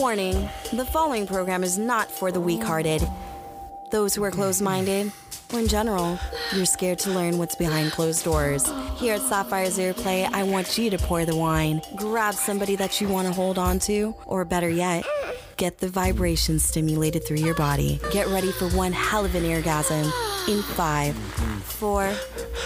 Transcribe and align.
Warning 0.00 0.48
the 0.72 0.86
following 0.86 1.26
program 1.26 1.62
is 1.62 1.76
not 1.76 2.10
for 2.10 2.32
the 2.32 2.40
weak 2.40 2.62
hearted, 2.62 3.06
those 3.90 4.14
who 4.14 4.24
are 4.24 4.30
closed 4.30 4.62
minded, 4.62 5.12
or 5.52 5.58
in 5.58 5.68
general, 5.68 6.18
you're 6.54 6.64
scared 6.64 6.98
to 7.00 7.10
learn 7.10 7.36
what's 7.36 7.54
behind 7.54 7.92
closed 7.92 8.24
doors. 8.24 8.64
Here 8.96 9.16
at 9.16 9.20
Sapphire's 9.20 9.76
Earplay, 9.76 10.26
I 10.32 10.42
want 10.44 10.78
you 10.78 10.88
to 10.88 10.96
pour 10.96 11.26
the 11.26 11.36
wine, 11.36 11.82
grab 11.96 12.32
somebody 12.32 12.76
that 12.76 13.02
you 13.02 13.08
want 13.08 13.28
to 13.28 13.34
hold 13.34 13.58
on 13.58 13.78
to, 13.80 14.14
or 14.24 14.46
better 14.46 14.70
yet, 14.70 15.04
get 15.58 15.80
the 15.80 15.88
vibrations 15.88 16.64
stimulated 16.64 17.26
through 17.26 17.36
your 17.36 17.54
body. 17.54 18.00
Get 18.10 18.26
ready 18.28 18.52
for 18.52 18.70
one 18.70 18.92
hell 18.92 19.26
of 19.26 19.34
an 19.34 19.44
orgasm 19.44 20.10
in 20.48 20.62
five, 20.62 21.14
four, 21.62 22.10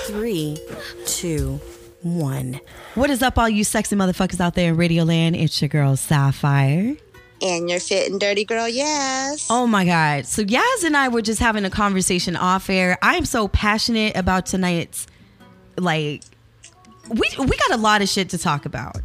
three, 0.07 0.57
two, 1.05 1.61
one. 2.03 2.61
What 2.95 3.11
is 3.11 3.23
up, 3.23 3.39
all 3.39 3.49
you 3.49 3.65
sexy 3.65 3.97
motherfuckers 3.97 4.39
out 4.39 4.55
there 4.55 4.71
in 4.71 4.77
Radio 4.77 5.03
Land? 5.03 5.35
It's 5.35 5.61
your 5.61 5.69
girl 5.69 5.97
Sapphire. 5.97 6.95
And 7.45 7.69
you're 7.69 7.79
fit 7.79 8.11
and 8.11 8.19
dirty 8.19 8.45
girl, 8.45 8.67
yes. 8.69 9.49
Oh 9.51 9.67
my 9.67 9.85
God. 9.85 10.25
So 10.27 10.43
Yaz 10.43 10.83
and 10.83 10.97
I 10.97 11.09
were 11.09 11.21
just 11.21 11.41
having 11.41 11.67
a 11.67 11.71
conversation 11.71 12.37
off 12.37 12.71
air. 12.71 12.97
I 13.03 13.17
am 13.17 13.27
so 13.27 13.49
passionate 13.49 14.17
about 14.17 14.47
tonight's 14.47 15.07
like 15.77 16.23
we 17.11 17.29
we 17.39 17.57
got 17.57 17.73
a 17.73 17.77
lot 17.77 18.01
of 18.01 18.09
shit 18.09 18.31
to 18.31 18.39
talk 18.39 18.65
about. 18.65 18.97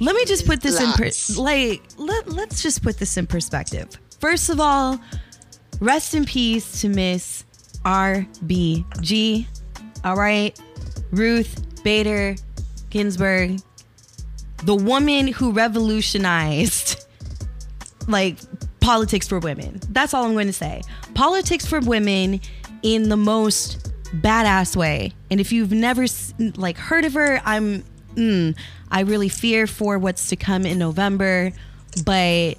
Let 0.00 0.16
me 0.16 0.24
just 0.24 0.44
put 0.46 0.60
this 0.60 0.80
Lots. 0.80 1.28
in 1.30 1.36
per- 1.36 1.42
like 1.42 1.82
let, 1.98 2.28
let's 2.28 2.62
just 2.62 2.82
put 2.82 2.98
this 2.98 3.16
in 3.16 3.26
perspective. 3.28 3.88
First 4.20 4.50
of 4.50 4.58
all, 4.60 4.98
rest 5.80 6.14
in 6.14 6.24
peace 6.24 6.80
to 6.80 6.88
Miss 6.88 7.44
RBG. 7.84 9.46
All 10.04 10.16
right. 10.16 10.58
Ruth 11.10 11.82
Bader 11.84 12.34
Ginsburg, 12.90 13.60
the 14.64 14.74
woman 14.74 15.28
who 15.28 15.52
revolutionized 15.52 17.04
like 18.08 18.38
politics 18.80 19.28
for 19.28 19.38
women. 19.38 19.80
That's 19.90 20.14
all 20.14 20.24
I'm 20.24 20.32
going 20.32 20.46
to 20.48 20.52
say. 20.52 20.82
Politics 21.14 21.66
for 21.66 21.80
women 21.80 22.40
in 22.82 23.08
the 23.08 23.16
most 23.16 23.92
badass 24.16 24.74
way. 24.76 25.12
And 25.30 25.40
if 25.40 25.52
you've 25.52 25.72
never 25.72 26.06
like 26.56 26.76
heard 26.78 27.04
of 27.04 27.14
her, 27.14 27.40
I'm 27.44 27.84
mm, 28.14 28.56
I 28.90 29.00
really 29.00 29.28
fear 29.28 29.66
for 29.66 29.98
what's 29.98 30.28
to 30.30 30.36
come 30.36 30.64
in 30.66 30.78
November, 30.78 31.52
but 32.04 32.56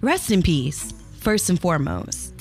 rest 0.00 0.30
in 0.30 0.42
peace 0.42 0.92
first 1.20 1.50
and 1.50 1.60
foremost. 1.60 2.32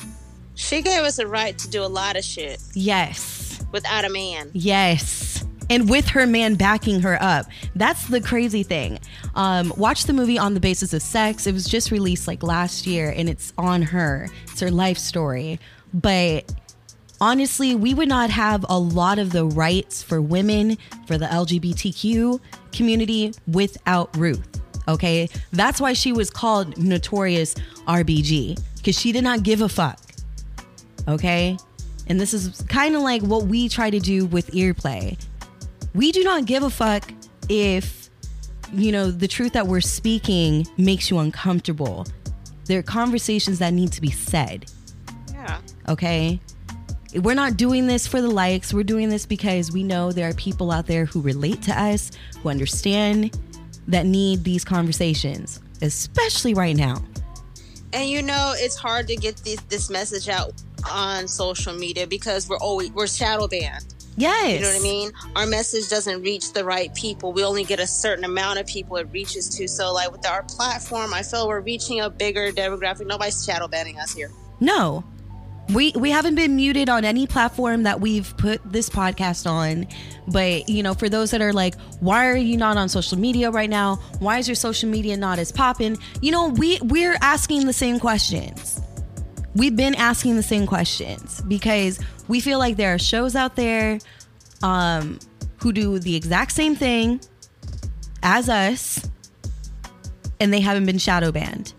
She 0.56 0.82
gave 0.82 1.04
us 1.04 1.18
a 1.20 1.26
right 1.28 1.58
to 1.58 1.68
do 1.70 1.84
a 1.84 1.88
lot 1.88 2.16
of 2.16 2.24
shit 2.24 2.62
Yes. 2.74 3.60
without 3.72 4.06
a 4.06 4.10
man. 4.10 4.52
Yes. 4.54 5.44
And 5.70 5.90
with 5.90 6.08
her 6.10 6.28
man 6.28 6.56
backing 6.56 7.02
her 7.02 7.18
up. 7.22 7.46
That's 7.76 8.08
the 8.08 8.22
crazy 8.22 8.64
thing. 8.64 9.00
Um, 9.36 9.74
watch 9.78 10.06
the 10.06 10.14
movie 10.14 10.38
On 10.38 10.54
the 10.54 10.60
Basis 10.60 10.94
of 10.94 11.02
Sex. 11.02 11.48
It 11.48 11.54
was 11.54 11.66
just 11.66 11.92
released 11.92 12.28
like 12.28 12.44
last 12.44 12.86
year 12.86 13.14
and 13.16 13.30
it's 13.30 13.54
on 13.58 13.82
her. 13.82 14.28
It's 14.52 14.60
her 14.60 14.72
life 14.72 14.98
story. 14.98 15.60
But 15.94 16.54
honestly, 17.22 17.76
we 17.76 17.94
would 17.94 18.10
not 18.10 18.30
have 18.30 18.66
a 18.68 18.78
lot 18.78 19.20
of 19.20 19.32
the 19.32 19.46
rights 19.46 20.04
for 20.04 20.22
women, 20.22 20.78
for 21.08 21.18
the 21.18 21.26
LGBTQ 21.26 22.40
community 22.72 23.34
without 23.48 24.16
Ruth. 24.18 24.62
Okay? 24.88 25.30
That's 25.52 25.80
why 25.80 25.94
she 25.94 26.12
was 26.12 26.30
called 26.30 26.78
Notorious 26.78 27.56
RBG, 27.88 28.60
because 28.78 29.00
she 29.00 29.12
did 29.12 29.24
not 29.24 29.44
give 29.44 29.62
a 29.62 29.70
fuck 29.70 30.00
okay? 31.08 31.58
And 32.08 32.20
this 32.20 32.34
is 32.34 32.62
kind 32.68 32.96
of 32.96 33.02
like 33.02 33.22
what 33.22 33.44
we 33.44 33.70
try 33.70 33.90
to 33.90 34.00
do 34.00 34.26
with 34.26 34.52
earplay. 34.52 35.18
We 35.94 36.12
do 36.12 36.24
not 36.24 36.46
give 36.46 36.64
a 36.64 36.70
fuck 36.70 37.12
if, 37.50 38.10
you 38.72 38.92
know, 38.92 39.12
the 39.12 39.28
truth 39.28 39.54
that 39.54 39.68
we're 39.68 39.82
speaking 39.82 40.66
makes 40.78 41.10
you 41.10 41.20
uncomfortable. 41.20 42.06
There 42.66 42.80
are 42.80 42.84
conversations 42.84 43.60
that 43.60 43.74
need 43.74 43.92
to 43.94 44.02
be 44.02 44.10
said, 44.12 44.66
Yeah. 45.32 45.60
okay? 45.90 46.40
We're 47.16 47.36
not 47.36 47.58
doing 47.58 47.86
this 47.86 48.08
for 48.08 48.22
the 48.22 48.30
likes. 48.30 48.74
We're 48.74 48.84
doing 48.84 49.10
this 49.10 49.26
because 49.26 49.72
we 49.72 49.84
know 49.84 50.12
there 50.12 50.28
are 50.28 50.34
people 50.34 50.72
out 50.72 50.88
there 50.88 51.06
who 51.06 51.22
relate 51.22 51.62
to 51.64 51.80
us, 51.80 52.12
who 52.42 52.50
understand, 52.50 53.38
that 53.88 54.06
need 54.08 54.44
these 54.44 54.64
conversations, 54.64 55.60
especially 55.84 56.56
right 56.56 56.76
now. 56.76 57.04
And 57.92 58.10
you 58.10 58.24
know, 58.24 58.54
it's 58.56 58.76
hard 58.76 59.08
to 59.10 59.16
get 59.16 59.38
this 59.38 59.60
this 59.70 59.92
message 59.92 60.28
out 60.28 60.54
on 60.92 61.28
social 61.28 61.74
media 61.76 62.08
because 62.08 62.50
we're 62.50 62.58
always 62.58 62.90
we're 62.92 63.06
shadow 63.06 63.48
banned. 63.48 63.93
Yes. 64.16 64.54
You 64.54 64.60
know 64.62 64.68
what 64.68 64.80
I 64.80 64.84
mean? 64.84 65.12
Our 65.36 65.46
message 65.46 65.90
doesn't 65.90 66.22
reach 66.22 66.54
the 66.54 66.64
right 66.64 66.94
people. 66.94 67.34
We 67.34 67.44
only 67.44 67.64
get 67.64 67.80
a 67.80 67.88
certain 67.88 68.26
amount 68.26 68.60
of 68.60 68.68
people 68.68 68.98
it 68.98 69.08
reaches 69.12 69.50
to. 69.58 69.68
So 69.68 69.94
like 69.94 70.12
with 70.12 70.26
our 70.28 70.44
platform, 70.44 71.14
I 71.14 71.24
feel 71.24 71.48
we're 71.48 71.62
reaching 71.62 72.02
a 72.02 72.10
bigger 72.10 72.52
demographic. 72.52 73.08
Nobody's 73.08 73.44
shadow 73.44 73.68
banning 73.68 74.00
us 74.00 74.14
here. 74.14 74.32
No. 74.60 75.04
We 75.74 75.94
we 75.96 76.12
haven't 76.12 76.36
been 76.36 76.58
muted 76.58 76.90
on 76.90 77.06
any 77.06 77.26
platform 77.26 77.84
that 77.84 78.02
we've 78.02 78.36
put 78.38 78.62
this 78.70 78.90
podcast 78.90 79.50
on. 79.50 79.88
But, 80.28 80.68
you 80.68 80.84
know, 80.84 80.94
for 80.94 81.10
those 81.10 81.32
that 81.32 81.42
are 81.42 81.54
like, 81.54 81.76
why 82.02 82.28
are 82.28 82.38
you 82.38 82.58
not 82.58 82.78
on 82.78 82.90
social 82.90 83.18
media 83.18 83.50
right 83.50 83.70
now? 83.70 83.96
Why 84.20 84.40
is 84.40 84.48
your 84.48 84.56
social 84.56 84.90
media 84.90 85.16
not 85.18 85.40
as 85.40 85.52
popping? 85.52 85.98
You 86.22 86.32
know, 86.32 86.50
we 86.50 86.80
we're 86.82 87.18
asking 87.22 87.66
the 87.66 87.74
same 87.74 88.00
questions. 88.00 88.82
We've 89.56 89.76
been 89.76 89.96
asking 89.96 90.36
the 90.36 90.44
same 90.44 90.66
questions 90.66 91.42
because 91.42 92.00
we 92.28 92.40
feel 92.40 92.60
like 92.60 92.76
there 92.78 92.94
are 92.94 93.00
shows 93.00 93.36
out 93.36 93.56
there 93.56 94.00
um 94.62 95.20
who 95.58 95.72
do 95.72 96.00
the 96.00 96.16
exact 96.16 96.52
same 96.52 96.76
thing 96.76 97.22
as 98.22 98.50
us 98.50 99.10
and 100.40 100.52
they 100.54 100.60
haven't 100.60 100.86
been 100.86 100.98
shadow 100.98 101.32
banned. 101.32 101.74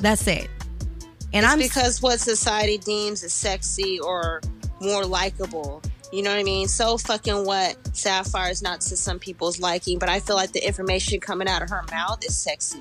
That's 0.00 0.26
it. 0.26 0.48
And 1.32 1.44
it's 1.44 1.52
I'm 1.52 1.58
because 1.58 2.02
what 2.02 2.20
society 2.20 2.78
deems 2.78 3.24
as 3.24 3.32
sexy 3.32 3.98
or 4.00 4.40
more 4.80 5.04
likable. 5.04 5.82
You 6.12 6.22
know 6.22 6.30
what 6.30 6.38
I 6.38 6.44
mean? 6.44 6.68
So 6.68 6.98
fucking 6.98 7.44
what? 7.44 7.76
Sapphire 7.96 8.50
is 8.50 8.62
not 8.62 8.80
to 8.82 8.96
some 8.96 9.18
people's 9.18 9.60
liking, 9.60 9.98
but 9.98 10.08
I 10.08 10.20
feel 10.20 10.36
like 10.36 10.52
the 10.52 10.64
information 10.64 11.20
coming 11.20 11.48
out 11.48 11.62
of 11.62 11.70
her 11.70 11.84
mouth 11.90 12.24
is 12.24 12.36
sexy. 12.36 12.80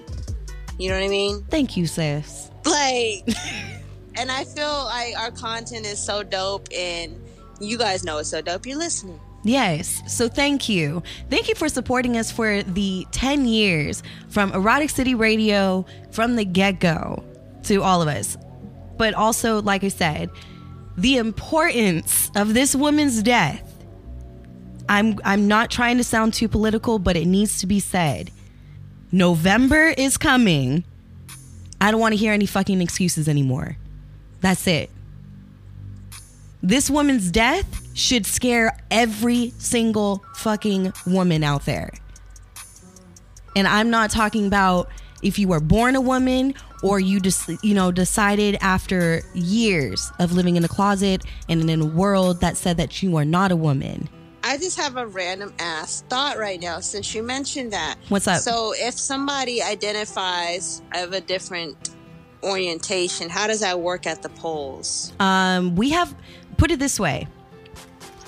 You 0.77 0.89
know 0.89 0.95
what 0.95 1.05
I 1.05 1.09
mean? 1.09 1.43
Thank 1.49 1.77
you, 1.77 1.87
sis. 1.87 2.51
Like, 2.65 3.27
and 4.15 4.31
I 4.31 4.43
feel 4.43 4.85
like 4.85 5.17
our 5.17 5.31
content 5.31 5.85
is 5.85 5.99
so 5.99 6.23
dope, 6.23 6.67
and 6.75 7.19
you 7.59 7.77
guys 7.77 8.03
know 8.03 8.17
it's 8.17 8.29
so 8.29 8.41
dope. 8.41 8.65
You're 8.65 8.77
listening. 8.77 9.19
Yes. 9.45 10.01
So 10.07 10.27
thank 10.27 10.67
you. 10.67 11.03
Thank 11.29 11.47
you 11.47 11.55
for 11.55 11.69
supporting 11.69 12.17
us 12.17 12.31
for 12.31 12.63
the 12.63 13.05
10 13.11 13.45
years 13.45 14.01
from 14.27 14.51
Erotic 14.53 14.89
City 14.89 15.13
Radio 15.13 15.85
from 16.09 16.35
the 16.35 16.43
get 16.43 16.79
go 16.79 17.23
to 17.63 17.83
all 17.83 18.01
of 18.01 18.07
us. 18.07 18.37
But 18.97 19.13
also, 19.13 19.61
like 19.61 19.83
I 19.83 19.89
said, 19.89 20.31
the 20.97 21.17
importance 21.17 22.31
of 22.35 22.53
this 22.53 22.75
woman's 22.75 23.21
death. 23.21 23.71
I'm 24.87 25.19
I'm 25.25 25.47
not 25.47 25.71
trying 25.71 25.97
to 25.97 26.03
sound 26.03 26.33
too 26.33 26.47
political, 26.47 26.99
but 26.99 27.15
it 27.15 27.25
needs 27.25 27.59
to 27.59 27.67
be 27.67 27.79
said. 27.79 28.31
November 29.15 29.93
is 29.97 30.17
coming. 30.17 30.83
I 31.79 31.89
don't 31.89 32.01
want 32.01 32.11
to 32.11 32.17
hear 32.17 32.33
any 32.33 32.45
fucking 32.45 32.81
excuses 32.81 33.29
anymore. 33.29 33.77
That's 34.41 34.67
it. 34.67 34.89
This 36.61 36.89
woman's 36.89 37.31
death 37.31 37.81
should 37.93 38.25
scare 38.25 38.77
every 38.91 39.53
single 39.57 40.21
fucking 40.35 40.91
woman 41.07 41.45
out 41.45 41.65
there. 41.65 41.91
And 43.55 43.69
I'm 43.69 43.89
not 43.89 44.09
talking 44.09 44.47
about 44.47 44.89
if 45.23 45.39
you 45.39 45.47
were 45.47 45.61
born 45.61 45.95
a 45.95 46.01
woman 46.01 46.53
or 46.83 46.99
you 46.99 47.21
just 47.21 47.49
you 47.63 47.73
know 47.73 47.93
decided 47.93 48.57
after 48.59 49.21
years 49.33 50.11
of 50.19 50.33
living 50.33 50.57
in 50.57 50.65
a 50.65 50.67
closet 50.67 51.23
and 51.47 51.69
in 51.69 51.81
a 51.81 51.85
world 51.85 52.41
that 52.41 52.57
said 52.57 52.75
that 52.75 53.01
you 53.01 53.15
are 53.15 53.23
not 53.23 53.53
a 53.53 53.55
woman. 53.55 54.09
I 54.47 54.57
just 54.57 54.77
have 54.77 54.95
a 54.95 55.07
random 55.07 55.51
ass 55.57 56.03
thought 56.07 56.37
right 56.37 56.61
now 56.61 56.79
since 56.79 57.15
you 57.15 57.23
mentioned 57.23 57.73
that. 57.73 57.95
What's 58.09 58.27
up? 58.27 58.41
So, 58.41 58.75
if 58.77 58.93
somebody 58.93 59.63
identifies 59.63 60.83
of 60.93 61.13
a 61.13 61.19
different 61.19 61.95
orientation, 62.43 63.27
how 63.27 63.47
does 63.47 63.61
that 63.61 63.79
work 63.79 64.05
at 64.05 64.21
the 64.21 64.29
polls? 64.29 65.13
Um, 65.19 65.75
we 65.75 65.89
have 65.89 66.15
put 66.57 66.69
it 66.69 66.77
this 66.77 66.99
way. 66.99 67.27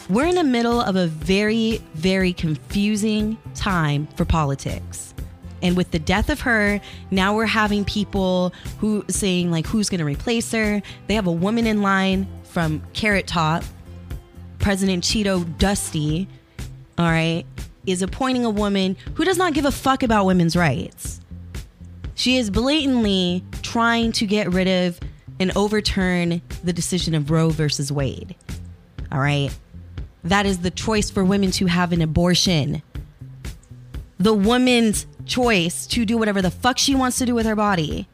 We're 0.09 0.25
in 0.25 0.33
the 0.33 0.43
middle 0.43 0.81
of 0.81 0.95
a 0.95 1.05
very, 1.05 1.83
very 1.93 2.33
confusing 2.33 3.37
time 3.53 4.07
for 4.15 4.25
politics. 4.25 5.13
And 5.61 5.77
with 5.77 5.91
the 5.91 5.99
death 5.99 6.31
of 6.31 6.41
her, 6.41 6.81
now 7.11 7.35
we're 7.35 7.45
having 7.45 7.85
people 7.85 8.53
who 8.79 9.05
saying 9.07 9.51
like 9.51 9.67
who's 9.67 9.87
going 9.87 9.99
to 9.99 10.05
replace 10.05 10.51
her. 10.51 10.81
They 11.05 11.13
have 11.13 11.27
a 11.27 11.31
woman 11.31 11.67
in 11.67 11.83
line 11.83 12.27
from 12.43 12.81
Carrot 12.93 13.27
Top, 13.27 13.63
President 14.59 15.03
Cheeto 15.03 15.57
Dusty, 15.57 16.27
all 16.97 17.05
right, 17.05 17.45
is 17.85 18.01
appointing 18.01 18.45
a 18.45 18.49
woman 18.49 18.97
who 19.15 19.23
does 19.23 19.37
not 19.37 19.53
give 19.53 19.65
a 19.65 19.71
fuck 19.71 20.03
about 20.03 20.25
women's 20.25 20.55
rights. 20.55 21.21
She 22.15 22.37
is 22.37 22.49
blatantly 22.49 23.43
trying 23.61 24.11
to 24.13 24.25
get 24.25 24.51
rid 24.51 24.67
of 24.67 24.99
and 25.39 25.55
overturn 25.55 26.41
the 26.63 26.73
decision 26.73 27.13
of 27.13 27.29
Roe 27.29 27.49
versus 27.49 27.91
Wade. 27.91 28.35
All 29.11 29.19
right. 29.19 29.55
That 30.23 30.45
is 30.45 30.59
the 30.59 30.71
choice 30.71 31.09
for 31.09 31.23
women 31.23 31.51
to 31.51 31.67
have 31.67 31.93
an 31.93 32.01
abortion. 32.01 32.81
The 34.19 34.33
woman's 34.33 35.05
choice 35.25 35.85
to 35.87 36.05
do 36.05 36.17
whatever 36.17 36.41
the 36.41 36.51
fuck 36.51 36.77
she 36.77 36.95
wants 36.95 37.17
to 37.19 37.25
do 37.25 37.35
with 37.35 37.45
her 37.45 37.55
body. 37.55 38.07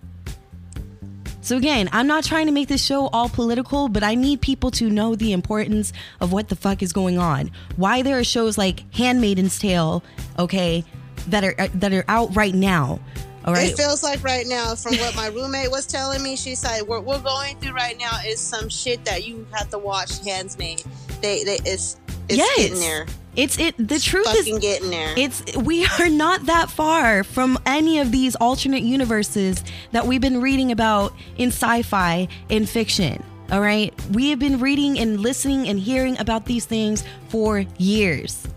So 1.44 1.58
again, 1.58 1.90
I'm 1.92 2.08
not 2.08 2.24
trying 2.24 2.46
to 2.46 2.54
make 2.54 2.70
this 2.70 2.84
show 2.84 3.08
all 3.08 3.28
political, 3.28 3.90
but 3.90 4.02
I 4.02 4.16
need 4.16 4.40
people 4.40 4.72
to 4.72 4.90
know 4.90 5.14
the 5.14 5.34
importance 5.34 5.92
of 6.22 6.32
what 6.32 6.48
the 6.48 6.56
fuck 6.56 6.82
is 6.82 6.94
going 6.94 7.18
on. 7.18 7.52
Why 7.76 8.02
there 8.02 8.18
are 8.18 8.24
shows 8.24 8.58
like 8.58 8.90
Handmaiden's 8.92 9.60
Tale, 9.60 10.02
okay, 10.40 10.86
that 11.28 11.44
are 11.44 11.54
uh, 11.60 11.68
that 11.76 11.92
are 11.92 12.06
out 12.08 12.34
right 12.34 12.56
now. 12.56 13.02
All 13.44 13.54
right. 13.54 13.72
It 13.72 13.76
feels 13.76 14.04
like 14.04 14.24
right 14.24 14.48
now, 14.48 14.74
from 14.76 14.96
what 14.96 15.18
my 15.18 15.28
roommate 15.28 15.70
was 15.70 15.86
telling 15.86 16.24
me, 16.24 16.38
she 16.38 16.56
said 16.56 16.88
what 16.88 17.04
we're 17.04 17.20
going 17.20 17.58
through 17.60 17.74
right 17.74 18.00
now 18.00 18.20
is 18.26 18.40
some 18.40 18.70
shit 18.70 19.04
that 19.04 19.28
you 19.28 19.46
have 19.52 19.70
to 19.72 19.78
watch. 19.78 20.24
Handsmaid, 20.24 20.86
they, 21.22 21.44
they, 21.44 21.60
it's, 21.66 21.98
it's 22.30 22.38
yes. 22.38 22.58
getting 22.58 22.80
there. 22.80 23.06
It's 23.36 23.58
it. 23.58 23.76
The 23.78 24.00
truth 24.00 24.28
Fucking 24.28 24.56
is, 24.56 24.60
getting 24.60 24.90
there. 24.92 25.14
it's 25.18 25.44
we 25.58 25.86
are 26.00 26.10
not 26.10 26.46
that 26.46 26.70
far 26.70 27.24
from 27.24 27.58
any 27.66 28.00
of 28.00 28.12
these 28.12 28.36
alternate 28.36 28.84
universes 28.84 29.64
that 29.92 30.06
we've 30.06 30.22
been 30.22 30.40
reading 30.40 30.72
about 30.72 31.14
in 31.38 31.48
sci-fi 31.50 32.28
in 32.50 32.66
fiction. 32.66 33.24
All 33.52 33.62
right, 33.62 33.94
we 34.12 34.30
have 34.30 34.40
been 34.40 34.60
reading 34.60 35.00
and 35.00 35.20
listening 35.20 35.68
and 35.68 35.80
hearing 35.80 36.18
about 36.20 36.46
these 36.46 36.66
things 36.66 37.04
for 37.30 37.66
years, 37.78 38.48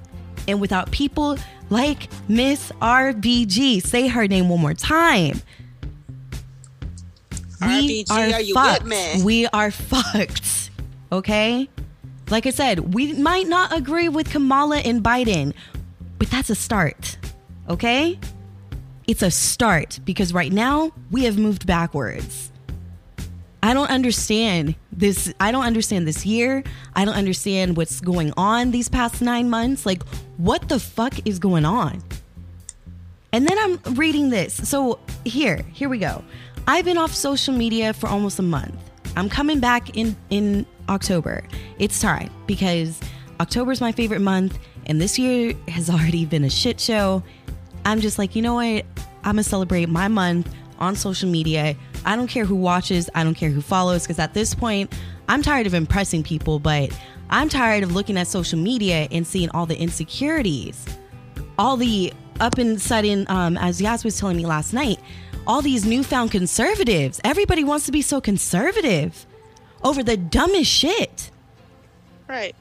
and 0.47 0.61
without 0.61 0.91
people 0.91 1.39
like 1.71 2.09
Miss 2.29 2.71
RBG, 2.83 3.83
say 3.83 4.09
her 4.09 4.29
name 4.29 4.49
one 4.49 4.61
more 4.61 4.75
time. 4.75 5.41
RBG, 7.61 8.11
are 8.11 8.41
you 8.41 8.55
fucked. 8.55 9.25
We 9.25 9.47
are 9.47 9.71
fucked. 9.71 10.71
Okay? 11.11 11.69
Like 12.29 12.47
I 12.47 12.51
said, 12.51 12.95
we 12.95 13.13
might 13.13 13.47
not 13.47 13.77
agree 13.77 14.09
with 14.09 14.31
Kamala 14.31 14.79
and 14.79 15.03
Biden, 15.03 15.55
but 16.19 16.29
that's 16.31 16.51
a 16.51 16.55
start. 16.55 17.19
Okay? 17.69 18.19
It's 19.07 19.23
a 19.23 19.31
start 19.31 20.01
because 20.05 20.33
right 20.33 20.53
now 20.53 20.93
we 21.11 21.25
have 21.25 21.39
moved 21.39 21.67
backwards. 21.67 22.51
I 23.63 23.75
don't 23.75 23.91
understand 23.91 24.75
this. 24.93 25.33
I 25.41 25.53
don't 25.53 25.65
understand 25.65 26.07
this 26.07 26.27
year. 26.27 26.65
I 26.95 27.05
don't 27.05 27.15
understand 27.15 27.77
what's 27.77 28.01
going 28.01 28.33
on 28.37 28.71
these 28.71 28.89
past 28.89 29.23
nine 29.23 29.49
months. 29.49 29.87
Like, 29.87 30.03
what 30.37 30.69
the 30.69 30.79
fuck 30.79 31.15
is 31.27 31.39
going 31.39 31.65
on? 31.65 32.03
And 33.33 33.47
then 33.47 33.59
I'm 33.59 33.95
reading 33.95 34.31
this. 34.31 34.69
So 34.69 34.99
here, 35.25 35.65
here 35.73 35.89
we 35.89 35.99
go. 35.99 36.25
I've 36.67 36.85
been 36.85 36.99
off 36.99 37.15
social 37.15 37.55
media 37.55 37.93
for 37.93 38.09
almost 38.09 38.39
a 38.39 38.43
month. 38.43 38.77
I'm 39.17 39.29
coming 39.29 39.61
back 39.61 39.97
in 39.97 40.17
in 40.31 40.67
October. 40.89 41.43
It's 41.79 42.01
time 42.01 42.31
because 42.47 43.01
October 43.41 43.73
is 43.73 43.81
my 43.81 43.93
favorite 43.93 44.21
month, 44.21 44.59
and 44.87 45.01
this 45.01 45.19
year 45.19 45.55
has 45.69 45.91
already 45.91 46.25
been 46.25 46.45
a 46.45 46.51
shit 46.51 46.79
show. 46.79 47.23
I'm 47.85 48.01
just 48.01 48.19
like, 48.19 48.37
you 48.37 48.43
know 48.43 48.55
what? 48.55 48.85
I'm 49.25 49.33
gonna 49.33 49.43
celebrate 49.43 49.89
my 49.89 50.09
month 50.09 50.55
on 50.79 50.95
social 50.95 51.29
media. 51.29 51.75
I 52.05 52.15
don't 52.15 52.29
care 52.29 52.45
who 52.45 52.55
watches, 52.55 53.11
I 53.15 53.25
don't 53.25 53.35
care 53.35 53.51
who 53.51 53.61
follows, 53.61 54.03
because 54.03 54.19
at 54.19 54.35
this 54.35 54.55
point, 54.55 54.95
I'm 55.29 55.43
tired 55.43 55.67
of 55.67 55.75
impressing 55.75 56.23
people, 56.23 56.59
but 56.59 56.97
I'm 57.31 57.49
tired 57.49 57.83
of 57.83 57.93
looking 57.93 58.17
at 58.17 58.29
social 58.29 58.59
media 58.59 59.09
and 59.11 59.27
seeing 59.27 59.51
all 59.51 59.67
the 59.67 59.77
insecurities 59.77 60.87
all 61.59 61.77
the 61.77 62.13
up 62.41 62.59
and 62.59 62.81
sudden, 62.81 63.25
um, 63.29 63.57
as 63.57 63.81
Yas 63.81 64.05
was 64.05 64.19
telling 64.19 64.37
me 64.37 64.45
last 64.45 64.73
night, 64.73 65.01
all 65.47 65.63
these 65.63 65.85
newfound 65.85 66.31
conservatives. 66.31 67.21
Everybody 67.25 67.65
wants 67.65 67.87
to 67.87 67.93
be 67.93 68.03
so 68.03 68.21
conservative 68.21 69.27
over 69.83 70.03
the 70.03 70.17
dumbest 70.17 70.71
shit. 70.71 71.31
right. 72.29 72.55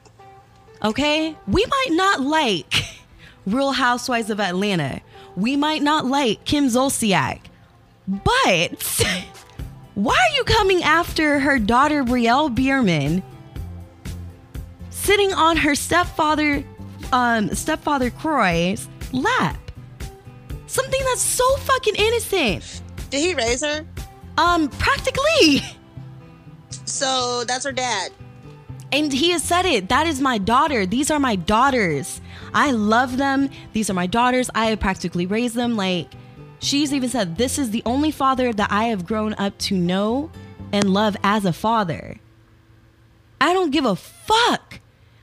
Okay? 0.84 1.34
We 1.48 1.64
might 1.66 1.88
not 1.92 2.20
like 2.20 2.72
Real 3.46 3.72
Housewives 3.72 4.28
of 4.30 4.38
Atlanta. 4.40 5.00
We 5.34 5.56
might 5.56 5.82
not 5.82 6.04
like 6.06 6.44
Kim 6.44 6.66
Zolciak. 6.66 7.40
But 8.06 8.82
why 9.94 10.14
are 10.14 10.36
you 10.36 10.44
coming 10.44 10.82
after 10.82 11.40
her 11.40 11.58
daughter 11.58 12.04
Brielle 12.04 12.54
Biermann 12.54 13.22
sitting 14.90 15.32
on 15.32 15.56
her 15.56 15.74
stepfather 15.74 16.62
um 17.12 17.54
stepfather 17.54 18.10
Kroy's 18.10 18.88
lap? 19.12 19.65
Something 20.76 21.00
that's 21.06 21.22
so 21.22 21.56
fucking 21.56 21.94
innocent. 21.96 22.82
Did 23.08 23.20
he 23.20 23.32
raise 23.32 23.64
her? 23.64 23.86
Um 24.36 24.68
practically. 24.68 25.62
So 26.84 27.44
that's 27.44 27.64
her 27.64 27.72
dad. 27.72 28.12
And 28.92 29.10
he 29.10 29.30
has 29.30 29.42
said 29.42 29.64
it. 29.64 29.88
That 29.88 30.06
is 30.06 30.20
my 30.20 30.36
daughter. 30.36 30.84
These 30.84 31.10
are 31.10 31.18
my 31.18 31.34
daughters. 31.34 32.20
I 32.52 32.72
love 32.72 33.16
them. 33.16 33.48
These 33.72 33.88
are 33.88 33.94
my 33.94 34.06
daughters. 34.06 34.50
I 34.54 34.66
have 34.66 34.80
practically 34.80 35.24
raised 35.24 35.54
them. 35.54 35.76
Like, 35.76 36.08
she's 36.58 36.92
even 36.92 37.08
said, 37.08 37.38
This 37.38 37.58
is 37.58 37.70
the 37.70 37.82
only 37.86 38.10
father 38.10 38.52
that 38.52 38.70
I 38.70 38.84
have 38.84 39.06
grown 39.06 39.32
up 39.38 39.56
to 39.60 39.74
know 39.78 40.30
and 40.72 40.92
love 40.92 41.16
as 41.22 41.46
a 41.46 41.54
father. 41.54 42.20
I 43.40 43.54
don't 43.54 43.70
give 43.70 43.86
a 43.86 43.96
fuck. 43.96 44.80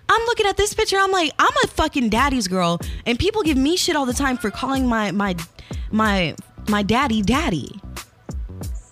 I'm 0.09 0.25
looking 0.25 0.45
at 0.45 0.57
this 0.57 0.73
picture. 0.73 0.97
I'm 0.97 1.11
like, 1.11 1.31
I'm 1.39 1.53
a 1.63 1.67
fucking 1.67 2.09
daddy's 2.09 2.47
girl, 2.47 2.79
and 3.05 3.17
people 3.17 3.41
give 3.43 3.57
me 3.57 3.77
shit 3.77 3.95
all 3.95 4.05
the 4.05 4.13
time 4.13 4.37
for 4.37 4.51
calling 4.51 4.87
my 4.87 5.11
my 5.11 5.35
my 5.91 6.35
my 6.69 6.83
daddy 6.83 7.21
daddy. 7.21 7.79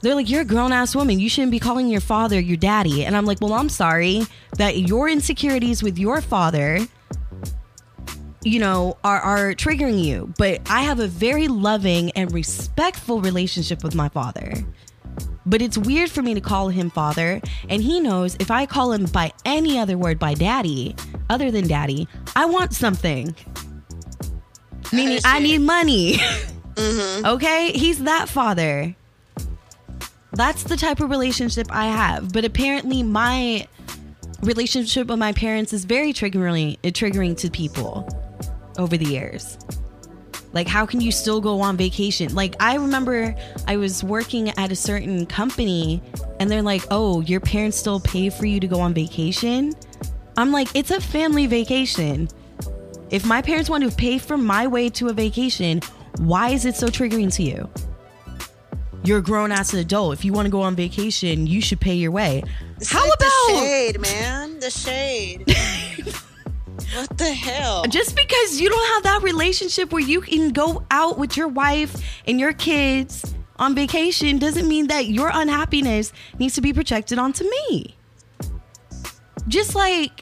They're 0.01 0.15
like, 0.15 0.29
you're 0.29 0.41
a 0.41 0.45
grown 0.45 0.71
ass 0.71 0.95
woman. 0.95 1.19
You 1.19 1.29
shouldn't 1.29 1.51
be 1.51 1.59
calling 1.59 1.87
your 1.87 2.01
father 2.01 2.39
your 2.39 2.57
daddy. 2.57 3.05
And 3.05 3.15
I'm 3.15 3.25
like, 3.25 3.39
well, 3.39 3.53
I'm 3.53 3.69
sorry 3.69 4.25
that 4.57 4.77
your 4.79 5.07
insecurities 5.07 5.83
with 5.83 5.99
your 5.99 6.21
father, 6.21 6.79
you 8.41 8.59
know, 8.59 8.97
are, 9.03 9.19
are 9.19 9.53
triggering 9.53 10.03
you. 10.03 10.33
But 10.39 10.61
I 10.71 10.81
have 10.81 10.99
a 10.99 11.07
very 11.07 11.47
loving 11.47 12.09
and 12.11 12.31
respectful 12.33 13.21
relationship 13.21 13.83
with 13.83 13.93
my 13.93 14.09
father. 14.09 14.53
But 15.45 15.61
it's 15.61 15.77
weird 15.77 16.09
for 16.09 16.21
me 16.21 16.33
to 16.33 16.41
call 16.41 16.69
him 16.69 16.89
father. 16.89 17.41
And 17.67 17.81
he 17.81 17.99
knows 17.99 18.35
if 18.39 18.51
I 18.51 18.65
call 18.65 18.91
him 18.91 19.05
by 19.05 19.31
any 19.45 19.79
other 19.79 19.97
word, 19.97 20.19
by 20.19 20.33
daddy, 20.33 20.95
other 21.29 21.51
than 21.51 21.67
daddy, 21.67 22.07
I 22.35 22.45
want 22.45 22.73
something. 22.73 23.35
Meaning, 24.93 25.19
I 25.25 25.37
understand. 25.37 25.43
need 25.43 25.57
money. 25.59 26.17
Mm-hmm. 26.75 27.25
Okay? 27.25 27.73
He's 27.73 28.03
that 28.03 28.29
father. 28.29 28.95
That's 30.31 30.63
the 30.63 30.77
type 30.77 31.01
of 31.01 31.09
relationship 31.09 31.67
I 31.69 31.87
have. 31.87 32.31
But 32.31 32.45
apparently, 32.45 33.03
my 33.03 33.67
relationship 34.41 35.07
with 35.07 35.19
my 35.19 35.33
parents 35.33 35.73
is 35.73 35.85
very 35.85 36.13
triggering, 36.13 36.79
triggering 36.81 37.37
to 37.39 37.49
people 37.49 38.07
over 38.77 38.97
the 38.97 39.05
years. 39.05 39.57
Like, 40.53 40.67
how 40.67 40.85
can 40.85 40.99
you 40.99 41.11
still 41.11 41.39
go 41.39 41.61
on 41.61 41.77
vacation? 41.77 42.35
Like, 42.35 42.55
I 42.59 42.75
remember 42.75 43.35
I 43.67 43.77
was 43.77 44.03
working 44.03 44.49
at 44.57 44.71
a 44.71 44.75
certain 44.75 45.25
company 45.25 46.01
and 46.39 46.49
they're 46.49 46.61
like, 46.61 46.83
oh, 46.91 47.21
your 47.21 47.39
parents 47.39 47.77
still 47.77 47.99
pay 47.99 48.29
for 48.29 48.45
you 48.45 48.59
to 48.59 48.67
go 48.67 48.79
on 48.79 48.93
vacation? 48.93 49.73
I'm 50.37 50.51
like, 50.51 50.67
it's 50.75 50.91
a 50.91 50.99
family 50.99 51.47
vacation. 51.47 52.27
If 53.09 53.25
my 53.25 53.41
parents 53.41 53.69
want 53.69 53.83
to 53.89 53.95
pay 53.95 54.17
for 54.17 54.37
my 54.37 54.67
way 54.67 54.89
to 54.89 55.07
a 55.07 55.13
vacation, 55.13 55.81
why 56.17 56.49
is 56.49 56.65
it 56.65 56.75
so 56.75 56.87
triggering 56.87 57.33
to 57.35 57.43
you? 57.43 57.69
You're 59.03 59.17
a 59.17 59.23
grown 59.23 59.51
ass 59.51 59.73
adult. 59.73 60.13
If 60.13 60.23
you 60.23 60.31
want 60.31 60.45
to 60.45 60.51
go 60.51 60.61
on 60.61 60.75
vacation, 60.75 61.47
you 61.47 61.59
should 61.59 61.79
pay 61.79 61.95
your 61.95 62.11
way. 62.11 62.43
It's 62.77 62.91
How 62.91 63.03
like 63.07 63.17
the 63.19 63.25
about 63.25 63.59
shade, 63.59 63.99
man? 64.01 64.59
The 64.59 64.69
shade. 64.69 65.45
what 66.93 67.17
the 67.17 67.31
hell? 67.31 67.83
just 67.89 68.15
because 68.15 68.59
you 68.59 68.69
don't 68.69 68.87
have 68.93 69.03
that 69.03 69.23
relationship 69.23 69.91
where 69.91 70.01
you 70.01 70.21
can 70.21 70.49
go 70.49 70.83
out 70.91 71.17
with 71.17 71.37
your 71.37 71.47
wife 71.47 71.95
and 72.27 72.39
your 72.39 72.53
kids 72.53 73.33
on 73.57 73.75
vacation 73.75 74.39
doesn't 74.39 74.67
mean 74.67 74.87
that 74.87 75.07
your 75.07 75.29
unhappiness 75.33 76.11
needs 76.39 76.55
to 76.55 76.61
be 76.61 76.73
projected 76.73 77.19
onto 77.19 77.43
me. 77.49 77.95
Just 79.47 79.75
like 79.75 80.21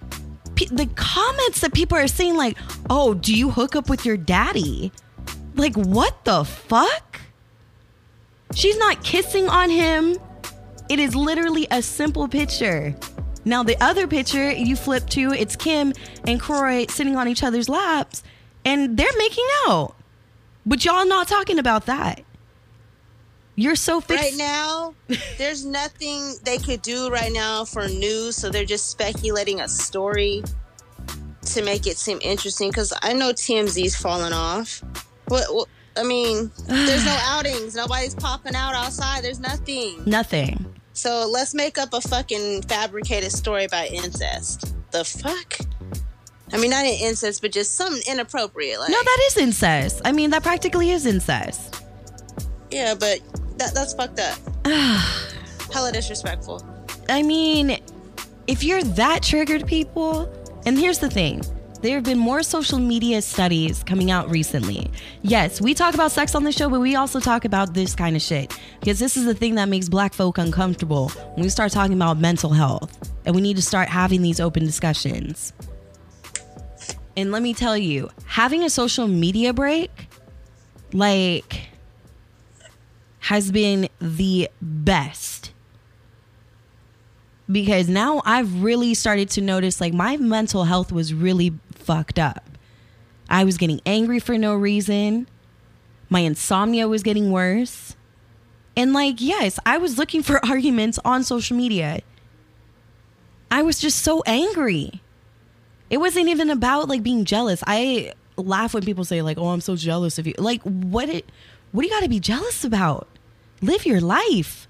the 0.71 0.89
comments 0.95 1.61
that 1.61 1.73
people 1.73 1.97
are 1.97 2.07
saying, 2.07 2.35
like, 2.35 2.57
oh, 2.89 3.13
do 3.13 3.33
you 3.33 3.49
hook 3.49 3.75
up 3.75 3.89
with 3.89 4.05
your 4.05 4.17
daddy? 4.17 4.91
Like, 5.55 5.75
what 5.75 6.25
the 6.25 6.43
fuck? 6.43 7.19
She's 8.53 8.77
not 8.77 9.03
kissing 9.03 9.47
on 9.47 9.69
him. 9.69 10.17
It 10.89 10.99
is 10.99 11.15
literally 11.15 11.67
a 11.71 11.81
simple 11.81 12.27
picture. 12.27 12.95
Now, 13.45 13.63
the 13.63 13.81
other 13.81 14.07
picture 14.07 14.51
you 14.51 14.75
flip 14.75 15.07
to, 15.11 15.31
it's 15.31 15.55
Kim 15.55 15.93
and 16.25 16.39
Kroy 16.39 16.85
sitting 16.87 17.15
on 17.15 17.27
each 17.27 17.43
other's 17.43 17.69
laps 17.69 18.23
and 18.65 18.97
they're 18.97 19.07
making 19.17 19.47
out. 19.67 19.95
But 20.65 20.85
y'all 20.85 21.05
not 21.05 21.27
talking 21.27 21.59
about 21.59 21.85
that. 21.87 22.23
You're 23.55 23.75
so 23.75 23.99
fixed. 23.99 24.23
right 24.23 24.37
now, 24.37 24.93
there's 25.37 25.65
nothing 25.65 26.35
they 26.43 26.57
could 26.59 26.81
do 26.81 27.09
right 27.09 27.31
now 27.31 27.65
for 27.65 27.87
news, 27.89 28.37
so 28.37 28.49
they're 28.49 28.63
just 28.63 28.89
speculating 28.89 29.59
a 29.59 29.67
story 29.67 30.43
to 31.47 31.61
make 31.63 31.85
it 31.85 31.97
seem 31.97 32.19
interesting. 32.21 32.69
Because 32.69 32.93
I 33.01 33.11
know 33.11 33.33
TMZ's 33.33 33.97
falling 33.97 34.31
off. 34.31 34.81
What? 35.27 35.53
what 35.53 35.67
I 35.97 36.03
mean, 36.03 36.51
there's 36.67 37.05
no 37.05 37.17
outings. 37.23 37.75
Nobody's 37.75 38.15
popping 38.15 38.55
out 38.55 38.75
outside. 38.75 39.23
There's 39.25 39.41
nothing. 39.41 40.03
Nothing. 40.05 40.68
So 40.99 41.25
let's 41.31 41.53
make 41.53 41.77
up 41.77 41.93
a 41.93 42.01
fucking 42.01 42.63
fabricated 42.63 43.31
story 43.31 43.63
about 43.63 43.87
incest. 43.87 44.75
The 44.91 45.05
fuck? 45.05 45.57
I 46.51 46.57
mean, 46.57 46.71
not 46.71 46.83
an 46.83 46.91
incest, 46.99 47.41
but 47.41 47.53
just 47.53 47.75
something 47.75 48.01
inappropriate. 48.11 48.81
Like, 48.81 48.89
No, 48.89 49.01
that 49.01 49.19
is 49.27 49.37
incest. 49.37 50.01
I 50.03 50.11
mean, 50.11 50.31
that 50.31 50.43
practically 50.43 50.89
is 50.91 51.05
incest. 51.05 51.81
yeah, 52.69 52.95
but 52.95 53.21
that 53.57 53.73
that's 53.73 53.93
fucked 53.93 54.19
up. 54.19 54.37
Hella 55.73 55.93
disrespectful. 55.93 56.65
I 57.07 57.23
mean, 57.23 57.79
if 58.47 58.61
you're 58.61 58.83
that 58.83 59.23
triggered, 59.23 59.65
people, 59.67 60.29
and 60.65 60.77
here's 60.77 60.99
the 60.99 61.09
thing 61.09 61.41
there 61.81 61.95
have 61.95 62.03
been 62.03 62.17
more 62.19 62.43
social 62.43 62.77
media 62.77 63.21
studies 63.21 63.83
coming 63.83 64.11
out 64.11 64.29
recently. 64.29 64.91
Yes, 65.21 65.61
we 65.61 65.73
talk 65.73 65.93
about 65.93 66.11
sex 66.11 66.35
on 66.35 66.43
the 66.43 66.51
show, 66.51 66.69
but 66.69 66.81
we 66.81 66.95
also 66.95 67.19
talk 67.19 67.45
about 67.45 67.73
this 67.73 67.95
kind 67.95 68.15
of 68.15 68.21
shit 68.21 68.53
because 68.79 68.99
this 68.99 69.15
is 69.15 69.25
the 69.25 69.33
thing 69.33 69.55
that 69.55 69.69
makes 69.69 69.87
black 69.87 70.13
folk 70.13 70.37
uncomfortable 70.37 71.09
when 71.35 71.43
we 71.43 71.49
start 71.49 71.71
talking 71.71 71.93
about 71.93 72.17
mental 72.17 72.51
health 72.51 73.09
and 73.25 73.33
we 73.33 73.41
need 73.41 73.55
to 73.55 73.61
start 73.61 73.87
having 73.87 74.21
these 74.21 74.39
open 74.39 74.65
discussions. 74.65 75.53
And 77.15 77.31
let 77.31 77.41
me 77.41 77.53
tell 77.53 77.77
you, 77.77 78.09
having 78.25 78.63
a 78.63 78.69
social 78.69 79.07
media 79.07 79.53
break, 79.53 79.91
like, 80.93 81.69
has 83.19 83.51
been 83.51 83.89
the 83.99 84.49
best 84.61 85.51
because 87.51 87.89
now 87.89 88.21
I've 88.25 88.61
really 88.61 88.93
started 88.93 89.29
to 89.31 89.41
notice 89.41 89.81
like 89.81 89.93
my 89.93 90.17
mental 90.17 90.65
health 90.65 90.91
was 90.91 91.13
really 91.13 91.53
fucked 91.89 92.19
up. 92.19 92.47
I 93.31 93.43
was 93.43 93.57
getting 93.57 93.81
angry 93.83 94.19
for 94.19 94.37
no 94.37 94.53
reason. 94.53 95.27
My 96.07 96.19
insomnia 96.19 96.87
was 96.87 97.01
getting 97.01 97.31
worse. 97.31 97.95
And 98.77 98.93
like, 98.93 99.15
yes, 99.17 99.57
I 99.65 99.79
was 99.79 99.97
looking 99.97 100.21
for 100.21 100.39
arguments 100.45 100.99
on 101.03 101.23
social 101.23 101.57
media. 101.57 102.01
I 103.49 103.63
was 103.63 103.79
just 103.79 104.03
so 104.03 104.21
angry. 104.27 105.01
It 105.89 105.97
wasn't 105.97 106.29
even 106.29 106.51
about 106.51 106.89
like 106.89 107.01
being 107.01 107.25
jealous. 107.25 107.63
I 107.65 108.13
laugh 108.37 108.75
when 108.75 108.83
people 108.83 109.03
say 109.03 109.23
like, 109.23 109.39
"Oh, 109.39 109.47
I'm 109.47 109.61
so 109.61 109.75
jealous 109.75 110.19
of 110.19 110.27
you." 110.27 110.35
Like, 110.37 110.61
what 110.61 111.09
it 111.09 111.25
what 111.71 111.81
do 111.81 111.87
you 111.87 111.93
got 111.93 112.03
to 112.03 112.09
be 112.09 112.19
jealous 112.19 112.63
about? 112.63 113.07
Live 113.63 113.87
your 113.87 113.99
life 113.99 114.67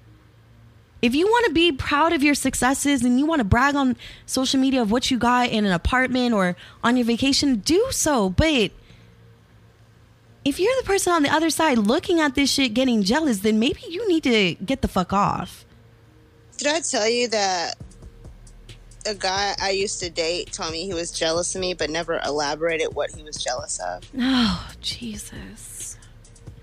if 1.02 1.16
you 1.16 1.28
want 1.28 1.46
to 1.48 1.54
be 1.54 1.72
proud 1.72 2.14
of 2.14 2.24
your 2.24 2.36
successes 2.36 3.04
and 3.04 3.20
you 3.20 3.26
want 3.26 3.40
to 3.40 3.46
brag 3.46 3.76
on 3.76 3.96
social 4.26 4.60
media 4.60 4.82
of 4.82 4.92
what 4.92 5.10
you 5.10 5.18
got 5.18 5.50
in 5.50 5.66
an 5.66 5.72
apartment 5.72 6.34
or 6.34 6.56
on 6.84 6.98
your 6.98 7.06
vacation, 7.06 7.58
do 7.58 7.88
so. 7.92 8.30
But 8.30 8.72
if 10.44 10.60
you're 10.60 10.76
the 10.80 10.86
person 10.86 11.14
on 11.14 11.24
the 11.24 11.30
other 11.30 11.50
side 11.50 11.78
looking 11.78 12.20
at 12.20 12.36
this 12.36 12.52
shit 12.52 12.74
getting 12.74 13.04
jealous, 13.04 13.40
then 13.40 13.60
maybe 13.60 13.82
you 13.88 14.08
need 14.08 14.24
to 14.24 14.56
get 14.66 14.82
the 14.82 14.88
fuck 14.88 15.14
off. 15.14 15.66
Did 16.58 16.68
I 16.68 16.82
tell 16.82 17.08
you 17.08 17.30
that 17.30 17.76
a 19.06 19.16
guy 19.16 19.56
I 19.62 19.70
used 19.72 20.02
to 20.02 20.10
date 20.10 20.52
told 20.52 20.72
me 20.74 20.86
he 20.86 20.94
was 20.94 21.12
jealous 21.12 21.56
of 21.56 21.62
me, 21.62 21.74
but 21.74 21.90
never 21.90 22.20
elaborated 22.26 22.94
what 22.94 23.12
he 23.12 23.24
was 23.24 23.38
jealous 23.38 23.80
of? 23.80 24.04
Oh, 24.20 24.72
Jesus. 24.82 25.79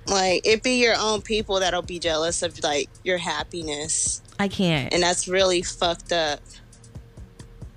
Like, 0.06 0.46
it 0.46 0.62
be 0.62 0.82
your 0.82 0.94
own 0.98 1.20
people 1.22 1.60
that'll 1.60 1.82
be 1.82 1.98
jealous 1.98 2.42
of 2.42 2.62
like 2.62 2.88
your 3.02 3.18
happiness, 3.18 4.22
I 4.38 4.48
can't. 4.48 4.92
and 4.92 5.02
that's 5.02 5.26
really 5.26 5.62
fucked 5.62 6.12
up. 6.12 6.40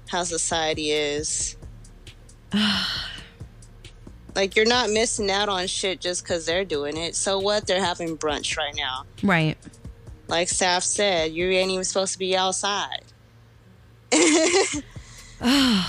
How 0.07 0.24
society 0.24 0.91
is. 0.91 1.55
like, 4.36 4.55
you're 4.55 4.65
not 4.65 4.89
missing 4.89 5.29
out 5.31 5.50
on 5.50 5.67
shit 5.67 6.01
just 6.01 6.24
because 6.24 6.45
they're 6.45 6.65
doing 6.65 6.98
it. 6.98 7.15
So 7.15 7.39
what? 7.39 7.67
They're 7.67 7.83
having 7.83 8.17
brunch 8.17 8.57
right 8.57 8.75
now. 8.75 9.05
Right. 9.24 9.57
Like 10.27 10.48
Saf 10.48 10.83
said, 10.83 11.31
you 11.31 11.50
ain't 11.50 11.71
even 11.71 11.83
supposed 11.83 12.13
to 12.13 12.19
be 12.19 12.36
outside. 12.38 13.03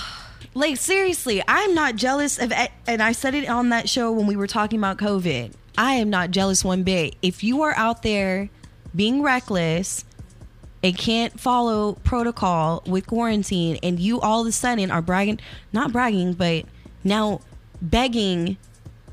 Like 0.53 0.77
seriously, 0.77 1.41
I'm 1.47 1.73
not 1.73 1.95
jealous 1.95 2.37
of 2.37 2.51
and 2.85 3.01
I 3.01 3.13
said 3.13 3.35
it 3.35 3.47
on 3.47 3.69
that 3.69 3.87
show 3.87 4.11
when 4.11 4.27
we 4.27 4.35
were 4.35 4.47
talking 4.47 4.79
about 4.79 4.97
COVID. 4.97 5.53
I 5.81 5.93
am 5.93 6.11
not 6.11 6.29
jealous 6.29 6.63
one 6.63 6.83
bit. 6.83 7.15
If 7.23 7.43
you 7.43 7.63
are 7.63 7.73
out 7.75 8.03
there 8.03 8.51
being 8.95 9.23
reckless 9.23 10.05
and 10.83 10.95
can't 10.95 11.39
follow 11.39 11.93
protocol 12.03 12.83
with 12.85 13.07
quarantine 13.07 13.79
and 13.81 13.99
you 13.99 14.21
all 14.21 14.41
of 14.41 14.47
a 14.47 14.51
sudden 14.51 14.91
are 14.91 15.01
bragging, 15.01 15.39
not 15.73 15.91
bragging, 15.91 16.33
but 16.33 16.65
now 17.03 17.41
begging 17.81 18.57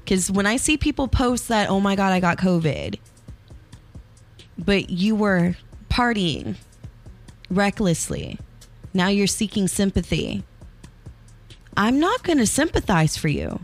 cuz 0.06 0.30
when 0.30 0.44
I 0.44 0.58
see 0.58 0.76
people 0.76 1.08
post 1.08 1.48
that, 1.48 1.70
"Oh 1.70 1.80
my 1.80 1.96
god, 1.96 2.12
I 2.12 2.20
got 2.20 2.36
COVID." 2.36 2.98
But 4.58 4.90
you 4.90 5.16
were 5.16 5.56
partying 5.88 6.56
recklessly. 7.48 8.38
Now 8.92 9.08
you're 9.08 9.26
seeking 9.26 9.68
sympathy. 9.68 10.44
I'm 11.78 11.98
not 11.98 12.22
going 12.24 12.38
to 12.38 12.46
sympathize 12.46 13.16
for 13.16 13.28
you. 13.28 13.60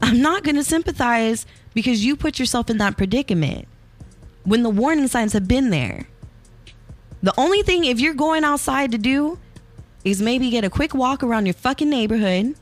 I'm 0.00 0.20
not 0.20 0.44
going 0.44 0.56
to 0.56 0.64
sympathize 0.64 1.46
because 1.74 2.04
you 2.04 2.16
put 2.16 2.38
yourself 2.38 2.70
in 2.70 2.78
that 2.78 2.96
predicament 2.96 3.68
when 4.44 4.62
the 4.62 4.70
warning 4.70 5.08
signs 5.08 5.32
have 5.32 5.48
been 5.48 5.70
there. 5.70 6.08
The 7.22 7.34
only 7.36 7.62
thing, 7.62 7.84
if 7.84 7.98
you're 8.00 8.14
going 8.14 8.44
outside 8.44 8.92
to 8.92 8.98
do, 8.98 9.38
is 10.04 10.22
maybe 10.22 10.50
get 10.50 10.64
a 10.64 10.70
quick 10.70 10.94
walk 10.94 11.22
around 11.22 11.46
your 11.46 11.54
fucking 11.54 11.90
neighborhood. 11.90 12.54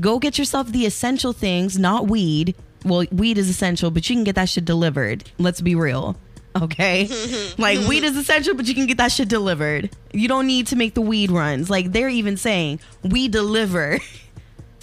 Go 0.00 0.18
get 0.18 0.38
yourself 0.38 0.68
the 0.68 0.86
essential 0.86 1.32
things, 1.32 1.78
not 1.78 2.08
weed. 2.08 2.54
Well, 2.84 3.06
weed 3.10 3.38
is 3.38 3.48
essential, 3.48 3.90
but 3.90 4.08
you 4.08 4.16
can 4.16 4.24
get 4.24 4.34
that 4.34 4.48
shit 4.48 4.64
delivered. 4.64 5.24
Let's 5.38 5.60
be 5.60 5.74
real. 5.74 6.16
Okay. 6.60 7.08
like 7.58 7.78
weed 7.88 8.04
is 8.04 8.16
essential, 8.16 8.54
but 8.54 8.66
you 8.66 8.74
can 8.74 8.86
get 8.86 8.98
that 8.98 9.12
shit 9.12 9.28
delivered. 9.28 9.90
You 10.12 10.28
don't 10.28 10.46
need 10.46 10.66
to 10.68 10.76
make 10.76 10.94
the 10.94 11.00
weed 11.00 11.30
runs. 11.30 11.70
Like 11.70 11.92
they're 11.92 12.08
even 12.08 12.36
saying, 12.36 12.80
we 13.02 13.28
deliver. 13.28 13.98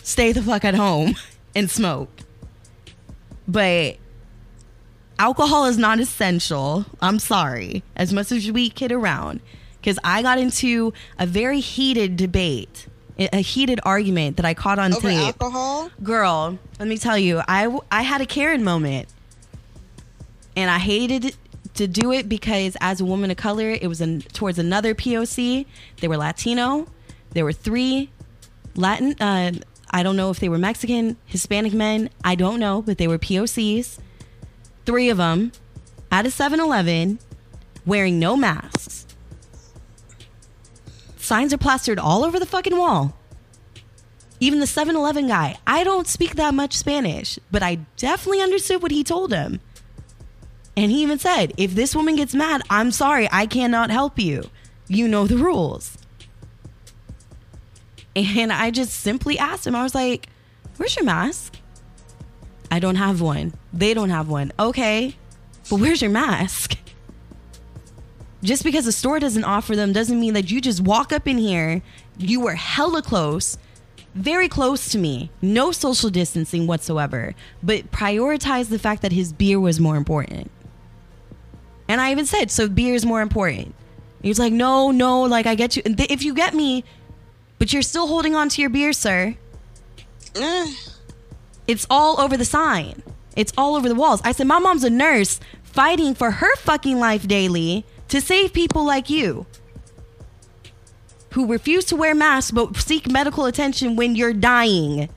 Stay 0.09 0.31
the 0.31 0.41
fuck 0.41 0.65
at 0.65 0.73
home 0.73 1.15
and 1.55 1.69
smoke. 1.69 2.09
But 3.47 3.97
alcohol 5.19 5.65
is 5.65 5.77
not 5.77 5.99
essential. 5.99 6.87
I'm 6.99 7.19
sorry. 7.19 7.83
As 7.95 8.11
much 8.11 8.31
as 8.31 8.51
we 8.51 8.71
kid 8.71 8.91
around. 8.91 9.39
Because 9.79 9.99
I 10.03 10.23
got 10.23 10.39
into 10.39 10.93
a 11.19 11.27
very 11.27 11.59
heated 11.59 12.17
debate, 12.17 12.87
a 13.19 13.37
heated 13.37 13.79
argument 13.83 14.37
that 14.37 14.47
I 14.47 14.55
caught 14.55 14.79
on 14.79 14.93
Over 14.93 15.09
tape 15.09 15.27
alcohol? 15.27 15.91
girl 16.01 16.57
let 16.79 16.87
me 16.87 16.97
tell 16.97 17.17
you 17.17 17.41
i 17.49 17.67
i 17.91 18.01
had 18.01 18.21
a 18.21 18.25
karen 18.25 18.63
moment 18.63 19.09
and 20.55 20.71
i 20.71 20.77
hated 20.79 21.35
to 21.73 21.85
do 21.85 22.13
it 22.13 22.29
because 22.29 22.77
as 22.79 23.01
a 23.01 23.05
woman 23.05 23.29
of 23.29 23.35
color 23.35 23.71
it 23.71 23.87
was 23.87 23.99
an, 23.99 24.21
towards 24.21 24.57
another 24.57 24.95
poc 24.95 25.65
they 25.99 26.07
were 26.07 26.15
latino 26.15 26.87
there 27.31 27.43
were 27.43 27.51
three 27.51 28.09
latin 28.75 29.13
uh, 29.19 29.51
i 29.91 30.03
don't 30.03 30.15
know 30.15 30.29
if 30.29 30.39
they 30.39 30.49
were 30.49 30.57
mexican 30.57 31.17
hispanic 31.25 31.73
men 31.73 32.09
i 32.23 32.35
don't 32.35 32.59
know 32.59 32.81
but 32.81 32.97
they 32.97 33.07
were 33.07 33.17
pocs 33.17 33.99
three 34.85 35.09
of 35.09 35.17
them 35.17 35.51
at 36.11 36.25
a 36.25 36.29
7-eleven 36.29 37.19
wearing 37.85 38.19
no 38.19 38.35
masks 38.35 39.05
signs 41.17 41.53
are 41.53 41.57
plastered 41.57 41.99
all 41.99 42.23
over 42.23 42.39
the 42.39 42.45
fucking 42.45 42.77
wall 42.77 43.15
even 44.39 44.59
the 44.59 44.67
7 44.67 44.95
Eleven 44.95 45.27
guy, 45.27 45.57
I 45.67 45.83
don't 45.83 46.07
speak 46.07 46.35
that 46.35 46.53
much 46.53 46.73
Spanish, 46.73 47.37
but 47.51 47.61
I 47.61 47.79
definitely 47.97 48.41
understood 48.41 48.81
what 48.81 48.91
he 48.91 49.03
told 49.03 49.33
him. 49.33 49.59
And 50.77 50.91
he 50.91 51.01
even 51.03 51.19
said, 51.19 51.51
if 51.57 51.75
this 51.75 51.93
woman 51.93 52.15
gets 52.15 52.33
mad, 52.33 52.61
I'm 52.69 52.91
sorry, 52.91 53.27
I 53.31 53.45
cannot 53.45 53.91
help 53.91 54.17
you. 54.17 54.43
You 54.87 55.09
know 55.09 55.27
the 55.27 55.35
rules. 55.37 55.97
And 58.25 58.51
I 58.51 58.71
just 58.71 58.93
simply 58.99 59.37
asked 59.37 59.65
him, 59.65 59.75
I 59.75 59.83
was 59.83 59.95
like, 59.95 60.27
where's 60.77 60.95
your 60.95 61.05
mask? 61.05 61.57
I 62.71 62.79
don't 62.79 62.95
have 62.95 63.21
one. 63.21 63.53
They 63.73 63.93
don't 63.93 64.09
have 64.09 64.29
one. 64.29 64.51
Okay, 64.59 65.15
but 65.69 65.79
where's 65.79 66.01
your 66.01 66.11
mask? 66.11 66.77
Just 68.41 68.63
because 68.63 68.85
the 68.85 68.91
store 68.91 69.19
doesn't 69.19 69.43
offer 69.43 69.75
them 69.75 69.91
doesn't 69.91 70.19
mean 70.19 70.33
that 70.33 70.49
you 70.49 70.61
just 70.61 70.81
walk 70.81 71.11
up 71.11 71.27
in 71.27 71.37
here, 71.37 71.81
you 72.17 72.39
were 72.39 72.55
hella 72.55 73.01
close, 73.01 73.57
very 74.15 74.47
close 74.47 74.89
to 74.89 74.97
me, 74.97 75.29
no 75.41 75.71
social 75.71 76.09
distancing 76.09 76.65
whatsoever, 76.65 77.35
but 77.61 77.91
prioritize 77.91 78.69
the 78.69 78.79
fact 78.79 79.01
that 79.01 79.11
his 79.11 79.33
beer 79.33 79.59
was 79.59 79.79
more 79.79 79.97
important. 79.97 80.49
And 81.87 81.99
I 81.99 82.11
even 82.11 82.25
said, 82.25 82.49
so 82.49 82.69
beer 82.69 82.95
is 82.95 83.05
more 83.05 83.21
important. 83.21 83.75
He 84.21 84.29
was 84.29 84.39
like, 84.39 84.53
no, 84.53 84.91
no, 84.91 85.23
like 85.23 85.45
I 85.45 85.55
get 85.55 85.75
you. 85.75 85.83
If 85.85 86.23
you 86.23 86.33
get 86.33 86.53
me, 86.53 86.83
but 87.59 87.71
you're 87.71 87.81
still 87.83 88.07
holding 88.07 88.33
on 88.35 88.49
to 88.49 88.61
your 88.61 88.69
beer, 88.69 88.93
sir, 88.93 89.35
Eh, 90.35 90.73
it's 91.67 91.85
all 91.89 92.19
over 92.19 92.37
the 92.37 92.45
sign. 92.45 93.01
It's 93.35 93.53
all 93.57 93.75
over 93.75 93.89
the 93.89 93.95
walls. 93.95 94.21
I 94.23 94.31
said, 94.31 94.47
my 94.47 94.59
mom's 94.59 94.83
a 94.83 94.89
nurse 94.89 95.39
fighting 95.63 96.13
for 96.13 96.31
her 96.31 96.55
fucking 96.57 96.99
life 96.99 97.27
daily 97.27 97.85
to 98.09 98.21
save 98.21 98.53
people 98.53 98.83
like 98.85 99.09
you 99.09 99.45
who 101.33 101.45
refuse 101.45 101.85
to 101.85 101.95
wear 101.95 102.15
masks 102.15 102.51
but 102.51 102.75
seek 102.77 103.09
medical 103.09 103.45
attention 103.45 103.95
when 103.95 104.15
you're 104.15 104.33
dying. 104.33 105.09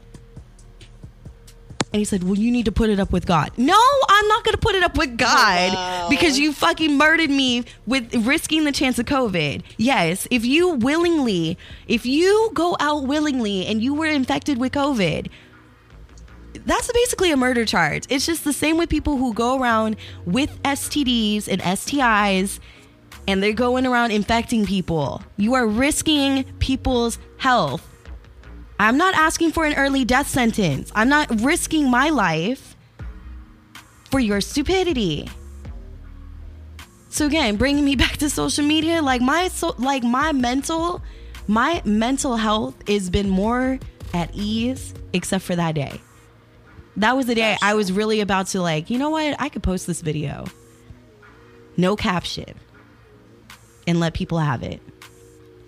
And 1.93 2.01
he 2.01 2.05
said, 2.05 2.25
Well, 2.25 2.37
you 2.37 2.51
need 2.51 2.65
to 2.65 2.73
put 2.73 2.89
it 2.91 2.99
up 2.99 3.13
with 3.13 3.27
God. 3.27 3.51
No, 3.57 3.79
I'm 4.23 4.29
not 4.29 4.45
gonna 4.45 4.57
put 4.59 4.77
it 4.77 4.85
up 4.85 4.97
with 4.97 5.19
God 5.19 5.73
Wow. 5.75 6.07
because 6.09 6.39
you 6.39 6.53
fucking 6.53 6.97
murdered 6.97 7.31
me 7.31 7.65
with 7.87 8.15
risking 8.27 8.63
the 8.65 8.71
chance 8.73 8.99
of 9.01 9.07
COVID. 9.07 9.63
Yes, 9.79 10.29
if 10.31 10.45
you 10.45 10.69
willingly, 10.75 11.59
if 11.89 12.07
you 12.07 12.51
go 12.55 12.77
out 12.79 13.03
willingly 13.05 13.67
and 13.67 13.83
you 13.83 13.95
were 13.95 14.07
infected 14.07 14.59
with 14.59 14.73
COVID, 14.73 15.27
that's 16.65 16.93
basically 16.93 17.33
a 17.33 17.37
murder 17.37 17.65
charge. 17.65 18.05
It's 18.09 18.27
just 18.27 18.45
the 18.45 18.53
same 18.53 18.77
with 18.77 18.89
people 18.89 19.17
who 19.17 19.35
go 19.35 19.59
around 19.59 19.97
with 20.25 20.63
STDs 20.63 21.49
and 21.49 21.61
STIs 21.63 22.61
and 23.27 23.43
they're 23.43 23.53
going 23.53 23.87
around 23.87 24.11
infecting 24.13 24.67
people. 24.67 25.23
You 25.37 25.55
are 25.55 25.67
risking 25.67 26.45
people's 26.61 27.19
health. 27.39 27.89
I'm 28.79 28.97
not 28.97 29.15
asking 29.15 29.53
for 29.53 29.65
an 29.65 29.75
early 29.75 30.05
death 30.05 30.29
sentence. 30.29 30.93
I'm 30.95 31.09
not 31.09 31.41
risking 31.41 31.91
my 31.91 32.11
life 32.11 32.77
for 34.13 34.21
your 34.21 34.43
stupidity. 34.43 35.29
So 37.09 37.27
again, 37.27 37.57
bringing 37.57 37.85
me 37.85 37.97
back 37.97 38.19
to 38.19 38.31
social 38.31 38.65
media, 38.65 39.03
like 39.03 39.23
my 39.23 39.49
so 39.49 39.75
like 39.79 40.05
my 40.05 40.33
mental 40.33 41.03
my 41.49 41.83
mental 41.85 42.37
health 42.37 42.77
has 42.89 43.11
been 43.11 43.29
more 43.29 43.81
at 44.15 44.31
ease 44.35 44.95
except 45.13 45.45
for 45.45 45.57
that 45.57 45.75
day. 45.75 46.01
That 46.97 47.17
was 47.17 47.27
the 47.27 47.35
day 47.35 47.57
I 47.63 47.75
was 47.75 47.91
really 47.91 48.21
about 48.21 48.49
to 48.49 48.61
like, 48.61 48.91
you 48.91 48.99
know 48.99 49.11
what? 49.11 49.35
I 49.41 49.49
could 49.49 49.63
post 49.63 49.87
this 49.87 50.03
video. 50.03 50.45
No 51.79 51.97
caption. 51.97 52.55
And 53.87 53.99
let 53.99 54.13
people 54.13 54.39
have 54.39 54.63
it. 54.63 54.81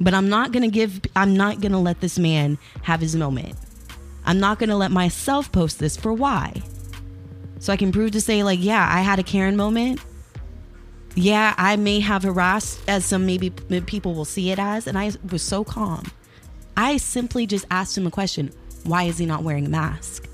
But 0.01 0.13
I'm 0.13 0.29
not 0.29 0.53
going 0.53 0.63
to 0.63 0.71
give 0.71 1.01
I'm 1.17 1.35
not 1.35 1.61
going 1.61 1.73
to 1.73 1.79
let 1.79 2.01
this 2.01 2.19
man 2.19 2.59
have 2.83 3.01
his 3.01 3.17
moment. 3.17 3.57
I'm 4.27 4.39
not 4.39 4.59
going 4.59 4.69
to 4.69 4.77
let 4.77 4.91
myself 4.91 5.51
post 5.51 5.79
this 5.79 5.97
for 5.97 6.13
why? 6.13 6.63
So 7.65 7.73
I 7.73 7.77
can 7.77 7.93
prove 7.93 8.11
to 8.11 8.21
say 8.21 8.43
like, 8.43 8.59
yeah, 8.63 8.87
I 8.91 9.01
had 9.01 9.19
a 9.19 9.23
Karen 9.23 9.57
moment. 9.57 10.01
Yeah, 11.15 11.55
I 11.57 11.77
may 11.77 12.01
have 12.01 12.23
harassed 12.23 12.81
as 12.89 13.05
some 13.05 13.25
maybe 13.25 13.51
people 13.51 14.15
will 14.15 14.25
see 14.25 14.51
it 14.51 14.59
as 14.59 14.87
and 14.87 14.99
I 14.99 15.13
was 15.31 15.43
so 15.43 15.65
calm. 15.65 16.05
I 16.77 16.99
simply 16.99 17.47
just 17.47 17.65
asked 17.71 17.97
him 17.97 18.07
a 18.07 18.11
question, 18.11 18.53
why 18.83 19.05
is 19.05 19.17
he 19.17 19.25
not 19.27 19.43
wearing 19.43 19.67
a 19.67 19.71
mask? 19.71 20.29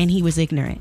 and 0.00 0.10
he 0.10 0.22
was 0.22 0.38
ignorant. 0.38 0.80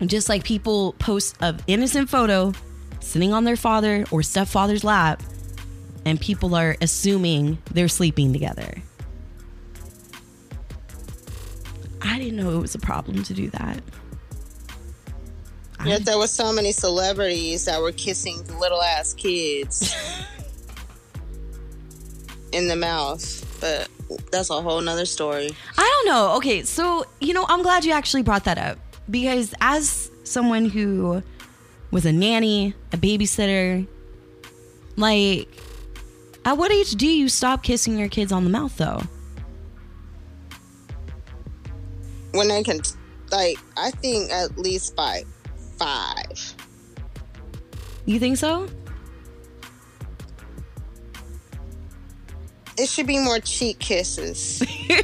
And 0.00 0.10
just 0.10 0.28
like 0.28 0.42
people 0.42 0.94
post 0.94 1.36
an 1.40 1.60
innocent 1.68 2.10
photo 2.10 2.52
sitting 2.98 3.32
on 3.32 3.44
their 3.44 3.54
father 3.54 4.04
or 4.10 4.24
stepfather's 4.24 4.82
lap, 4.82 5.22
and 6.04 6.20
people 6.20 6.56
are 6.56 6.76
assuming 6.80 7.58
they're 7.70 7.86
sleeping 7.86 8.32
together. 8.32 8.82
I 12.02 12.18
didn't 12.18 12.36
know 12.36 12.50
it 12.50 12.60
was 12.60 12.74
a 12.74 12.78
problem 12.78 13.22
to 13.24 13.34
do 13.34 13.50
that. 13.50 13.82
Yet 15.84 16.04
there 16.04 16.18
were 16.18 16.26
so 16.26 16.52
many 16.52 16.72
celebrities 16.72 17.64
that 17.66 17.80
were 17.80 17.92
kissing 17.92 18.44
little 18.58 18.82
ass 18.82 19.14
kids 19.14 19.92
in 22.52 22.68
the 22.68 22.76
mouth. 22.76 23.44
But 23.60 23.88
that's 24.30 24.50
a 24.50 24.60
whole 24.60 24.80
nother 24.80 25.06
story. 25.06 25.50
I 25.76 26.02
don't 26.04 26.12
know. 26.12 26.36
Okay, 26.36 26.62
so 26.62 27.04
you 27.20 27.32
know, 27.32 27.46
I'm 27.48 27.62
glad 27.62 27.84
you 27.84 27.92
actually 27.92 28.22
brought 28.22 28.44
that 28.44 28.58
up 28.58 28.78
because 29.08 29.54
as 29.60 30.10
someone 30.24 30.66
who 30.66 31.22
was 31.90 32.06
a 32.06 32.12
nanny, 32.12 32.74
a 32.92 32.96
babysitter, 32.96 33.86
like 34.96 35.48
at 36.44 36.56
what 36.56 36.72
age 36.72 36.92
do 36.92 37.06
you 37.06 37.28
stop 37.28 37.62
kissing 37.62 37.98
your 37.98 38.08
kids 38.08 38.32
on 38.32 38.44
the 38.44 38.50
mouth 38.50 38.76
though? 38.76 39.02
When 42.38 42.46
they 42.46 42.62
can, 42.62 42.80
like, 43.32 43.58
I 43.76 43.90
think 43.90 44.30
at 44.30 44.56
least 44.56 44.94
by 44.94 45.24
five. 45.76 46.54
You 48.06 48.20
think 48.20 48.36
so? 48.36 48.68
It 52.78 52.88
should 52.88 53.08
be 53.08 53.18
more 53.18 53.40
cheek 53.40 53.80
kisses, 53.80 54.62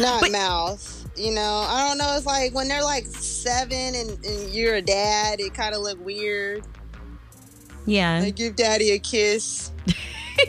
not 0.00 0.20
But- 0.20 0.30
mouth. 0.30 0.94
You 1.16 1.32
know, 1.32 1.66
I 1.68 1.88
don't 1.88 1.98
know. 1.98 2.14
It's 2.16 2.26
like 2.26 2.54
when 2.54 2.68
they're 2.68 2.84
like 2.84 3.06
seven 3.06 3.96
and, 3.96 4.24
and 4.24 4.50
you're 4.54 4.76
a 4.76 4.82
dad, 4.82 5.40
it 5.40 5.52
kind 5.52 5.74
of 5.74 5.82
look 5.82 5.98
weird. 6.06 6.62
Yeah. 7.86 8.20
Like, 8.20 8.36
give 8.36 8.54
daddy 8.54 8.92
a 8.92 9.00
kiss. 9.00 9.72
I 10.38 10.42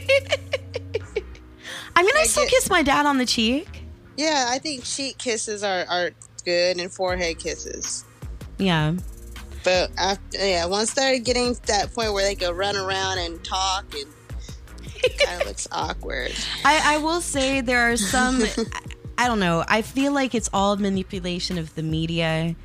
mean, 2.04 2.12
I 2.16 2.20
like 2.20 2.28
still 2.28 2.44
it- 2.44 2.52
kiss 2.52 2.70
my 2.70 2.84
dad 2.84 3.08
on 3.08 3.18
the 3.18 3.26
cheek. 3.26 3.79
Yeah, 4.20 4.48
I 4.50 4.60
think 4.60 4.84
cheek 4.84 5.18
kisses 5.18 5.64
are, 5.64 5.86
are 5.90 6.12
good 6.44 6.78
and 6.78 6.92
forehead 6.92 7.40
kisses. 7.40 8.04
Yeah. 8.58 8.96
But 9.64 9.92
after, 9.98 10.46
yeah, 10.46 10.66
once 10.66 10.94
they're 10.94 11.20
getting 11.20 11.56
to 11.56 11.68
that 11.68 11.94
point 11.94 12.12
where 12.12 12.26
they 12.26 12.36
can 12.36 12.54
run 12.54 12.76
around 12.76 13.20
and 13.20 13.42
talk, 13.46 13.86
and 13.94 14.04
it 14.96 15.26
kind 15.26 15.42
of 15.42 15.48
looks 15.48 15.70
awkward. 15.72 16.34
I, 16.66 16.96
I 16.96 16.98
will 16.98 17.22
say 17.22 17.62
there 17.62 17.90
are 17.90 17.96
some. 17.96 18.42
I- 18.44 18.66
I 19.18 19.28
don't 19.28 19.40
know. 19.40 19.64
I 19.70 19.84
feel 19.84 20.12
like 20.12 20.36
it's 20.36 20.50
all 20.52 20.76
manipulation 20.76 21.58
of 21.58 21.74
the 21.76 21.84
media. 21.84 22.56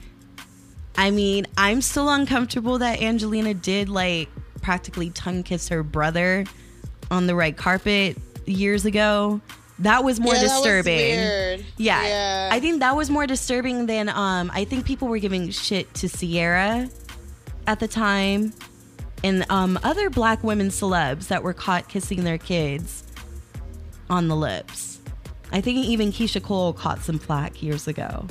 I 0.97 1.13
mean, 1.13 1.47
I'm 1.57 1.83
still 1.83 2.09
uncomfortable 2.09 2.79
that 2.79 3.01
Angelina 3.01 3.55
did 3.55 3.89
like 3.89 4.29
practically 4.61 5.11
tongue 5.11 5.45
kiss 5.45 5.69
her 5.69 5.85
brother 5.85 6.47
on 7.13 7.29
the 7.29 7.35
red 7.37 7.57
carpet 7.57 8.17
years 8.45 8.85
ago. 8.85 9.41
That 9.81 10.05
was 10.05 10.21
more 10.21 10.35
yeah, 10.35 10.43
disturbing. 10.43 11.17
That 11.17 11.51
was 11.51 11.59
weird. 11.59 11.67
Yeah. 11.79 12.07
yeah. 12.07 12.49
I 12.53 12.61
think 12.61 12.81
that 12.81 12.95
was 12.95 13.11
more 13.11 13.27
disturbing 13.27 13.87
than 13.87 14.09
um 14.09 14.51
I 14.55 14.65
think 14.65 14.85
people 14.85 15.09
were 15.09 15.19
giving 15.19 15.51
shit 15.51 15.93
to 15.95 16.09
Ciara 16.09 16.89
at 17.67 17.81
the 17.81 17.89
time 17.89 18.53
and 19.25 19.45
um 19.51 19.79
other 19.83 20.11
black 20.11 20.45
women 20.45 20.69
celebs 20.69 21.29
that 21.29 21.43
were 21.43 21.55
caught 21.55 21.89
kissing 21.89 22.25
their 22.25 22.39
kids 22.39 23.05
on 24.09 24.29
the 24.29 24.37
lips. 24.37 25.01
I 25.53 25.61
think 25.61 25.87
even 25.87 26.13
Keyshia 26.13 26.43
Cole 26.43 26.73
caught 26.73 27.01
some 27.01 27.19
flack 27.19 27.63
years 27.63 27.89
ago. 27.89 28.27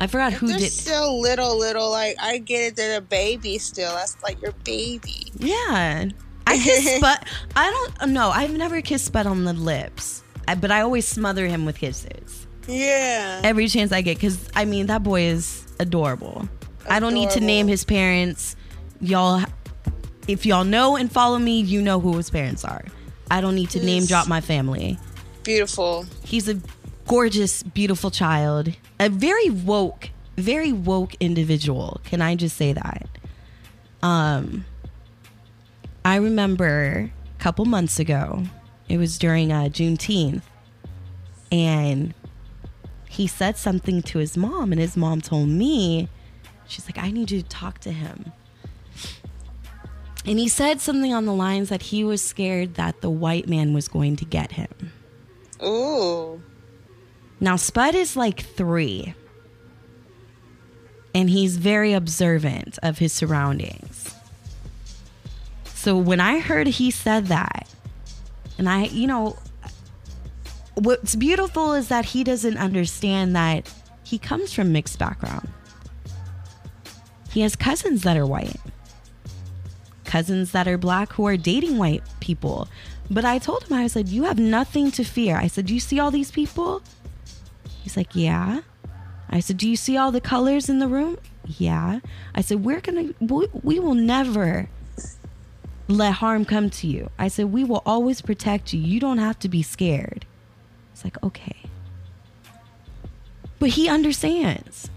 I 0.00 0.06
forgot 0.06 0.32
who 0.32 0.48
they're 0.48 0.58
did 0.58 0.72
still 0.72 1.20
little, 1.20 1.58
little. 1.58 1.90
Like 1.90 2.16
I 2.20 2.38
get 2.38 2.60
it, 2.60 2.76
they're 2.76 2.98
a 2.98 3.02
baby 3.02 3.58
still. 3.58 3.92
That's 3.94 4.22
like 4.22 4.40
your 4.42 4.52
baby. 4.64 5.30
Yeah. 5.38 6.08
I 6.46 6.58
kiss 6.58 6.96
Spud. 6.96 7.18
I 7.56 7.88
don't 7.98 8.12
know. 8.12 8.30
I've 8.30 8.56
never 8.56 8.80
kissed 8.82 9.06
Spud 9.06 9.26
on 9.26 9.44
the 9.44 9.52
lips, 9.52 10.22
I, 10.46 10.54
but 10.54 10.70
I 10.70 10.80
always 10.82 11.06
smother 11.06 11.46
him 11.46 11.64
with 11.64 11.78
kisses. 11.78 12.46
Yeah. 12.66 13.42
every 13.44 13.68
chance 13.68 13.92
I 13.92 14.00
get 14.00 14.16
because 14.16 14.48
I 14.56 14.64
mean 14.64 14.86
that 14.86 15.02
boy 15.02 15.22
is 15.22 15.66
adorable. 15.78 16.48
I 16.88 16.98
don't 16.98 17.12
need 17.14 17.30
to 17.30 17.40
name 17.40 17.66
his 17.68 17.84
parents. 17.84 18.56
Y'all, 19.00 19.44
if 20.28 20.46
y'all 20.46 20.64
know 20.64 20.96
and 20.96 21.12
follow 21.12 21.38
me, 21.38 21.60
you 21.60 21.82
know 21.82 22.00
who 22.00 22.16
his 22.16 22.30
parents 22.30 22.64
are. 22.64 22.84
I 23.30 23.40
don't 23.40 23.54
need 23.54 23.70
to 23.70 23.84
name 23.84 24.06
drop 24.06 24.28
my 24.28 24.40
family. 24.40 24.98
Beautiful. 25.42 26.06
He's 26.24 26.48
a 26.48 26.58
gorgeous, 27.06 27.62
beautiful 27.62 28.10
child, 28.10 28.72
a 28.98 29.08
very 29.08 29.50
woke, 29.50 30.10
very 30.36 30.72
woke 30.72 31.14
individual. 31.20 32.00
Can 32.04 32.22
I 32.22 32.34
just 32.34 32.56
say 32.56 32.72
that? 32.72 33.08
Um, 34.02 34.64
I 36.04 36.16
remember 36.16 37.10
a 37.38 37.42
couple 37.42 37.64
months 37.64 37.98
ago. 37.98 38.44
It 38.88 38.98
was 38.98 39.18
during 39.18 39.50
uh, 39.50 39.64
Juneteenth, 39.64 40.42
and 41.50 42.12
he 43.08 43.26
said 43.26 43.56
something 43.56 44.02
to 44.02 44.18
his 44.18 44.36
mom, 44.36 44.72
and 44.72 44.80
his 44.80 44.96
mom 44.96 45.22
told 45.22 45.48
me, 45.48 46.08
she's 46.66 46.86
like, 46.86 46.98
"I 46.98 47.10
need 47.10 47.30
you 47.30 47.40
to 47.40 47.48
talk 47.48 47.78
to 47.80 47.92
him." 47.92 48.32
And 50.26 50.38
he 50.38 50.48
said 50.48 50.80
something 50.80 51.12
on 51.12 51.26
the 51.26 51.34
lines 51.34 51.68
that 51.68 51.82
he 51.82 52.02
was 52.02 52.22
scared 52.22 52.74
that 52.74 53.00
the 53.00 53.10
white 53.10 53.48
man 53.48 53.74
was 53.74 53.88
going 53.88 54.16
to 54.16 54.24
get 54.24 54.52
him. 54.52 54.92
Ooh. 55.62 56.42
Now, 57.40 57.56
Spud 57.56 57.94
is 57.94 58.16
like 58.16 58.40
three, 58.40 59.14
and 61.14 61.28
he's 61.28 61.56
very 61.56 61.92
observant 61.92 62.78
of 62.82 62.98
his 62.98 63.12
surroundings. 63.12 64.13
So 65.84 65.98
when 65.98 66.18
I 66.18 66.38
heard 66.38 66.66
he 66.66 66.90
said 66.90 67.26
that, 67.26 67.68
and 68.56 68.70
I, 68.70 68.84
you 68.84 69.06
know, 69.06 69.36
what's 70.76 71.14
beautiful 71.14 71.74
is 71.74 71.88
that 71.88 72.06
he 72.06 72.24
doesn't 72.24 72.56
understand 72.56 73.36
that 73.36 73.70
he 74.02 74.18
comes 74.18 74.54
from 74.54 74.72
mixed 74.72 74.98
background. 74.98 75.46
He 77.28 77.42
has 77.42 77.54
cousins 77.54 78.00
that 78.04 78.16
are 78.16 78.24
white, 78.24 78.56
cousins 80.06 80.52
that 80.52 80.66
are 80.66 80.78
black 80.78 81.12
who 81.12 81.26
are 81.26 81.36
dating 81.36 81.76
white 81.76 82.02
people. 82.18 82.66
But 83.10 83.26
I 83.26 83.36
told 83.36 83.64
him, 83.64 83.76
I 83.76 83.86
said, 83.88 84.08
You 84.08 84.24
have 84.24 84.38
nothing 84.38 84.90
to 84.92 85.04
fear. 85.04 85.36
I 85.36 85.48
said, 85.48 85.66
Do 85.66 85.74
you 85.74 85.80
see 85.80 86.00
all 86.00 86.10
these 86.10 86.30
people? 86.30 86.80
He's 87.82 87.94
like, 87.94 88.14
Yeah. 88.14 88.62
I 89.28 89.40
said, 89.40 89.58
Do 89.58 89.68
you 89.68 89.76
see 89.76 89.98
all 89.98 90.12
the 90.12 90.22
colors 90.22 90.70
in 90.70 90.78
the 90.78 90.88
room? 90.88 91.18
Yeah. 91.44 92.00
I 92.34 92.40
said, 92.40 92.64
We're 92.64 92.80
going 92.80 93.08
to, 93.08 93.14
we, 93.20 93.48
we 93.62 93.78
will 93.78 93.92
never 93.92 94.70
let 95.88 96.14
harm 96.14 96.44
come 96.44 96.70
to 96.70 96.86
you. 96.86 97.10
I 97.18 97.28
said, 97.28 97.46
We 97.46 97.64
will 97.64 97.82
always 97.84 98.20
protect 98.20 98.72
you. 98.72 98.80
You 98.80 99.00
don't 99.00 99.18
have 99.18 99.38
to 99.40 99.48
be 99.48 99.62
scared. 99.62 100.26
It's 100.92 101.04
like, 101.04 101.22
Okay. 101.22 101.56
But 103.58 103.70
he 103.70 103.88
understands. 103.88 104.90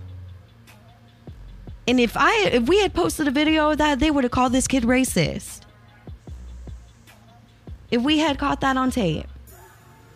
And 1.88 2.00
if 2.00 2.18
I 2.18 2.50
if 2.52 2.68
we 2.68 2.82
had 2.82 2.94
posted 2.94 3.28
a 3.28 3.32
video 3.32 3.72
of 3.72 3.78
that, 3.78 4.00
they 4.00 4.12
would 4.12 4.24
have 4.24 4.32
called 4.32 4.52
this 4.52 4.68
kid 4.68 4.84
racist. 4.84 5.62
If 7.90 8.02
we 8.02 8.18
had 8.18 8.38
caught 8.38 8.60
that 8.62 8.76
on 8.76 8.92
tape. 8.92 9.28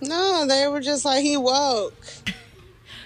No, 0.01 0.45
they 0.47 0.67
were 0.67 0.81
just 0.81 1.05
like 1.05 1.23
he 1.23 1.37
woke. 1.37 2.05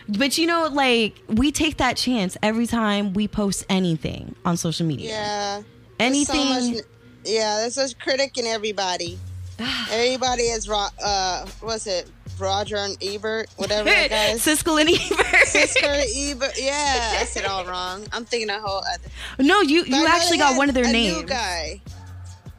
But 0.07 0.37
you 0.37 0.45
know, 0.45 0.67
like 0.71 1.19
we 1.27 1.51
take 1.51 1.77
that 1.77 1.97
chance 1.97 2.37
every 2.43 2.67
time 2.67 3.13
we 3.13 3.27
post 3.27 3.65
anything 3.69 4.35
on 4.45 4.55
social 4.55 4.85
media. 4.85 5.09
Yeah. 5.09 5.61
Anything. 5.99 6.35
So 6.35 6.71
much, 6.71 6.83
yeah, 7.25 7.57
there's 7.57 7.77
a 7.77 7.93
critic 7.95 8.37
in 8.37 8.45
everybody. 8.45 9.17
everybody 9.91 10.43
is 10.43 10.67
ro- 10.69 10.87
uh 11.03 11.45
what's 11.61 11.87
it? 11.87 12.09
Roger 12.37 12.75
and 12.75 12.97
Ebert, 13.01 13.47
whatever 13.55 13.85
that 13.89 14.09
guy 14.17 14.25
is. 14.31 14.41
Siskel 14.45 14.79
and 14.81 14.89
Ebert. 14.89 15.47
Sister 15.47 15.85
Ebert. 15.87 16.55
Yeah, 16.61 17.17
I 17.21 17.23
said 17.23 17.45
all 17.45 17.65
wrong. 17.65 18.05
I'm 18.11 18.25
thinking 18.25 18.49
a 18.49 18.59
whole 18.59 18.79
other. 18.93 19.07
No, 19.39 19.61
you 19.61 19.83
But 19.83 19.89
you 19.91 20.05
actually 20.07 20.37
got 20.39 20.57
one 20.57 20.67
of 20.67 20.75
their 20.75 20.83
a 20.85 20.91
names. 20.91 21.17
New 21.21 21.25
guy. 21.25 21.79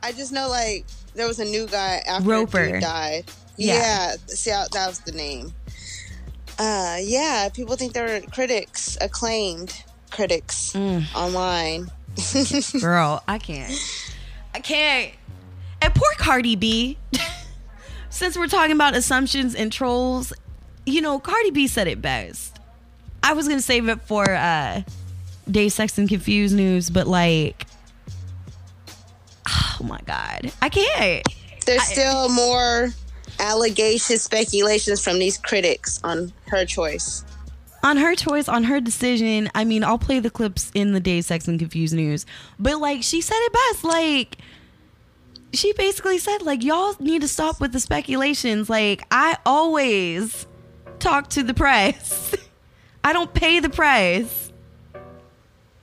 I 0.03 0.13
just 0.13 0.33
know 0.33 0.49
like 0.49 0.87
there 1.15 1.27
was 1.27 1.39
a 1.41 1.45
new 1.45 1.67
guy 1.67 2.03
after 2.09 2.27
Roeper. 2.29 2.81
died. 2.81 3.25
Yeah. 3.59 3.75
Yeah. 3.75 4.17
See, 4.29 4.51
that 4.51 4.73
was 4.87 5.01
the 5.01 5.13
name. 5.13 5.53
Uh, 6.59 6.97
yeah. 7.03 7.49
People 7.53 7.77
think 7.77 7.93
they're 7.93 8.23
critics, 8.23 8.97
acclaimed 9.03 9.83
critics 10.11 10.73
Mm. 10.73 11.05
online. 11.15 11.89
Girl, 12.81 13.23
I 13.29 13.37
can't. 13.39 13.73
I 14.57 14.61
can't. 14.61 15.13
And 15.83 15.95
poor 15.95 16.09
Cardi 16.17 16.57
B. 16.57 16.97
Since 18.09 18.39
we're 18.39 18.47
talking 18.47 18.73
about 18.73 18.97
assumptions 18.97 19.55
and 19.55 19.71
trolls, 19.71 20.33
you 20.87 21.03
know, 21.03 21.19
Cardi 21.19 21.51
B 21.51 21.67
said 21.67 21.89
it 21.89 22.01
best. 22.01 22.59
I 23.23 23.35
was 23.35 23.49
gonna 23.49 23.61
save 23.61 23.87
it 23.91 24.01
for 24.01 24.25
uh 24.25 24.81
Dazed 25.51 25.77
Sex 25.77 25.99
and 25.99 26.09
Confused 26.09 26.57
news, 26.57 26.89
but 26.89 27.07
like 27.07 27.67
Oh 29.47 29.85
my 29.85 30.01
god. 30.07 30.51
I 30.63 30.71
can't. 30.71 31.23
There's 31.67 31.83
still 31.83 32.31
more 32.31 32.89
allegations, 33.39 34.23
speculations 34.23 35.05
from 35.05 35.19
these 35.19 35.37
critics 35.37 36.01
on 36.03 36.33
her 36.47 36.65
choice. 36.65 37.27
On 37.87 37.97
her 37.99 38.17
choice, 38.17 38.49
on 38.49 38.65
her 38.65 38.81
decision. 38.81 39.49
I 39.55 39.65
mean, 39.65 39.85
I'll 39.85 39.97
play 39.97 40.19
the 40.19 40.29
clips 40.29 40.73
in 40.75 40.93
the 40.93 40.99
Dazed 40.99 41.29
Sex 41.29 41.47
and 41.47 41.57
Confused 41.57 41.95
news, 41.95 42.27
but 42.59 42.81
like 42.81 43.05
she 43.05 43.21
said 43.21 43.37
it 43.39 43.53
best. 43.53 43.85
Like 43.85 44.39
she 45.53 45.73
basically 45.75 46.19
said, 46.19 46.43
like 46.43 46.65
y'all 46.65 46.97
need 46.99 47.21
to 47.21 47.29
stop 47.29 47.61
with 47.61 47.73
the 47.73 47.79
speculations. 47.79 48.69
Like 48.69 49.07
I 49.13 49.39
always 49.47 50.49
talk 50.99 51.31
to 51.31 51.45
the 51.45 51.55
press. 51.55 52.35
I 53.05 53.13
don't 53.13 53.33
pay 53.33 53.61
the 53.61 53.71
press. 53.71 54.51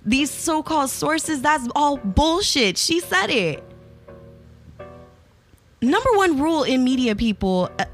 These 0.05 0.29
so-called 0.29 0.89
sources, 0.89 1.41
that's 1.41 1.65
all 1.73 1.95
bullshit. 1.95 2.77
She 2.77 2.99
said 2.99 3.29
it. 3.29 3.63
Number 5.81 6.09
one 6.15 6.37
rule 6.37 6.63
in 6.63 6.83
media, 6.83 7.15
people. 7.15 7.69
Uh, 7.79 7.85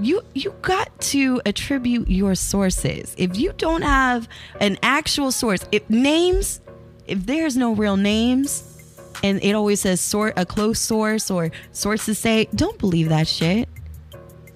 you 0.00 0.22
you 0.34 0.54
got 0.62 1.00
to 1.00 1.40
attribute 1.46 2.08
your 2.08 2.34
sources. 2.34 3.14
If 3.16 3.36
you 3.38 3.52
don't 3.56 3.82
have 3.82 4.28
an 4.60 4.78
actual 4.82 5.32
source, 5.32 5.64
if 5.72 5.88
names, 5.88 6.60
if 7.06 7.24
there's 7.26 7.56
no 7.56 7.72
real 7.74 7.96
names, 7.96 8.76
and 9.22 9.42
it 9.42 9.52
always 9.52 9.80
says 9.80 10.00
sort 10.00 10.34
a 10.36 10.44
close 10.44 10.78
source 10.78 11.30
or 11.30 11.50
sources 11.72 12.18
say, 12.18 12.48
don't 12.54 12.78
believe 12.78 13.08
that 13.08 13.26
shit. 13.28 13.68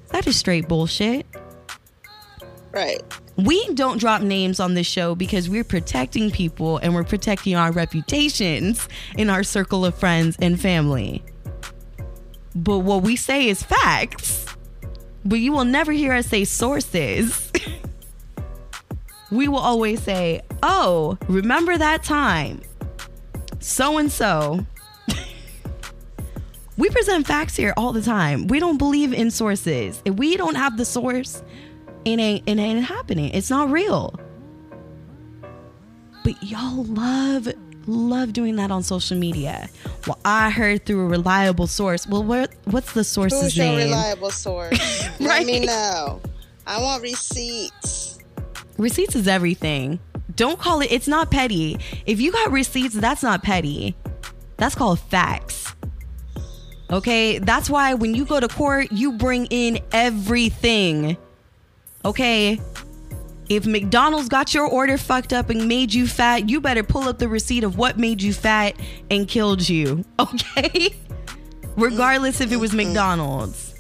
That 0.09 0.27
is 0.27 0.37
straight 0.37 0.69
bullshit. 0.69 1.27
Right. 2.73 3.03
We 3.37 3.75
don't 3.75 3.99
drop 3.99 4.23
names 4.23 4.61
on 4.61 4.75
this 4.75 4.87
show 4.87 5.15
because 5.15 5.49
we're 5.49 5.65
protecting 5.65 6.31
people 6.31 6.79
and 6.79 6.95
we're 6.95 7.05
protecting 7.05 7.57
our 7.57 7.73
reputations 7.73 8.87
in 9.17 9.31
our 9.31 9.43
circle 9.43 9.85
of 9.85 9.95
friends 9.95 10.37
and 10.41 10.61
family. 10.61 11.25
But 12.55 12.81
what 12.81 13.03
we 13.03 13.17
say 13.17 13.49
is 13.49 13.63
facts. 13.63 14.47
But 15.25 15.41
you 15.41 15.53
will 15.53 15.65
never 15.65 15.93
hear 15.93 16.13
us 16.13 16.27
say 16.27 16.45
sources. 16.45 17.53
we 19.31 19.49
will 19.49 19.59
always 19.59 20.03
say, 20.03 20.43
oh, 20.63 21.19
remember 21.29 21.77
that 21.77 22.03
time? 22.03 22.63
So 23.59 23.99
and 23.99 24.11
so. 24.11 24.67
We 26.81 26.89
present 26.89 27.27
facts 27.27 27.57
here 27.57 27.75
all 27.77 27.93
the 27.93 28.01
time. 28.01 28.47
We 28.47 28.59
don't 28.59 28.79
believe 28.79 29.13
in 29.13 29.31
sources. 29.31 30.01
If 30.07 30.15
we 30.15 30.39
don't 30.39 30.55
have 30.55 30.79
the 30.79 30.87
source, 30.87 31.43
it 32.07 32.19
ain't 32.19 32.49
it 32.49 32.59
ain't 32.59 32.83
happening. 32.87 33.29
It's 33.35 33.51
not 33.51 33.71
real. 33.71 34.19
But 36.25 36.43
y'all 36.43 36.85
love 36.85 37.53
love 37.91 38.33
doing 38.33 38.57
that 38.57 38.71
on 38.71 38.83
social 38.83 39.17
media. 39.17 39.69
Well, 40.07 40.19
I 40.25 40.51
heard 40.51 40.87
through 40.87 41.03
a 41.03 41.09
reliable 41.09 41.67
source. 41.67 42.07
Well, 42.07 42.25
what 42.25 42.53
what's 42.65 42.93
the 42.93 43.05
source's 43.05 43.41
Who's 43.43 43.57
your 43.57 43.67
name? 43.67 43.91
reliable 43.91 44.31
source? 44.31 44.79
Right. 45.21 45.21
Let 45.21 45.47
me 45.47 45.61
know. 45.67 46.21
I 46.67 46.81
want 46.81 47.03
receipts. 47.03 48.19
Receipts 48.79 49.17
is 49.17 49.29
everything. 49.29 49.99
Don't 50.37 50.59
call 50.59 50.81
it. 50.81 50.91
It's 50.91 51.09
not 51.09 51.31
petty. 51.31 51.79
If 52.07 52.21
you 52.21 52.33
got 52.33 52.51
receipts, 52.53 52.95
that's 52.95 53.23
not 53.23 53.43
petty. 53.43 53.95
That's 54.57 54.75
called 54.75 55.01
facts. 55.01 55.75
Okay, 56.91 57.39
that's 57.39 57.71
why 57.71 57.95
when 57.95 58.15
you 58.15 58.25
go 58.25 58.41
to 58.41 58.49
court, 58.49 58.91
you 58.91 59.13
bring 59.13 59.47
in 59.47 59.79
everything. 59.93 61.17
Okay. 62.05 62.61
If 63.51 63.67
McDonald's 63.67 64.29
got 64.29 64.55
your 64.55 64.65
order 64.65 64.97
fucked 64.97 65.33
up 65.33 65.51
and 65.51 65.67
made 65.67 65.93
you 65.93 66.07
fat, 66.07 66.49
you 66.49 66.61
better 66.61 66.85
pull 66.85 67.09
up 67.09 67.19
the 67.19 67.29
receipt 67.29 67.65
of 67.65 67.77
what 67.77 67.99
made 67.99 68.23
you 68.23 68.33
fat 68.33 68.77
and 69.11 69.27
killed 69.29 69.69
you. 69.69 70.05
Okay? 70.21 70.95
Regardless 71.77 72.41
if 72.41 72.53
it 72.53 72.59
was 72.59 72.73
McDonald's. 72.75 73.75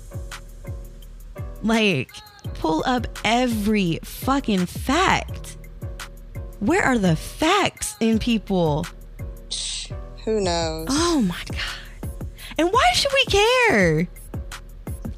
Like, 1.62 2.10
pull 2.54 2.82
up 2.86 3.06
every 3.24 4.00
fucking 4.02 4.66
fact. 4.66 5.58
Where 6.58 6.82
are 6.82 6.98
the 6.98 7.14
facts 7.14 7.94
in 8.00 8.18
people? 8.18 8.86
Who 10.24 10.40
knows? 10.40 10.86
Oh 10.90 11.20
my 11.20 11.42
god. 11.50 12.10
And 12.58 12.72
why 12.72 12.90
should 12.94 13.12
we 13.12 13.24
care? 13.26 14.08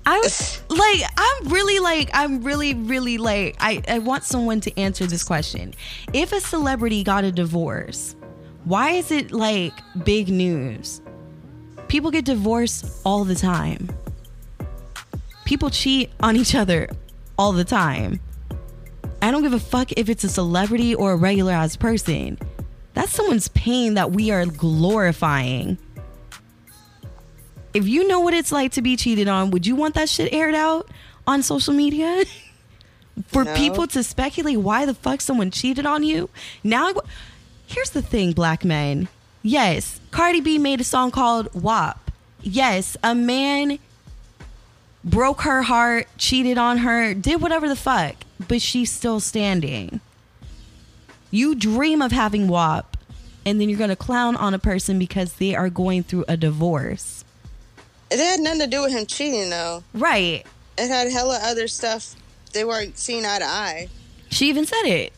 I 0.04 0.18
was 0.18 0.62
like, 0.68 1.02
I'm 1.16 1.48
really 1.48 1.78
like, 1.78 2.10
I'm 2.12 2.42
really, 2.42 2.74
really 2.74 3.18
like, 3.18 3.56
I, 3.60 3.82
I 3.88 3.98
want 3.98 4.24
someone 4.24 4.60
to 4.62 4.78
answer 4.78 5.06
this 5.06 5.22
question. 5.22 5.74
If 6.12 6.32
a 6.32 6.40
celebrity 6.40 7.04
got 7.04 7.24
a 7.24 7.32
divorce, 7.32 8.16
why 8.64 8.90
is 8.90 9.10
it 9.10 9.32
like 9.32 9.72
big 10.04 10.28
news? 10.28 11.00
People 11.88 12.10
get 12.10 12.24
divorced 12.24 13.00
all 13.04 13.24
the 13.24 13.34
time. 13.34 13.88
People 15.44 15.70
cheat 15.70 16.10
on 16.20 16.36
each 16.36 16.54
other 16.54 16.88
all 17.38 17.52
the 17.52 17.64
time. 17.64 18.20
I 19.20 19.30
don't 19.30 19.42
give 19.42 19.52
a 19.52 19.60
fuck 19.60 19.92
if 19.92 20.08
it's 20.08 20.24
a 20.24 20.28
celebrity 20.28 20.94
or 20.94 21.12
a 21.12 21.16
regular 21.16 21.52
ass 21.52 21.76
person. 21.76 22.38
That's 22.94 23.12
someone's 23.12 23.48
pain 23.48 23.94
that 23.94 24.12
we 24.12 24.30
are 24.30 24.46
glorifying. 24.46 25.78
If 27.74 27.88
you 27.88 28.06
know 28.06 28.20
what 28.20 28.34
it's 28.34 28.52
like 28.52 28.72
to 28.72 28.82
be 28.82 28.96
cheated 28.96 29.28
on, 29.28 29.50
would 29.50 29.66
you 29.66 29.74
want 29.76 29.94
that 29.94 30.08
shit 30.08 30.32
aired 30.32 30.54
out 30.54 30.88
on 31.26 31.42
social 31.42 31.72
media? 31.74 32.24
For 33.26 33.44
No. 33.44 33.54
people 33.54 33.86
to 33.88 34.02
speculate 34.02 34.58
why 34.60 34.86
the 34.86 34.94
fuck 34.94 35.20
someone 35.20 35.50
cheated 35.50 35.84
on 35.84 36.02
you? 36.02 36.30
Now, 36.64 36.92
here's 37.66 37.90
the 37.90 38.00
thing, 38.02 38.32
black 38.32 38.64
men. 38.64 39.08
Yes, 39.42 40.00
Cardi 40.10 40.40
B 40.40 40.56
made 40.58 40.80
a 40.80 40.84
song 40.84 41.10
called 41.10 41.52
WAP. 41.54 42.10
Yes, 42.42 42.96
a 43.02 43.14
man 43.14 43.78
broke 45.04 45.42
her 45.42 45.62
heart, 45.62 46.06
cheated 46.16 46.56
on 46.58 46.78
her, 46.78 47.12
did 47.12 47.42
whatever 47.42 47.68
the 47.68 47.76
fuck, 47.76 48.14
but 48.48 48.62
she's 48.62 48.90
still 48.90 49.20
standing. 49.20 50.00
You 51.30 51.54
dream 51.54 52.00
of 52.02 52.12
having 52.12 52.48
WAP, 52.48 52.96
and 53.44 53.60
then 53.60 53.68
you're 53.68 53.78
gonna 53.78 53.96
clown 53.96 54.36
on 54.36 54.54
a 54.54 54.58
person 54.58 54.98
because 54.98 55.34
they 55.34 55.54
are 55.54 55.68
going 55.70 56.02
through 56.02 56.24
a 56.28 56.36
divorce. 56.36 57.24
It 58.12 58.18
had 58.18 58.40
nothing 58.40 58.60
to 58.60 58.66
do 58.66 58.82
with 58.82 58.92
him 58.92 59.06
cheating, 59.06 59.50
though. 59.50 59.82
Right. 59.94 60.44
It 60.78 60.88
had 60.88 61.10
hella 61.10 61.38
other 61.42 61.68
stuff. 61.68 62.14
They 62.52 62.64
weren't 62.64 62.98
seeing 62.98 63.24
eye 63.24 63.38
to 63.38 63.44
eye. 63.44 63.88
She 64.30 64.48
even 64.48 64.66
said 64.66 64.84
it. 64.84 65.12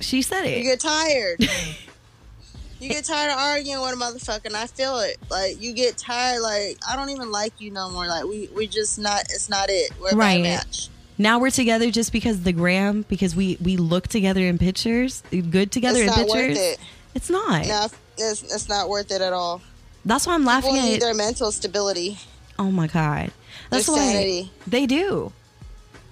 She 0.00 0.22
said 0.22 0.44
it. 0.46 0.58
You 0.58 0.64
get 0.64 0.80
tired. 0.80 1.40
you 2.80 2.88
get 2.88 3.04
tired 3.04 3.30
of 3.32 3.38
arguing 3.38 3.80
with 3.80 3.92
a 3.92 3.96
motherfucker, 3.96 4.46
and 4.46 4.56
I 4.56 4.66
feel 4.66 4.98
it. 5.00 5.16
Like 5.30 5.60
you 5.60 5.72
get 5.72 5.96
tired. 5.96 6.40
Like 6.42 6.78
I 6.88 6.96
don't 6.96 7.10
even 7.10 7.30
like 7.30 7.60
you 7.60 7.70
no 7.70 7.90
more. 7.90 8.06
Like 8.06 8.24
we 8.24 8.48
we 8.54 8.66
just 8.66 8.98
not. 8.98 9.20
It's 9.30 9.48
not 9.48 9.66
it. 9.70 9.92
We're 10.00 10.10
a 10.10 10.16
Right. 10.16 10.42
match. 10.42 10.88
Now 11.18 11.38
we're 11.38 11.50
together 11.50 11.90
just 11.90 12.10
because 12.12 12.42
the 12.42 12.52
gram, 12.52 13.04
because 13.08 13.36
we 13.36 13.56
we 13.62 13.76
look 13.76 14.08
together 14.08 14.40
in 14.40 14.58
pictures, 14.58 15.22
good 15.30 15.70
together 15.70 16.02
It's 16.02 16.12
in 16.16 16.20
not 16.20 16.28
worth 16.28 16.46
pictures. 16.48 16.58
it. 16.58 16.78
It's 17.14 17.30
not. 17.30 17.66
No, 17.66 17.86
it's, 18.18 18.42
it's 18.42 18.68
not 18.68 18.88
worth 18.88 19.10
it 19.12 19.20
at 19.20 19.32
all. 19.32 19.60
That's 20.04 20.26
why 20.26 20.34
I'm 20.34 20.44
laughing 20.44 20.72
People 20.74 20.88
need 20.88 20.94
at. 20.96 21.00
their 21.00 21.14
mental 21.14 21.52
stability. 21.52 22.18
Oh 22.58 22.70
my 22.70 22.86
god. 22.86 23.30
That's 23.70 23.86
Their 23.86 23.94
why 23.96 24.00
sanity. 24.12 24.50
they 24.66 24.86
do. 24.86 25.32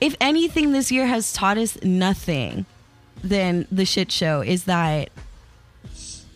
if 0.00 0.14
anything 0.20 0.72
this 0.72 0.90
year 0.92 1.06
has 1.06 1.32
taught 1.32 1.58
us 1.58 1.80
nothing, 1.82 2.66
then 3.22 3.66
the 3.70 3.84
shit 3.84 4.10
show 4.12 4.40
is 4.42 4.64
that 4.64 5.10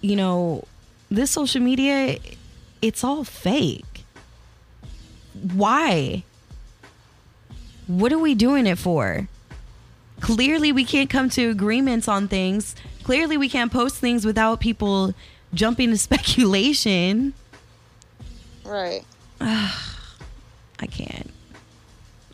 you 0.00 0.16
know, 0.16 0.64
this 1.10 1.30
social 1.30 1.60
media 1.62 2.18
it's 2.82 3.02
all 3.04 3.24
fake. 3.24 4.04
Why? 5.54 6.24
What 7.86 8.12
are 8.12 8.18
we 8.18 8.34
doing 8.34 8.66
it 8.66 8.78
for? 8.78 9.28
Clearly 10.20 10.72
we 10.72 10.84
can't 10.84 11.10
come 11.10 11.28
to 11.30 11.50
agreements 11.50 12.08
on 12.08 12.28
things. 12.28 12.74
Clearly 13.02 13.36
we 13.36 13.48
can't 13.48 13.72
post 13.72 13.96
things 13.96 14.24
without 14.24 14.60
people 14.60 15.14
jumping 15.54 15.90
to 15.90 15.98
speculation. 16.08 17.34
Right. 18.64 19.04
I 19.40 20.86
can't. 20.90 21.30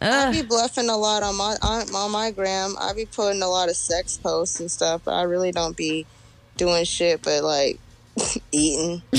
I 0.02 0.28
Ugh. 0.28 0.32
be 0.32 0.42
bluffing 0.42 0.88
a 0.88 0.96
lot 0.96 1.22
on 1.22 1.36
my 1.36 1.56
on, 1.60 1.94
on 1.94 2.10
my 2.10 2.30
gram. 2.30 2.74
I 2.80 2.94
be 2.94 3.04
putting 3.04 3.42
a 3.42 3.48
lot 3.48 3.68
of 3.68 3.76
sex 3.76 4.16
posts 4.16 4.60
and 4.60 4.70
stuff, 4.70 5.02
but 5.04 5.12
I 5.12 5.22
really 5.22 5.52
don't 5.52 5.76
be 5.76 6.06
doing 6.56 6.84
shit 6.84 7.22
but 7.22 7.42
like 7.42 7.78
eating. 8.52 9.02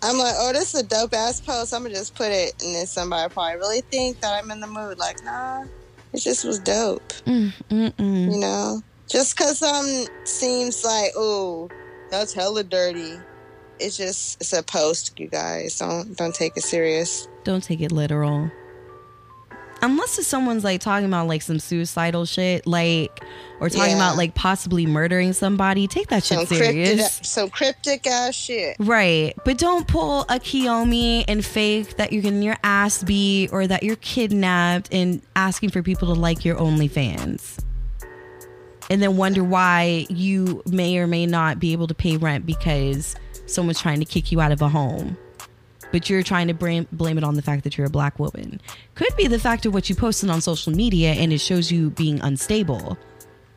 I'm 0.00 0.16
like, 0.16 0.34
oh, 0.38 0.52
this 0.52 0.74
is 0.74 0.82
a 0.82 0.86
dope 0.86 1.12
ass 1.12 1.40
post. 1.40 1.74
I'm 1.74 1.82
gonna 1.82 1.94
just 1.94 2.14
put 2.14 2.30
it, 2.30 2.54
and 2.62 2.74
then 2.74 2.86
somebody 2.86 3.32
probably 3.32 3.56
really 3.56 3.80
think 3.80 4.20
that 4.20 4.32
I'm 4.32 4.50
in 4.50 4.60
the 4.60 4.66
mood. 4.66 4.98
Like, 4.98 5.24
nah, 5.24 5.64
it 6.12 6.20
just 6.20 6.44
was 6.44 6.58
dope. 6.60 7.12
Mm-mm. 7.26 8.32
You 8.32 8.38
know, 8.38 8.82
just 9.08 9.36
cause 9.36 9.62
um 9.62 10.06
seems 10.24 10.84
like, 10.84 11.12
oh, 11.16 11.68
that's 12.10 12.32
hella 12.32 12.62
dirty. 12.62 13.18
It's 13.80 13.96
just 13.96 14.40
it's 14.40 14.52
a 14.52 14.62
post, 14.62 15.18
you 15.18 15.28
guys. 15.28 15.78
Don't 15.78 16.16
don't 16.16 16.34
take 16.34 16.56
it 16.56 16.62
serious. 16.62 17.28
Don't 17.44 17.62
take 17.62 17.80
it 17.80 17.92
literal. 17.92 18.50
Unless 19.80 20.18
if 20.18 20.24
someone's 20.26 20.64
like 20.64 20.80
talking 20.80 21.06
about 21.06 21.28
like 21.28 21.40
some 21.40 21.60
suicidal 21.60 22.24
shit, 22.24 22.66
like 22.66 23.22
or 23.60 23.68
talking 23.68 23.90
Yeah. 23.90 23.96
about 23.96 24.16
like 24.16 24.34
possibly 24.34 24.86
murdering 24.86 25.32
somebody, 25.32 25.86
take 25.86 26.08
that 26.08 26.24
Some 26.24 26.40
shit 26.40 26.48
cryptic, 26.48 26.70
serious. 26.72 27.20
some 27.22 27.48
cryptic 27.48 28.04
ass 28.08 28.34
shit. 28.34 28.74
Right. 28.80 29.34
But 29.44 29.56
don't 29.56 29.86
pull 29.86 30.22
a 30.22 30.40
Kiyomi 30.40 31.24
and 31.28 31.44
fake 31.44 31.96
that 31.96 32.12
you're 32.12 32.22
getting 32.22 32.42
your 32.42 32.56
ass 32.64 33.04
beat 33.04 33.52
or 33.52 33.68
that 33.68 33.84
you're 33.84 33.94
kidnapped 33.96 34.92
and 34.92 35.22
asking 35.36 35.70
for 35.70 35.80
people 35.84 36.12
to 36.12 36.20
like 36.20 36.44
your 36.44 36.56
OnlyFans. 36.56 37.58
And 38.90 39.00
then 39.00 39.16
wonder 39.16 39.44
why 39.44 40.06
you 40.08 40.60
may 40.66 40.98
or 40.98 41.06
may 41.06 41.24
not 41.26 41.60
be 41.60 41.70
able 41.72 41.86
to 41.86 41.94
pay 41.94 42.16
rent 42.16 42.46
because 42.46 43.14
someone's 43.48 43.80
trying 43.80 43.98
to 44.00 44.04
kick 44.04 44.30
you 44.30 44.40
out 44.40 44.52
of 44.52 44.62
a 44.62 44.68
home. 44.68 45.16
But 45.90 46.10
you're 46.10 46.22
trying 46.22 46.48
to 46.48 46.54
blame, 46.54 46.86
blame 46.92 47.16
it 47.16 47.24
on 47.24 47.34
the 47.34 47.42
fact 47.42 47.64
that 47.64 47.78
you're 47.78 47.86
a 47.86 47.90
black 47.90 48.18
woman. 48.18 48.60
Could 48.94 49.16
be 49.16 49.26
the 49.26 49.38
fact 49.38 49.64
of 49.64 49.72
what 49.72 49.88
you 49.88 49.94
posted 49.94 50.28
on 50.28 50.40
social 50.40 50.72
media 50.72 51.12
and 51.12 51.32
it 51.32 51.38
shows 51.38 51.72
you 51.72 51.90
being 51.90 52.20
unstable. 52.20 52.98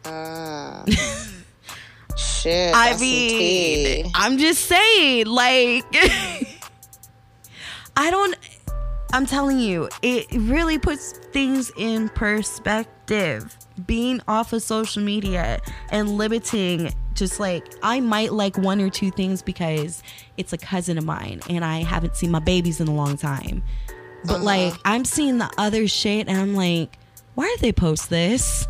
Ah. 0.05 0.85
shit. 2.17 2.73
I 2.73 2.91
that's 2.91 3.01
mean. 3.01 4.11
I'm 4.15 4.37
just 4.37 4.65
saying, 4.65 5.27
like, 5.27 5.85
I 7.97 8.09
don't, 8.09 8.35
I'm 9.13 9.25
telling 9.25 9.59
you, 9.59 9.89
it 10.01 10.27
really 10.31 10.79
puts 10.79 11.13
things 11.33 11.71
in 11.77 12.09
perspective. 12.09 13.55
Being 13.85 14.21
off 14.27 14.53
of 14.53 14.61
social 14.61 15.01
media 15.01 15.59
and 15.89 16.09
limiting, 16.17 16.93
just 17.13 17.39
like, 17.39 17.65
I 17.81 17.99
might 17.99 18.33
like 18.33 18.57
one 18.57 18.81
or 18.81 18.89
two 18.89 19.11
things 19.11 19.41
because 19.41 20.03
it's 20.37 20.53
a 20.53 20.57
cousin 20.57 20.97
of 20.97 21.05
mine 21.05 21.41
and 21.49 21.63
I 21.63 21.83
haven't 21.83 22.15
seen 22.15 22.31
my 22.31 22.39
babies 22.39 22.79
in 22.79 22.87
a 22.87 22.93
long 22.93 23.17
time. 23.17 23.63
But 24.25 24.41
like, 24.41 24.73
I'm 24.85 25.05
seeing 25.05 25.37
the 25.37 25.49
other 25.57 25.87
shit 25.87 26.27
and 26.27 26.37
I'm 26.37 26.53
like, 26.53 26.97
why 27.35 27.47
did 27.47 27.59
they 27.59 27.71
post 27.71 28.09
this? 28.09 28.67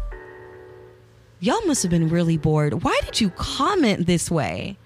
Y'all 1.39 1.65
must 1.65 1.81
have 1.81 1.89
been 1.89 2.09
really 2.09 2.37
bored. 2.37 2.83
Why 2.83 2.99
did 3.03 3.19
you 3.19 3.31
comment 3.31 4.05
this 4.05 4.29
way? 4.29 4.77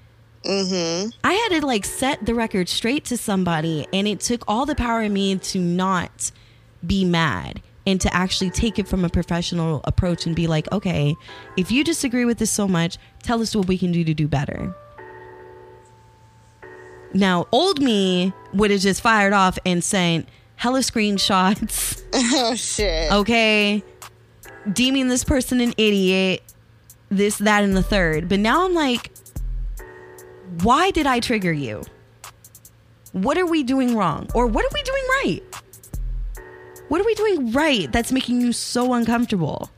Mm-hmm. 0.45 1.09
I 1.23 1.33
had 1.33 1.59
to 1.59 1.65
like 1.65 1.85
set 1.85 2.25
the 2.25 2.33
record 2.33 2.69
straight 2.69 3.05
to 3.05 3.17
somebody, 3.17 3.87
and 3.91 4.07
it 4.07 4.19
took 4.19 4.43
all 4.47 4.65
the 4.65 4.75
power 4.75 5.01
in 5.01 5.11
me 5.11 5.35
to 5.37 5.59
not 5.59 6.31
be 6.85 7.03
mad 7.03 7.61
and 7.87 8.01
to 8.01 8.13
actually 8.13 8.49
take 8.49 8.79
it 8.79 8.87
from 8.87 9.05
a 9.05 9.09
professional 9.09 9.81
approach 9.85 10.25
and 10.25 10.35
be 10.35 10.47
like, 10.47 10.71
okay, 10.71 11.15
if 11.57 11.71
you 11.71 11.83
disagree 11.83 12.25
with 12.25 12.37
this 12.39 12.51
so 12.51 12.67
much, 12.67 12.97
tell 13.23 13.41
us 13.41 13.55
what 13.55 13.67
we 13.67 13.77
can 13.77 13.91
do 13.91 14.03
to 14.03 14.13
do 14.13 14.27
better. 14.27 14.75
Now, 17.13 17.47
old 17.51 17.81
me 17.81 18.33
would 18.53 18.71
have 18.71 18.81
just 18.81 19.01
fired 19.01 19.33
off 19.33 19.57
and 19.65 19.83
sent 19.83 20.27
hella 20.55 20.79
screenshots. 20.79 22.01
Oh 22.17 22.55
shit. 22.55 23.11
okay, 23.11 23.83
deeming 24.71 25.09
this 25.09 25.25
person 25.25 25.59
an 25.59 25.73
idiot, 25.77 26.41
this, 27.09 27.37
that, 27.39 27.63
and 27.63 27.75
the 27.75 27.83
third. 27.83 28.29
But 28.29 28.39
now 28.39 28.65
I'm 28.65 28.73
like, 28.73 29.11
why 30.61 30.91
did 30.91 31.05
I 31.07 31.19
trigger 31.19 31.51
you? 31.51 31.83
What 33.11 33.37
are 33.37 33.45
we 33.45 33.63
doing 33.63 33.97
wrong? 33.97 34.29
Or 34.33 34.47
what 34.47 34.63
are 34.63 34.69
we 34.73 34.81
doing 34.83 35.03
right? 35.23 35.41
What 36.87 37.01
are 37.01 37.05
we 37.05 37.15
doing 37.15 37.51
right 37.51 37.91
that's 37.91 38.11
making 38.11 38.41
you 38.41 38.53
so 38.53 38.93
uncomfortable? 38.93 39.71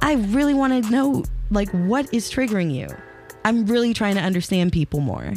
I 0.00 0.14
really 0.14 0.54
want 0.54 0.84
to 0.84 0.90
know, 0.90 1.24
like, 1.50 1.68
what 1.70 2.12
is 2.14 2.30
triggering 2.30 2.72
you? 2.72 2.88
I'm 3.44 3.66
really 3.66 3.92
trying 3.92 4.14
to 4.14 4.20
understand 4.20 4.72
people 4.72 5.00
more. 5.00 5.34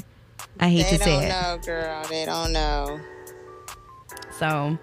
I 0.59 0.69
hate 0.69 0.83
They 0.83 0.97
to 0.97 1.03
say 1.03 1.15
it. 1.15 1.19
They 1.21 1.29
don't 1.29 1.41
know, 1.41 1.57
girl. 1.65 2.03
They 2.09 2.25
don't 2.25 2.53
know. 2.53 2.99
So 4.37 4.77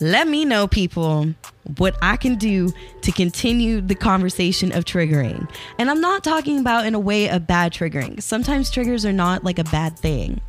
let 0.00 0.28
me 0.28 0.44
know, 0.44 0.68
people, 0.68 1.34
what 1.76 1.96
I 2.02 2.16
can 2.16 2.36
do 2.36 2.72
to 3.02 3.12
continue 3.12 3.80
the 3.80 3.94
conversation 3.94 4.72
of 4.72 4.84
triggering. 4.84 5.50
And 5.78 5.90
I'm 5.90 6.00
not 6.00 6.22
talking 6.22 6.60
about 6.60 6.86
in 6.86 6.94
a 6.94 7.00
way 7.00 7.28
of 7.28 7.46
bad 7.46 7.72
triggering. 7.72 8.22
Sometimes 8.22 8.70
triggers 8.70 9.04
are 9.04 9.12
not 9.12 9.44
like 9.44 9.58
a 9.58 9.64
bad 9.64 9.98
thing, 9.98 10.40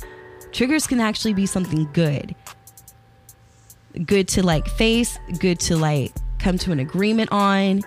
triggers 0.52 0.86
can 0.86 1.00
actually 1.00 1.34
be 1.34 1.46
something 1.46 1.88
good. 1.92 2.34
Good 4.04 4.28
to 4.28 4.42
like 4.42 4.68
face, 4.68 5.18
good 5.38 5.58
to 5.60 5.76
like 5.76 6.12
come 6.38 6.58
to 6.58 6.72
an 6.72 6.80
agreement 6.80 7.30
on, 7.32 7.82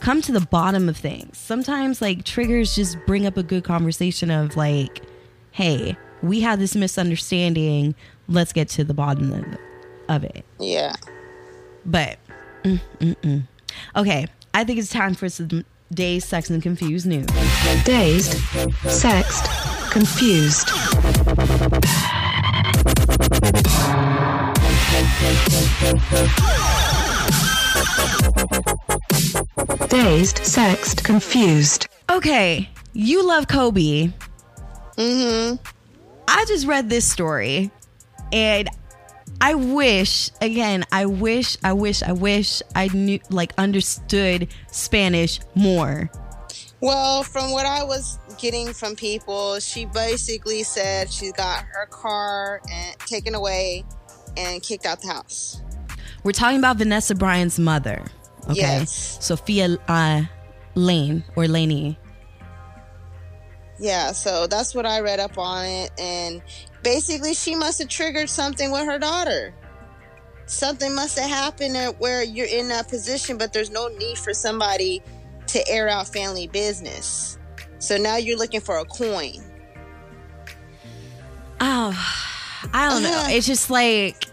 come 0.00 0.20
to 0.22 0.32
the 0.32 0.40
bottom 0.40 0.88
of 0.88 0.96
things. 0.96 1.38
Sometimes 1.38 2.02
like 2.02 2.24
triggers 2.24 2.74
just 2.74 2.98
bring 3.06 3.26
up 3.26 3.36
a 3.36 3.42
good 3.42 3.64
conversation 3.64 4.30
of 4.30 4.56
like, 4.56 5.00
hey, 5.52 5.96
we 6.22 6.40
had 6.40 6.60
this 6.60 6.74
misunderstanding. 6.74 7.94
Let's 8.28 8.52
get 8.52 8.68
to 8.70 8.84
the 8.84 8.94
bottom 8.94 9.32
of, 9.32 9.44
of 10.08 10.24
it. 10.24 10.44
Yeah. 10.58 10.94
But, 11.86 12.18
mm, 12.62 12.80
mm, 12.98 13.16
mm. 13.16 13.42
okay, 13.96 14.26
I 14.52 14.64
think 14.64 14.78
it's 14.78 14.90
time 14.90 15.14
for 15.14 15.28
some 15.28 15.64
Days, 15.92 16.24
Sex, 16.24 16.50
and 16.50 16.62
Confused 16.62 17.06
news. 17.06 17.26
Dazed, 17.84 18.32
sexed, 18.88 19.44
confused. 19.90 20.68
Dazed, 29.88 30.38
sexed, 30.38 31.04
confused. 31.04 31.88
Okay, 32.10 32.68
you 32.92 33.26
love 33.26 33.48
Kobe. 33.48 34.12
Mm-hmm. 34.96 35.56
I 36.28 36.44
just 36.46 36.66
read 36.66 36.88
this 36.88 37.10
story 37.10 37.70
and 38.32 38.68
I 39.40 39.54
wish, 39.54 40.30
again, 40.40 40.84
I 40.92 41.06
wish, 41.06 41.56
I 41.62 41.72
wish, 41.72 42.02
I 42.02 42.12
wish 42.12 42.62
I 42.74 42.88
knew, 42.88 43.18
like, 43.30 43.52
understood 43.58 44.48
Spanish 44.70 45.40
more. 45.54 46.10
Well, 46.80 47.22
from 47.22 47.50
what 47.50 47.66
I 47.66 47.82
was 47.82 48.18
getting 48.38 48.72
from 48.72 48.94
people, 48.96 49.58
she 49.60 49.86
basically 49.86 50.62
said 50.62 51.12
she 51.12 51.32
got 51.32 51.64
her 51.64 51.86
car 51.86 52.60
and 52.70 52.98
taken 53.00 53.34
away 53.34 53.84
and 54.36 54.62
kicked 54.62 54.86
out 54.86 55.00
the 55.00 55.08
house. 55.08 55.60
We're 56.22 56.32
talking 56.32 56.58
about 56.58 56.76
Vanessa 56.76 57.14
Bryant's 57.14 57.58
mother, 57.58 58.02
okay? 58.44 58.54
Yes. 58.60 59.18
Sophia 59.20 59.76
uh, 59.88 60.22
Lane 60.74 61.24
or 61.36 61.46
Laney. 61.46 61.98
Yeah, 63.78 64.12
so 64.12 64.46
that's 64.46 64.74
what 64.74 64.86
I 64.86 65.00
read 65.00 65.20
up 65.20 65.36
on 65.36 65.66
it. 65.66 65.90
And 65.98 66.42
basically, 66.82 67.34
she 67.34 67.54
must 67.54 67.80
have 67.80 67.88
triggered 67.88 68.30
something 68.30 68.70
with 68.70 68.86
her 68.86 68.98
daughter. 68.98 69.52
Something 70.46 70.94
must 70.94 71.18
have 71.18 71.28
happened 71.28 71.76
where 71.98 72.22
you're 72.22 72.46
in 72.46 72.68
that 72.68 72.88
position, 72.88 73.36
but 73.36 73.52
there's 73.52 73.70
no 73.70 73.88
need 73.88 74.18
for 74.18 74.32
somebody 74.34 75.02
to 75.48 75.68
air 75.68 75.88
out 75.88 76.08
family 76.08 76.46
business. 76.46 77.38
So 77.78 77.96
now 77.96 78.16
you're 78.16 78.38
looking 78.38 78.60
for 78.60 78.78
a 78.78 78.84
coin. 78.84 79.42
Oh, 81.60 81.92
I 82.72 82.90
don't 82.90 83.02
know. 83.02 83.24
It's 83.28 83.46
just 83.46 83.70
like 83.70 84.23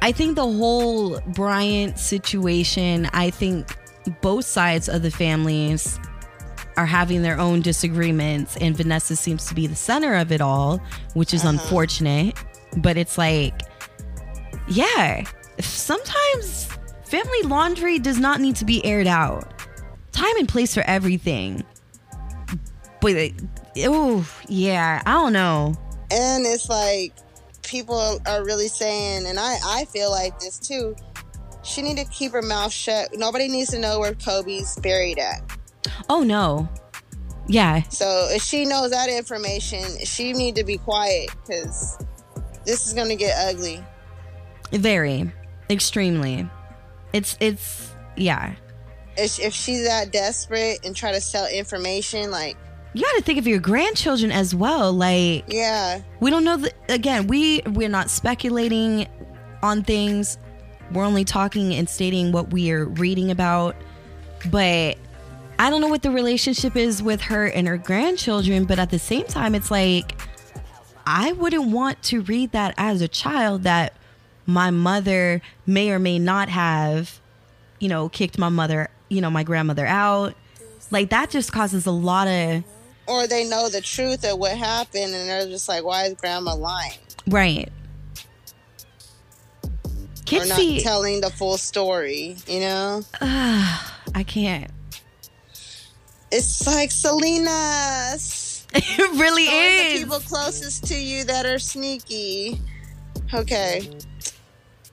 I 0.00 0.12
think 0.12 0.36
the 0.36 0.42
whole 0.42 1.20
Bryant 1.20 1.98
situation, 1.98 3.06
I 3.12 3.30
think 3.30 3.76
both 4.20 4.44
sides 4.44 4.88
of 4.88 5.02
the 5.02 5.10
families 5.10 5.98
are 6.76 6.86
having 6.86 7.22
their 7.22 7.38
own 7.38 7.60
disagreements 7.60 8.56
and 8.58 8.76
Vanessa 8.76 9.16
seems 9.16 9.46
to 9.46 9.54
be 9.54 9.66
the 9.66 9.74
center 9.74 10.14
of 10.14 10.30
it 10.30 10.40
all, 10.40 10.80
which 11.14 11.34
is 11.34 11.40
uh-huh. 11.40 11.50
unfortunate, 11.50 12.36
but 12.76 12.96
it's 12.96 13.18
like 13.18 13.62
yeah, 14.68 15.24
sometimes 15.60 16.68
family 17.04 17.42
laundry 17.44 17.98
does 17.98 18.18
not 18.18 18.40
need 18.40 18.56
to 18.56 18.64
be 18.64 18.84
aired 18.84 19.06
out. 19.06 19.52
Time 20.12 20.36
and 20.38 20.48
place 20.48 20.74
for 20.74 20.82
everything. 20.82 21.64
But 23.00 23.32
oh 23.78 24.28
yeah, 24.48 25.02
I 25.06 25.12
don't 25.12 25.32
know. 25.32 25.74
And 26.10 26.46
it's 26.46 26.68
like 26.68 27.14
people 27.68 28.18
are 28.26 28.44
really 28.44 28.68
saying, 28.68 29.26
and 29.26 29.38
I, 29.38 29.56
I 29.64 29.84
feel 29.84 30.10
like 30.10 30.38
this 30.40 30.58
too. 30.58 30.96
She 31.62 31.82
need 31.82 31.98
to 31.98 32.04
keep 32.06 32.32
her 32.32 32.42
mouth 32.42 32.72
shut. 32.72 33.10
Nobody 33.14 33.48
needs 33.48 33.70
to 33.70 33.78
know 33.78 34.00
where 34.00 34.14
Kobe's 34.14 34.76
buried 34.80 35.18
at. 35.18 35.42
Oh 36.08 36.22
no. 36.22 36.68
Yeah. 37.46 37.82
So 37.90 38.28
if 38.30 38.42
she 38.42 38.64
knows 38.64 38.90
that 38.90 39.08
information, 39.08 39.82
she 40.04 40.32
need 40.32 40.56
to 40.56 40.64
be 40.64 40.78
quiet 40.78 41.30
because 41.42 41.98
this 42.64 42.86
is 42.86 42.94
gonna 42.94 43.16
get 43.16 43.34
ugly. 43.38 43.84
Very. 44.72 45.30
Extremely. 45.70 46.48
It's 47.12 47.36
it's 47.40 47.92
yeah. 48.16 48.54
If, 49.16 49.40
if 49.40 49.52
she's 49.52 49.84
that 49.84 50.12
desperate 50.12 50.80
and 50.84 50.94
try 50.94 51.12
to 51.12 51.20
sell 51.20 51.46
information, 51.48 52.30
like 52.30 52.56
You 52.94 53.02
got 53.02 53.16
to 53.16 53.22
think 53.22 53.38
of 53.38 53.46
your 53.46 53.60
grandchildren 53.60 54.32
as 54.32 54.54
well. 54.54 54.92
Like 54.92 55.44
yeah, 55.48 56.00
we 56.20 56.30
don't 56.30 56.44
know 56.44 56.56
the, 56.56 56.72
again, 56.88 57.26
we 57.26 57.60
we're 57.66 57.88
not 57.88 58.10
speculating 58.10 59.06
on 59.62 59.82
things. 59.82 60.38
We're 60.92 61.04
only 61.04 61.24
talking 61.24 61.74
and 61.74 61.88
stating 61.88 62.32
what 62.32 62.50
we 62.50 62.70
are 62.70 62.86
reading 62.86 63.30
about. 63.30 63.76
But 64.50 64.96
I 65.58 65.70
don't 65.70 65.80
know 65.80 65.88
what 65.88 66.02
the 66.02 66.10
relationship 66.10 66.76
is 66.76 67.02
with 67.02 67.20
her 67.22 67.46
and 67.46 67.68
her 67.68 67.76
grandchildren, 67.76 68.64
but 68.64 68.78
at 68.78 68.90
the 68.90 68.98
same 68.98 69.26
time 69.26 69.54
it's 69.54 69.70
like 69.70 70.18
I 71.06 71.32
wouldn't 71.32 71.70
want 71.70 72.02
to 72.04 72.22
read 72.22 72.52
that 72.52 72.74
as 72.76 73.00
a 73.00 73.08
child 73.08 73.64
that 73.64 73.94
my 74.46 74.70
mother 74.70 75.42
may 75.66 75.90
or 75.90 75.98
may 75.98 76.18
not 76.18 76.48
have, 76.48 77.20
you 77.78 77.88
know, 77.88 78.08
kicked 78.08 78.38
my 78.38 78.48
mother, 78.48 78.88
you 79.08 79.20
know, 79.20 79.30
my 79.30 79.42
grandmother 79.42 79.86
out. 79.86 80.34
Like 80.90 81.10
that 81.10 81.28
just 81.30 81.52
causes 81.52 81.84
a 81.86 81.90
lot 81.90 82.28
of 82.28 82.64
or 83.08 83.26
they 83.26 83.48
know 83.48 83.68
the 83.68 83.80
truth 83.80 84.24
of 84.24 84.38
what 84.38 84.56
happened 84.56 85.14
and 85.14 85.28
they're 85.28 85.46
just 85.46 85.68
like, 85.68 85.84
why 85.84 86.04
is 86.04 86.14
grandma 86.14 86.54
lying? 86.54 86.92
right. 87.28 87.68
Or 89.64 89.70
Kids 90.26 90.48
not 90.50 90.58
see, 90.58 90.80
telling 90.80 91.22
the 91.22 91.30
full 91.30 91.56
story, 91.56 92.36
you 92.46 92.60
know? 92.60 93.02
I 93.22 94.24
can't. 94.26 94.70
It's 96.30 96.66
like 96.66 96.90
Selena's. 96.90 98.46
It 98.74 98.98
really 99.18 99.48
Only 99.48 99.58
the 99.78 99.94
is. 99.94 100.02
people 100.02 100.20
closest 100.20 100.86
to 100.88 100.94
you 100.94 101.24
that 101.24 101.46
are 101.46 101.58
sneaky. 101.58 102.60
Okay. 103.32 103.88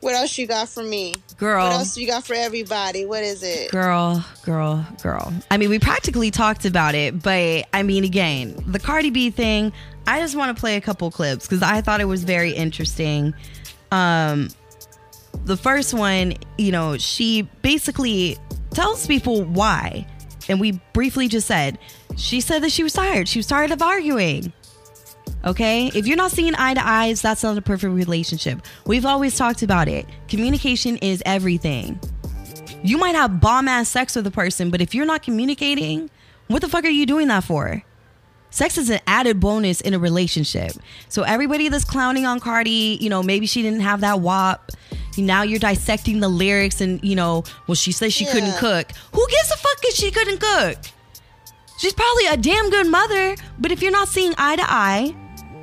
What 0.05 0.13
else 0.13 0.37
you 0.37 0.45
got 0.45 0.69
for 0.69 0.83
me? 0.83 1.15
Girl. 1.37 1.65
What 1.65 1.73
else 1.73 1.97
you 1.97 2.05
got 2.05 2.27
for 2.27 2.35
everybody? 2.35 3.07
What 3.07 3.23
is 3.23 3.41
it? 3.41 3.71
Girl, 3.71 4.23
girl, 4.43 4.85
girl. 5.01 5.33
I 5.49 5.57
mean, 5.57 5.71
we 5.71 5.79
practically 5.79 6.29
talked 6.29 6.63
about 6.63 6.93
it, 6.93 7.23
but 7.23 7.65
I 7.73 7.81
mean, 7.81 8.03
again, 8.03 8.55
the 8.67 8.77
Cardi 8.77 9.09
B 9.09 9.31
thing, 9.31 9.73
I 10.05 10.19
just 10.19 10.35
want 10.35 10.55
to 10.55 10.61
play 10.61 10.75
a 10.75 10.81
couple 10.81 11.09
clips 11.09 11.47
because 11.47 11.63
I 11.63 11.81
thought 11.81 12.01
it 12.01 12.05
was 12.05 12.23
very 12.23 12.51
interesting. 12.51 13.33
Um, 13.91 14.49
the 15.43 15.57
first 15.57 15.91
one, 15.91 16.35
you 16.59 16.71
know, 16.71 16.99
she 16.99 17.41
basically 17.63 18.37
tells 18.69 19.07
people 19.07 19.43
why. 19.43 20.05
And 20.47 20.59
we 20.59 20.73
briefly 20.93 21.27
just 21.27 21.47
said, 21.47 21.79
she 22.15 22.41
said 22.41 22.61
that 22.61 22.71
she 22.71 22.83
was 22.83 22.93
tired. 22.93 23.27
She 23.27 23.39
was 23.39 23.47
tired 23.47 23.71
of 23.71 23.81
arguing. 23.81 24.53
Okay? 25.45 25.91
If 25.93 26.07
you're 26.07 26.17
not 26.17 26.31
seeing 26.31 26.55
eye 26.55 26.73
to 26.73 26.85
eyes, 26.85 27.21
that's 27.21 27.43
not 27.43 27.57
a 27.57 27.61
perfect 27.61 27.93
relationship. 27.93 28.61
We've 28.85 29.05
always 29.05 29.37
talked 29.37 29.61
about 29.61 29.87
it. 29.87 30.07
Communication 30.27 30.97
is 30.97 31.21
everything. 31.25 31.99
You 32.83 32.97
might 32.97 33.15
have 33.15 33.39
bomb 33.39 33.67
ass 33.67 33.89
sex 33.89 34.15
with 34.15 34.27
a 34.27 34.31
person, 34.31 34.69
but 34.69 34.81
if 34.81 34.95
you're 34.95 35.05
not 35.05 35.23
communicating, 35.23 36.09
what 36.47 36.61
the 36.61 36.69
fuck 36.69 36.85
are 36.85 36.89
you 36.89 37.05
doing 37.05 37.27
that 37.27 37.43
for? 37.43 37.83
Sex 38.49 38.77
is 38.77 38.89
an 38.89 38.99
added 39.05 39.39
bonus 39.39 39.81
in 39.81 39.93
a 39.93 39.99
relationship. 39.99 40.71
So 41.09 41.23
everybody 41.23 41.67
that's 41.67 41.83
clowning 41.83 42.25
on 42.25 42.39
Cardi, 42.39 42.97
you 43.01 43.09
know, 43.09 43.21
maybe 43.21 43.47
she 43.47 43.61
didn't 43.61 43.81
have 43.81 44.01
that 44.01 44.21
WAP. 44.21 44.71
Now 45.17 45.43
you're 45.43 45.59
dissecting 45.59 46.19
the 46.19 46.29
lyrics 46.29 46.81
and, 46.81 47.03
you 47.03 47.15
know, 47.15 47.43
well, 47.67 47.75
she 47.75 47.91
says 47.91 48.13
she 48.13 48.25
couldn't 48.25 48.55
cook. 48.57 48.91
Who 49.13 49.27
gives 49.27 49.51
a 49.51 49.57
fuck 49.57 49.77
if 49.83 49.95
she 49.95 50.11
couldn't 50.11 50.39
cook? 50.39 50.77
She's 51.77 51.93
probably 51.93 52.27
a 52.27 52.37
damn 52.37 52.69
good 52.69 52.87
mother, 52.87 53.35
but 53.59 53.71
if 53.71 53.81
you're 53.81 53.91
not 53.91 54.07
seeing 54.07 54.33
eye 54.37 54.55
to 54.55 54.63
eye 54.65 55.15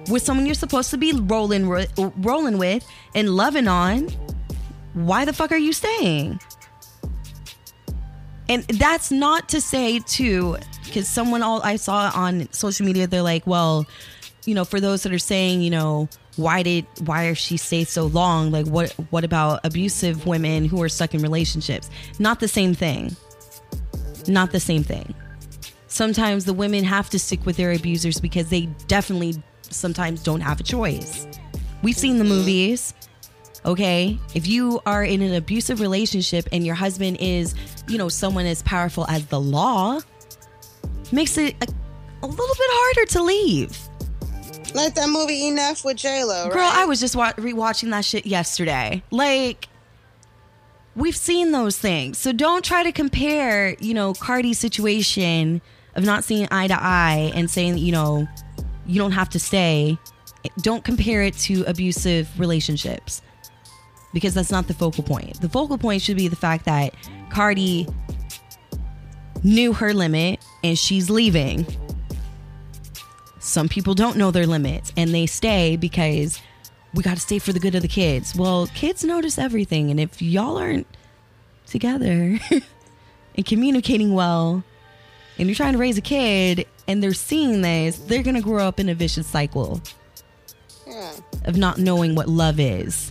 with 0.08 0.22
someone 0.22 0.46
you're 0.46 0.54
supposed 0.54 0.90
to 0.90 0.98
be 0.98 1.12
rolling 1.12 1.68
ro- 1.68 2.12
rolling 2.18 2.58
with 2.58 2.86
and 3.14 3.36
loving 3.36 3.68
on, 3.68 4.08
why 4.94 5.24
the 5.24 5.32
fuck 5.32 5.52
are 5.52 5.56
you 5.56 5.72
staying? 5.72 6.40
And 8.48 8.64
that's 8.64 9.10
not 9.10 9.48
to 9.50 9.60
say 9.60 10.00
too, 10.00 10.56
because 10.84 11.08
someone 11.08 11.42
all 11.42 11.62
I 11.62 11.76
saw 11.76 12.10
on 12.14 12.52
social 12.52 12.84
media, 12.84 13.06
they're 13.06 13.22
like, 13.22 13.46
well, 13.46 13.86
you 14.44 14.54
know, 14.54 14.64
for 14.64 14.80
those 14.80 15.04
that 15.04 15.12
are 15.12 15.18
saying, 15.18 15.62
you 15.62 15.70
know, 15.70 16.08
why 16.36 16.62
did 16.62 16.86
why 17.04 17.26
are 17.26 17.34
she 17.34 17.56
stay 17.56 17.84
so 17.84 18.06
long? 18.06 18.50
Like, 18.50 18.66
what 18.66 18.90
what 19.10 19.24
about 19.24 19.60
abusive 19.64 20.26
women 20.26 20.64
who 20.64 20.82
are 20.82 20.88
stuck 20.88 21.14
in 21.14 21.22
relationships? 21.22 21.88
Not 22.18 22.40
the 22.40 22.48
same 22.48 22.74
thing. 22.74 23.16
Not 24.26 24.52
the 24.52 24.60
same 24.60 24.82
thing. 24.82 25.14
Sometimes 25.86 26.44
the 26.44 26.54
women 26.54 26.84
have 26.84 27.10
to 27.10 27.18
stick 27.18 27.44
with 27.44 27.56
their 27.56 27.72
abusers 27.72 28.18
because 28.18 28.48
they 28.48 28.66
definitely 28.86 29.42
sometimes 29.76 30.22
don't 30.22 30.40
have 30.40 30.60
a 30.60 30.62
choice. 30.62 31.26
We've 31.82 31.96
seen 31.96 32.18
the 32.18 32.24
movies 32.24 32.94
okay 33.64 34.18
if 34.34 34.44
you 34.46 34.80
are 34.86 35.04
in 35.04 35.22
an 35.22 35.34
abusive 35.34 35.78
relationship 35.80 36.48
and 36.50 36.66
your 36.66 36.74
husband 36.74 37.16
is 37.20 37.54
you 37.86 37.96
know 37.96 38.08
someone 38.08 38.44
as 38.44 38.60
powerful 38.62 39.06
as 39.08 39.24
the 39.26 39.38
law 39.38 40.00
makes 41.12 41.38
it 41.38 41.54
a, 41.62 41.66
a 42.24 42.26
little 42.26 42.54
bit 42.56 42.70
harder 42.70 43.06
to 43.06 43.22
leave 43.22 43.78
Like 44.74 44.96
that 44.96 45.08
movie 45.08 45.46
Enough 45.46 45.84
with 45.84 45.96
J 45.96 46.24
Lo, 46.24 46.44
right? 46.46 46.52
girl 46.52 46.68
i 46.72 46.84
was 46.86 46.98
just 46.98 47.14
wa- 47.14 47.34
rewatching 47.34 47.90
that 47.90 48.04
shit 48.04 48.26
yesterday 48.26 49.00
like 49.12 49.68
we've 50.96 51.16
seen 51.16 51.52
those 51.52 51.78
things 51.78 52.18
so 52.18 52.32
don't 52.32 52.64
try 52.64 52.82
to 52.82 52.90
compare 52.90 53.76
you 53.78 53.94
know 53.94 54.12
cardi's 54.14 54.58
situation 54.58 55.62
of 55.94 56.04
not 56.04 56.24
seeing 56.24 56.48
eye 56.50 56.66
to 56.66 56.76
eye 56.76 57.30
and 57.36 57.48
saying 57.48 57.78
you 57.78 57.92
know 57.92 58.26
you 58.86 58.98
don't 58.98 59.12
have 59.12 59.28
to 59.30 59.38
stay 59.38 59.98
don't 60.60 60.84
compare 60.84 61.22
it 61.22 61.34
to 61.34 61.64
abusive 61.64 62.28
relationships 62.38 63.22
because 64.12 64.34
that's 64.34 64.50
not 64.50 64.66
the 64.66 64.74
focal 64.74 65.04
point. 65.04 65.40
The 65.40 65.48
focal 65.48 65.78
point 65.78 66.02
should 66.02 66.16
be 66.16 66.28
the 66.28 66.36
fact 66.36 66.64
that 66.66 66.94
Cardi 67.30 67.86
knew 69.42 69.72
her 69.72 69.94
limit 69.94 70.44
and 70.62 70.78
she's 70.78 71.08
leaving. 71.08 71.66
Some 73.38 73.68
people 73.68 73.94
don't 73.94 74.16
know 74.16 74.30
their 74.30 74.46
limits 74.46 74.92
and 74.96 75.14
they 75.14 75.26
stay 75.26 75.76
because 75.76 76.40
we 76.94 77.02
got 77.02 77.14
to 77.14 77.20
stay 77.20 77.38
for 77.38 77.52
the 77.52 77.60
good 77.60 77.74
of 77.74 77.82
the 77.82 77.88
kids. 77.88 78.36
Well, 78.36 78.66
kids 78.68 79.02
notice 79.02 79.38
everything. 79.38 79.90
And 79.90 79.98
if 79.98 80.20
y'all 80.20 80.58
aren't 80.58 80.86
together 81.66 82.38
and 83.34 83.46
communicating 83.46 84.12
well, 84.12 84.62
and 85.42 85.50
you're 85.50 85.56
trying 85.56 85.72
to 85.72 85.78
raise 85.78 85.98
a 85.98 86.02
kid 86.02 86.66
and 86.86 87.02
they're 87.02 87.12
seeing 87.12 87.62
this, 87.62 87.98
they're 87.98 88.22
going 88.22 88.36
to 88.36 88.40
grow 88.42 88.64
up 88.66 88.78
in 88.78 88.88
a 88.88 88.94
vicious 88.94 89.26
cycle 89.26 89.82
Yeah, 90.86 91.12
of 91.46 91.56
not 91.56 91.78
knowing 91.78 92.14
what 92.14 92.28
love 92.28 92.60
is. 92.60 93.10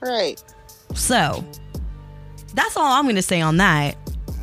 right. 0.00 0.42
So 0.94 1.42
that's 2.54 2.76
all 2.76 2.84
I'm 2.92 3.06
gonna 3.06 3.22
say 3.22 3.40
on 3.40 3.56
that. 3.58 3.96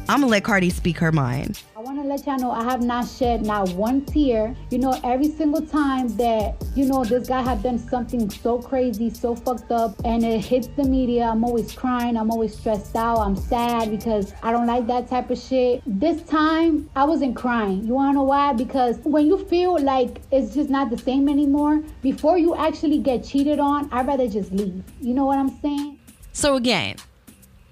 I'm 0.09 0.21
gonna 0.21 0.31
let 0.31 0.45
Cardi 0.45 0.69
speak 0.69 0.97
her 0.99 1.11
mind. 1.11 1.61
I 1.75 1.81
want 1.81 2.01
to 2.01 2.07
let 2.07 2.25
y'all 2.25 2.37
know 2.37 2.51
I 2.51 2.63
have 2.63 2.81
not 2.81 3.09
shed 3.09 3.45
not 3.45 3.69
one 3.71 4.05
tear. 4.05 4.55
You 4.69 4.77
know, 4.77 4.97
every 5.03 5.27
single 5.27 5.61
time 5.61 6.07
that, 6.15 6.55
you 6.75 6.85
know, 6.85 7.03
this 7.03 7.27
guy 7.27 7.41
had 7.41 7.61
done 7.61 7.77
something 7.77 8.29
so 8.29 8.57
crazy, 8.57 9.09
so 9.09 9.35
fucked 9.35 9.69
up, 9.69 9.99
and 10.05 10.23
it 10.23 10.45
hits 10.45 10.67
the 10.67 10.85
media, 10.85 11.23
I'm 11.25 11.43
always 11.43 11.73
crying. 11.73 12.15
I'm 12.15 12.31
always 12.31 12.57
stressed 12.57 12.95
out. 12.95 13.19
I'm 13.19 13.35
sad 13.35 13.91
because 13.91 14.33
I 14.43 14.53
don't 14.53 14.65
like 14.65 14.87
that 14.87 15.09
type 15.09 15.29
of 15.29 15.37
shit. 15.37 15.81
This 15.85 16.21
time, 16.21 16.89
I 16.95 17.03
wasn't 17.03 17.35
crying. 17.35 17.85
You 17.85 17.93
want 17.93 18.13
to 18.13 18.15
know 18.15 18.23
why? 18.23 18.53
Because 18.53 18.99
when 18.99 19.27
you 19.27 19.43
feel 19.45 19.77
like 19.77 20.21
it's 20.31 20.55
just 20.55 20.69
not 20.69 20.89
the 20.89 20.97
same 20.97 21.27
anymore, 21.27 21.83
before 22.01 22.37
you 22.37 22.55
actually 22.55 22.99
get 22.99 23.25
cheated 23.25 23.59
on, 23.59 23.89
I'd 23.91 24.07
rather 24.07 24.29
just 24.29 24.53
leave. 24.53 24.83
You 25.01 25.13
know 25.13 25.25
what 25.25 25.37
I'm 25.37 25.59
saying? 25.61 25.99
So 26.31 26.55
again, 26.55 26.95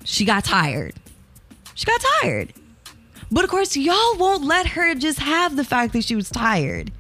she 0.04 0.26
got 0.26 0.44
tired. 0.44 0.96
She 1.76 1.86
got 1.86 2.02
tired. 2.22 2.54
But 3.32 3.44
of 3.44 3.50
course, 3.50 3.76
y'all 3.76 4.18
won't 4.18 4.44
let 4.44 4.68
her 4.68 4.96
just 4.96 5.20
have 5.20 5.56
the 5.56 5.64
fact 5.64 5.94
that 5.94 6.04
she 6.04 6.16
was 6.16 6.30
tired. 6.30 6.92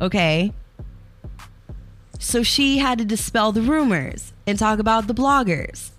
Okay? 0.00 0.52
So 2.18 2.42
she 2.42 2.78
had 2.78 2.98
to 2.98 3.04
dispel 3.04 3.52
the 3.52 3.62
rumors 3.62 4.32
and 4.46 4.58
talk 4.58 4.78
about 4.78 5.06
the 5.06 5.14
bloggers 5.14 5.90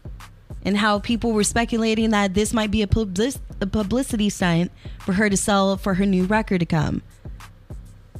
and 0.63 0.77
how 0.77 0.99
people 0.99 1.31
were 1.31 1.43
speculating 1.43 2.09
that 2.11 2.33
this 2.33 2.53
might 2.53 2.71
be 2.71 2.81
a, 2.81 2.87
public- 2.87 3.35
a 3.61 3.65
publicity 3.65 4.29
stunt 4.29 4.71
for 4.99 5.13
her 5.13 5.29
to 5.29 5.37
sell 5.37 5.77
for 5.77 5.95
her 5.95 6.05
new 6.05 6.25
record 6.25 6.59
to 6.59 6.65
come. 6.65 7.01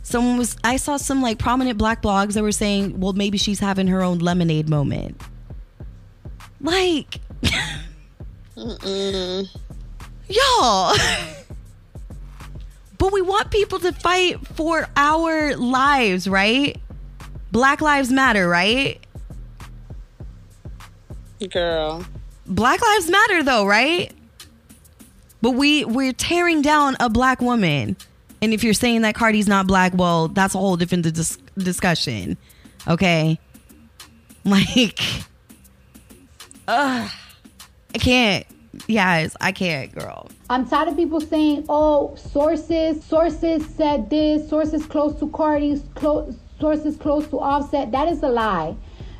Someone 0.02 0.38
was, 0.38 0.58
I 0.64 0.78
saw 0.78 0.98
some 0.98 1.22
like 1.22 1.38
prominent 1.38 1.78
black 1.78 2.02
blogs 2.02 2.34
that 2.34 2.42
were 2.42 2.52
saying, 2.52 3.00
well, 3.00 3.14
maybe 3.14 3.38
she's 3.38 3.60
having 3.60 3.88
her 3.88 4.02
own 4.02 4.20
lemonade 4.20 4.70
moment. 4.70 5.22
Like. 6.62 7.20
y'all. 10.30 10.96
but 12.98 13.12
we 13.12 13.22
want 13.22 13.52
people 13.52 13.80
to 13.80 13.92
fight 13.92 14.46
for 14.56 14.88
our 14.96 15.56
lives, 15.56 16.28
right? 16.28 16.78
Black 17.52 17.82
Lives 17.82 18.12
Matter, 18.12 18.48
right? 18.48 19.00
Girl. 21.50 22.06
Black 22.46 22.82
Lives 22.82 23.10
Matter 23.10 23.44
though, 23.44 23.66
right? 23.66 24.12
But 25.42 25.52
we 25.52 25.86
we're 25.86 26.14
tearing 26.14 26.62
down 26.62 26.98
a 27.00 27.10
black 27.10 27.42
woman. 27.42 27.96
And 28.42 28.54
if 28.54 28.64
you're 28.64 28.74
saying 28.74 29.02
that 29.02 29.16
Cardi's 29.16 29.48
not 29.48 29.68
black, 29.68 29.94
well, 29.96 30.28
that's 30.28 30.56
a 30.56 30.58
whole 30.58 30.78
different 30.78 31.04
dis- 31.14 31.38
discussion. 31.58 32.38
Okay? 32.88 33.40
Like 34.46 35.00
Ugh. 36.68 37.12
I 37.94 37.98
can't. 37.98 38.46
Yes, 38.88 39.36
I 39.42 39.52
can't, 39.52 39.94
girl. 39.94 40.30
I'm 40.50 40.68
tired 40.68 40.90
of 40.90 40.96
people 40.96 41.22
saying, 41.22 41.66
"Oh, 41.70 42.16
sources, 42.16 43.04
sources 43.04 43.66
said 43.76 44.10
this, 44.10 44.50
sources 44.50 44.86
close 44.86 45.18
to 45.20 45.28
Cardi, 45.30 45.82
close, 45.96 46.36
sources 46.60 46.98
close 46.98 47.28
to 47.28 47.40
Offset." 47.40 47.92
That 47.92 48.08
is 48.08 48.24
a 48.24 48.30
lie, 48.30 48.76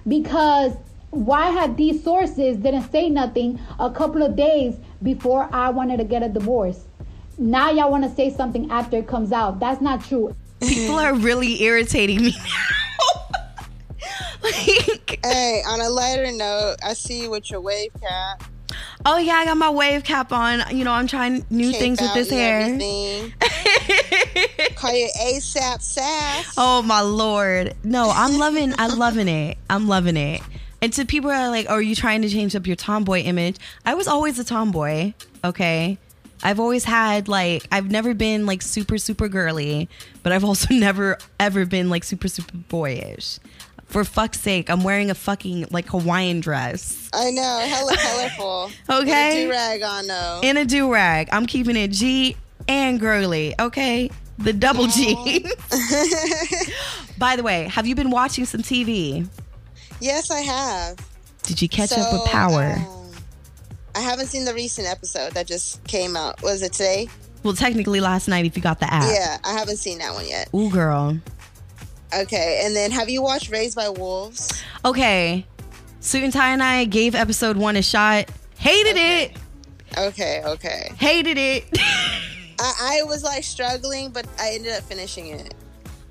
because 0.08 0.74
why 1.12 1.50
had 1.50 1.78
these 1.78 2.04
sources 2.04 2.58
didn't 2.58 2.92
say 2.92 3.10
nothing 3.10 3.60
a 3.80 3.90
couple 3.90 4.22
of 4.24 4.36
days 4.36 4.76
before 5.02 5.50
I 5.52 5.70
wanted 5.70 5.98
to 5.98 6.04
get 6.04 6.24
a 6.24 6.30
divorce? 6.30 6.86
Now 7.38 7.72
y'all 7.72 7.90
want 7.90 8.04
to 8.04 8.14
say 8.14 8.30
something 8.30 8.70
after 8.70 8.98
it 8.98 9.08
comes 9.08 9.32
out. 9.32 9.60
That's 9.60 9.82
not 9.82 10.04
true. 10.04 10.36
People 10.62 10.96
are 10.96 11.14
really 11.14 11.64
irritating 11.64 12.22
me 12.22 12.36
now. 12.38 13.30
like, 14.44 15.20
Hey, 15.24 15.64
on 15.66 15.80
a 15.80 15.90
lighter 15.90 16.32
note, 16.32 16.76
I 16.84 16.94
see 16.94 17.22
you 17.24 17.30
with 17.30 17.50
your 17.50 17.62
wave 17.62 17.92
cap. 18.02 18.44
Oh 19.06 19.18
yeah, 19.18 19.34
I 19.34 19.46
got 19.46 19.58
my 19.58 19.70
wave 19.70 20.04
cap 20.04 20.32
on. 20.32 20.76
You 20.76 20.84
know, 20.84 20.92
I'm 20.92 21.08
trying 21.08 21.46
new 21.50 21.72
things 21.72 22.02
with 22.02 22.14
this 22.14 22.30
hair. 22.30 22.70
Call 24.76 24.94
you 24.94 25.10
ASAP 25.22 25.82
Sass. 25.82 26.54
Oh 26.58 26.82
my 26.82 27.02
lord. 27.02 27.76
No, 27.84 28.12
I'm 28.14 28.38
loving 28.38 28.74
I'm 28.78 28.98
loving 29.00 29.28
it. 29.28 29.58
I'm 29.70 29.88
loving 29.88 30.18
it. 30.18 30.42
And 30.82 30.94
to 30.94 31.06
people 31.06 31.30
who 31.30 31.36
are 31.36 31.50
like, 31.50 31.66
oh, 31.70 31.76
are 31.76 31.82
you 31.82 31.96
trying 31.96 32.22
to 32.22 32.30
change 32.30 32.56
up 32.56 32.66
your 32.66 32.78
tomboy 32.78 33.22
image? 33.22 33.58
I 33.86 33.96
was 33.96 34.08
always 34.08 34.40
a 34.40 34.46
tomboy, 34.46 35.14
okay? 35.44 35.98
I've 36.42 36.60
always 36.60 36.86
had 36.86 37.28
like 37.28 37.68
I've 37.72 37.92
never 37.92 38.14
been 38.14 38.46
like 38.46 38.62
super 38.62 38.98
super 38.98 39.28
girly, 39.28 39.90
but 40.24 40.32
I've 40.32 40.46
also 40.46 40.68
never 40.74 41.18
ever 41.40 41.66
been 41.66 41.90
like 41.90 42.04
super 42.04 42.28
super 42.28 42.56
boyish. 42.56 43.40
For 43.90 44.04
fuck's 44.04 44.40
sake, 44.40 44.70
I'm 44.70 44.84
wearing 44.84 45.10
a 45.10 45.16
fucking 45.16 45.68
like 45.72 45.88
Hawaiian 45.88 46.40
dress 46.42 47.10
I 47.12 47.32
know, 47.32 47.60
hella 47.68 47.96
colorful. 47.98 48.72
Okay. 48.90 49.44
do 49.46 49.50
rag 49.50 49.82
on 49.82 50.08
though. 50.08 50.42
in 50.44 50.58
a 50.58 50.66
do 50.66 50.92
rag. 50.94 51.28
I'm 51.32 51.46
keeping 51.48 51.76
it 51.76 51.90
G 51.92 52.36
and 52.68 53.00
girly, 53.00 53.56
okay? 53.60 54.12
The 54.38 54.54
double 54.54 54.86
G. 54.88 55.16
By 57.18 57.36
the 57.36 57.44
way, 57.44 57.64
have 57.64 57.88
you 57.88 57.96
been 57.96 58.12
watching 58.12 58.46
some 58.46 58.62
TV? 58.62 59.28
yes, 60.00 60.30
I 60.32 60.40
have. 60.42 60.98
Did 61.44 61.62
you 61.62 61.68
catch 61.68 61.92
up 61.92 62.14
with 62.14 62.24
Power? 62.26 62.76
um, 62.78 63.12
I 63.96 64.02
haven't 64.02 64.28
seen 64.28 64.46
the 64.46 64.54
recent 64.54 64.88
episode 64.88 65.34
that 65.34 65.48
just 65.48 65.84
came 65.86 66.16
out. 66.16 66.42
Was 66.44 66.62
it 66.62 66.74
today? 66.74 67.08
well, 67.44 67.54
technically 67.56 68.00
last 68.02 68.28
night 68.28 68.46
if 68.46 68.56
you 68.56 68.62
got 68.62 68.80
the 68.80 68.94
app. 68.94 69.04
Yeah, 69.12 69.38
I 69.44 69.54
haven't 69.58 69.78
seen 69.78 69.98
that 70.00 70.14
one 70.14 70.28
yet. 70.28 70.50
Ooh, 70.54 70.70
girl. 70.70 71.18
Okay, 72.14 72.62
and 72.64 72.76
then 72.76 72.92
have 72.92 73.10
you 73.10 73.22
watched 73.22 73.52
Raised 73.52 73.76
by 73.76 73.90
Wolves? 73.90 74.64
Okay. 74.84 75.46
Suit 76.00 76.24
and 76.24 76.34
Tie 76.34 76.52
and 76.52 76.64
I 76.64 76.86
gave 76.86 77.14
episode 77.14 77.58
one 77.58 77.76
a 77.76 77.82
shot. 77.82 78.30
Hated 78.58 78.98
it. 78.98 79.38
Okay, 79.98 80.42
okay. 80.46 80.92
Hated 80.98 81.38
it. 81.38 81.66
I, 82.60 83.00
I 83.00 83.04
was 83.04 83.24
like 83.24 83.44
struggling, 83.44 84.10
but 84.12 84.26
I 84.40 84.52
ended 84.54 84.74
up 84.74 84.84
finishing 84.84 85.28
it. 85.28 85.54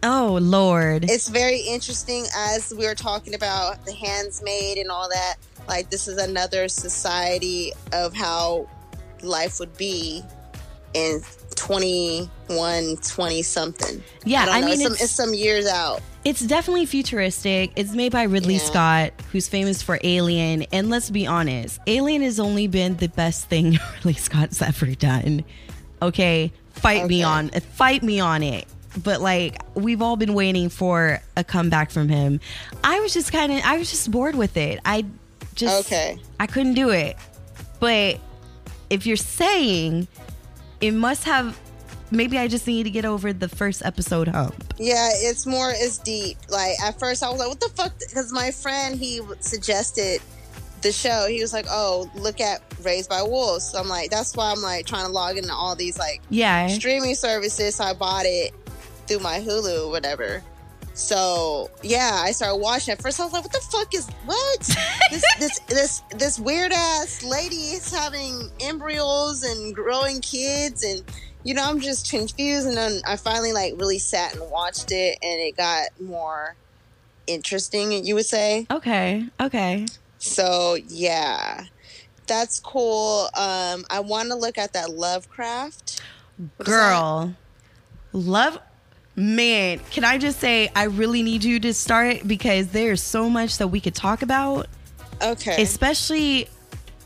oh, 0.03 0.39
Lord. 0.41 1.11
It's 1.11 1.29
very 1.29 1.61
interesting 1.61 2.27
as 2.37 2.73
we 2.77 2.87
were 2.87 2.95
talking 2.95 3.35
about 3.35 3.85
the 3.85 3.93
handsmaid 3.93 4.79
and 4.79 4.91
all 4.91 5.09
that. 5.09 5.37
Like, 5.67 5.91
this 5.91 6.07
is 6.09 6.19
another 6.19 6.69
society 6.69 7.73
of 7.93 8.15
how 8.15 8.69
life 9.23 9.59
would 9.59 9.77
be 9.77 10.23
in 10.95 11.21
21, 11.57 12.97
20 12.97 13.43
something. 13.43 14.03
Yeah, 14.25 14.47
I 14.49 14.61
know. 14.61 14.67
mean, 14.67 14.75
it's, 14.75 14.83
some, 14.83 14.93
it's- 14.93 15.05
it's 15.05 15.13
some 15.13 15.35
years 15.35 15.67
out. 15.67 16.01
It's 16.25 16.41
definitely 16.41 16.85
futuristic. 16.85 17.73
It's 17.77 17.93
made 17.93 18.13
by 18.13 18.25
Ridley 18.25 18.55
Yeah. 18.55 18.61
Scott, 18.61 19.13
who's 19.33 19.49
famous 19.49 19.83
for 19.83 19.99
Alien. 20.03 20.65
And 20.73 20.91
let's 20.91 21.09
be 21.11 21.27
honest, 21.27 21.79
Alien 21.87 22.23
has 22.23 22.39
only 22.39 22.67
been 22.67 22.97
the 22.97 23.09
best 23.09 23.49
thing 23.49 23.79
Ridley 23.95 24.15
Scott's 24.15 24.61
ever 24.61 24.87
done. 24.95 25.45
Okay, 26.03 26.53
fight 26.73 27.07
me 27.07 27.23
on, 27.23 27.49
fight 27.51 28.03
me 28.03 28.21
on 28.21 28.43
it. 28.43 28.67
But 29.03 29.21
like, 29.21 29.57
we've 29.75 30.03
all 30.03 30.17
been 30.17 30.35
waiting 30.35 30.69
for 30.69 31.21
a 31.37 31.45
comeback 31.45 31.91
from 31.91 32.09
him. 32.09 32.41
I 32.85 33.01
was 33.01 33.15
just 33.15 33.33
kind 33.33 33.53
of, 33.53 33.61
I 33.65 33.79
was 33.79 33.89
just 33.91 34.11
bored 34.11 34.35
with 34.35 34.57
it. 34.57 34.81
I 34.85 35.07
just, 35.55 35.87
Okay. 35.87 36.19
I 36.39 36.47
couldn't 36.47 36.75
do 36.75 36.91
it. 36.91 37.17
But 37.81 38.19
if 38.91 39.07
you're 39.07 39.17
saying 39.17 40.09
it 40.81 40.93
must 40.93 41.25
have, 41.25 41.59
maybe 42.11 42.39
I 42.39 42.49
just 42.49 42.67
need 42.67 42.85
to 42.85 42.91
get 42.91 43.05
over 43.05 43.33
the 43.33 43.49
first 43.49 43.85
episode 43.85 44.29
hump. 44.29 44.75
Yeah, 44.79 45.11
it's 45.13 45.47
more, 45.47 45.71
it's 45.75 45.99
deep. 45.99 46.39
Like, 46.49 46.81
at 46.81 46.99
first 46.99 47.23
I 47.23 47.31
was 47.31 47.39
like, 47.39 47.49
what 47.49 47.61
the 47.61 47.69
fuck? 47.71 47.93
Because 47.99 48.33
my 48.33 48.51
friend, 48.51 48.99
he 48.99 49.21
suggested 49.41 50.21
the 50.83 50.93
show. 50.93 51.27
He 51.29 51.41
was 51.41 51.53
like, 51.53 51.67
oh, 51.69 52.09
look 52.15 52.41
at 52.41 52.63
Raised 52.85 53.11
by 53.11 53.23
Wolves. 53.23 53.65
So 53.71 53.79
I'm 53.79 53.89
like, 53.89 54.11
that's 54.11 54.37
why 54.37 54.53
I'm 54.53 54.63
like 54.63 54.87
trying 54.87 55.07
to 55.07 55.13
log 55.13 55.37
into 55.37 55.53
all 55.53 55.75
these 55.75 55.99
like 55.99 56.21
Yeah. 56.31 56.69
streaming 56.69 57.15
services. 57.17 57.75
So 57.77 57.85
I 57.85 57.95
bought 57.95 58.27
it 58.27 58.53
through 59.09 59.19
my 59.19 59.41
Hulu 59.41 59.87
or 59.87 59.91
whatever. 59.91 60.43
So 60.99 61.71
yeah, 61.85 62.11
I 62.25 62.33
started 62.33 62.57
watching. 62.57 62.91
At 62.91 63.01
first, 63.01 63.21
I 63.21 63.25
was 63.25 63.33
like, 63.33 63.45
"What 63.45 63.53
the 63.53 63.61
fuck 63.61 63.95
is 63.95 64.09
what? 64.27 64.61
this 65.11 65.25
this 65.39 65.59
this 65.69 66.03
this 66.17 66.39
weird 66.41 66.73
ass 66.73 67.23
lady 67.23 67.55
is 67.55 67.95
having 67.95 68.51
embryos 68.61 69.45
and 69.45 69.73
growing 69.73 70.21
kids, 70.21 70.83
and 70.83 71.05
you 71.45 71.55
know, 71.55 71.63
I'm 71.63 71.79
just 71.79 72.11
confused." 72.11 72.67
And 72.67 72.77
then 72.77 73.01
I 73.07 73.15
finally 73.15 73.53
like 73.53 73.75
really 73.77 74.01
sat 74.01 74.35
and 74.35 74.51
watched 74.51 74.91
it, 74.91 75.19
and 75.23 75.41
it 75.41 75.57
got 75.57 75.91
more 76.01 76.57
interesting. 77.29 78.05
You 78.05 78.17
would 78.17 78.27
say 78.27 78.67
Okay. 78.69 79.25
Okay. 79.41 79.87
so. 80.19 80.75
Yeah, 80.89 81.63
that's 82.27 82.59
cool. 82.59 83.29
Um, 83.37 83.85
I 83.89 84.01
want 84.01 84.31
to 84.31 84.35
look 84.35 84.59
at 84.59 84.73
that 84.73 84.91
Lovecraft. 84.91 86.01
What 86.57 86.67
Girl. 86.67 87.37
Love 88.13 88.59
man, 89.19 89.81
can 89.91 90.05
I 90.05 90.17
just 90.17 90.39
say 90.41 90.71
I 90.75 90.85
really 90.85 91.23
need 91.23 91.43
you 91.45 91.59
to 91.61 91.75
start 91.75 92.27
because 92.27 92.69
there's 92.69 93.03
so 93.03 93.29
much 93.29 93.59
that 93.59 93.69
we 93.69 93.81
could 93.81 93.95
talk 93.95 94.23
about. 94.23 94.67
Okay. 95.21 95.61
especially 95.61 96.49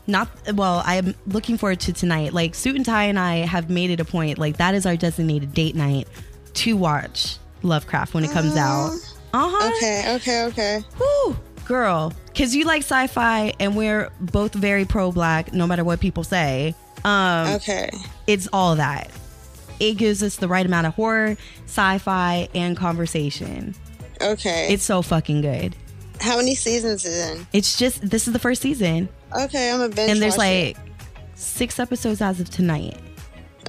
not 0.05 0.29
well, 0.53 0.83
I'm 0.85 1.15
looking 1.25 1.57
forward 1.57 1.79
to 1.81 1.93
tonight. 1.93 2.31
Like 2.31 2.53
Suit 2.53 2.75
and 2.75 2.85
Tie 2.85 3.05
and 3.05 3.17
I 3.17 3.37
have 3.37 3.69
made 3.71 3.89
it 3.89 3.99
a 3.99 4.05
point 4.05 4.37
like 4.37 4.57
that 4.57 4.75
is 4.75 4.85
our 4.85 4.95
designated 4.95 5.53
date 5.53 5.75
night 5.75 6.07
to 6.55 6.77
watch 6.77 7.37
Lovecraft 7.63 8.13
when 8.13 8.23
it 8.23 8.29
comes 8.31 8.55
out. 8.55 8.91
Uh-huh. 9.33 9.71
okay. 9.77 10.13
Okay. 10.15 10.43
Okay. 10.43 10.81
Whew, 10.97 11.35
girl, 11.65 12.13
because 12.27 12.55
you 12.55 12.65
like 12.65 12.83
sci-fi 12.83 13.53
and 13.59 13.75
we're 13.75 14.11
both 14.19 14.53
very 14.53 14.85
pro-black, 14.85 15.53
no 15.53 15.65
matter 15.65 15.83
what 15.83 15.99
people 15.99 16.23
say. 16.23 16.75
Um, 17.03 17.47
Okay. 17.55 17.89
it's 18.27 18.47
all 18.53 18.75
that. 18.75 19.09
It 19.89 19.95
gives 19.97 20.23
us 20.23 20.37
the 20.37 20.47
right 20.47 20.65
amount 20.65 20.87
of 20.87 20.93
horror, 20.95 21.35
sci-fi, 21.65 22.47
and 22.55 22.75
conversation. 22.77 23.75
Okay. 24.21 24.67
It's 24.71 24.83
so 24.83 25.01
fucking 25.01 25.41
good. 25.41 25.75
How 26.21 26.37
many 26.37 26.55
seasons 26.55 27.03
is 27.05 27.31
in? 27.37 27.47
It's 27.53 27.77
just 27.77 28.07
this 28.09 28.27
is 28.27 28.33
the 28.33 28.39
first 28.39 28.61
season, 28.61 29.09
Okay, 29.37 29.71
I'm 29.71 29.81
a 29.81 29.89
binge 29.89 30.11
and 30.11 30.21
there's 30.21 30.35
it. 30.35 30.37
like 30.37 30.77
six 31.35 31.79
episodes 31.79 32.21
as 32.21 32.39
of 32.39 32.49
tonight. 32.49 32.97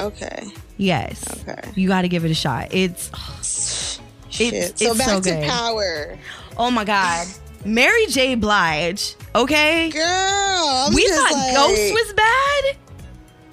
okay. 0.00 0.46
Yes, 0.76 1.24
Okay. 1.48 1.70
you 1.76 1.88
got 1.88 2.02
to 2.02 2.08
give 2.08 2.24
it 2.24 2.30
a 2.30 2.34
shot. 2.34 2.68
It's 2.72 3.10
Shit. 4.30 4.52
It's- 4.54 4.72
so 4.80 4.90
it's 4.90 4.98
back 4.98 5.08
so 5.08 5.20
to 5.20 5.30
good. 5.30 5.48
power, 5.48 6.18
oh 6.58 6.70
my 6.70 6.84
god, 6.84 7.26
Mary 7.64 8.06
J. 8.06 8.34
Blige. 8.36 9.14
Okay, 9.34 9.90
girl. 9.90 10.02
I'm 10.04 10.94
we 10.94 11.08
thought 11.08 11.32
like, 11.32 11.54
Ghost 11.54 11.92
was 11.92 12.12
bad. 12.14 12.76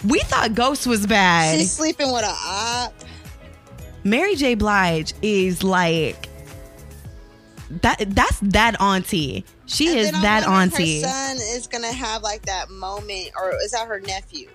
We 0.05 0.19
thought 0.21 0.55
Ghost 0.55 0.87
was 0.87 1.05
bad. 1.05 1.59
She's 1.59 1.71
sleeping 1.71 2.11
with 2.11 2.23
a 2.23 2.35
op. 2.45 2.93
Mary 4.03 4.35
J. 4.35 4.55
Blige 4.55 5.13
is 5.21 5.63
like 5.63 6.27
that. 7.81 8.03
That's 8.07 8.39
that 8.41 8.81
auntie. 8.81 9.45
She 9.67 9.89
And 9.89 9.99
is 9.99 10.11
that 10.11 10.47
auntie. 10.47 11.01
Her 11.01 11.07
son 11.07 11.37
is 11.37 11.67
gonna 11.67 11.91
have 11.91 12.23
like 12.23 12.43
that 12.47 12.69
moment, 12.69 13.29
or 13.39 13.53
is 13.63 13.71
that 13.71 13.87
her 13.87 13.99
nephew? 13.99 14.49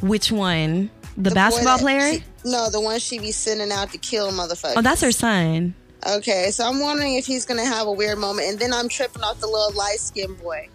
Which 0.00 0.32
one? 0.32 0.90
The, 1.16 1.30
boy 1.30 1.34
basketball 1.34 1.78
player? 1.78 2.14
she- 2.14 2.24
no, 2.44 2.70
the 2.70 2.80
one 2.80 2.98
she 2.98 3.18
be 3.18 3.30
sending 3.32 3.70
out 3.70 3.90
to 3.92 3.98
kill 3.98 4.32
motherfuckers. 4.32 4.74
oh, 4.76 4.82
that's 4.82 5.00
her 5.02 5.12
son. 5.12 5.74
Okay, 6.08 6.50
so 6.50 6.66
I'm 6.66 6.80
wondering 6.80 7.14
if 7.14 7.24
he's 7.26 7.44
gonna 7.44 7.64
have 7.64 7.86
a 7.86 7.92
weird 7.92 8.18
moment, 8.18 8.48
and 8.48 8.58
then 8.58 8.72
I'm 8.72 8.88
tripping 8.88 9.22
off 9.22 9.38
the 9.38 9.46
little 9.46 9.72
light 9.74 10.00
skinned 10.00 10.40
boy. 10.42 10.68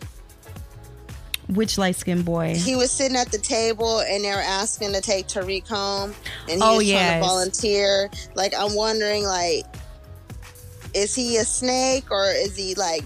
Which 1.50 1.78
light 1.78 1.96
skinned 1.96 2.26
boy? 2.26 2.56
He 2.56 2.76
was 2.76 2.92
sitting 2.92 3.16
at 3.18 3.32
the 3.32 3.38
table 3.38 4.00
and 4.00 4.24
they 4.24 4.30
were 4.32 4.36
asking 4.36 4.92
to 4.94 5.02
take 5.02 5.28
Tariq 5.28 5.68
home, 5.68 6.14
and 6.50 6.62
he 6.62 6.68
Oh, 6.68 6.78
was 6.78 6.90
trying 6.90 7.22
to 7.22 7.26
volunteer. 7.28 8.10
Like 8.36 8.54
I'm 8.58 8.76
wondering, 8.76 9.24
like, 9.24 9.64
is 10.94 11.16
he 11.16 11.38
a 11.38 11.46
snake 11.46 12.12
or 12.12 12.26
is 12.32 12.56
he 12.58 12.76
like 12.76 13.04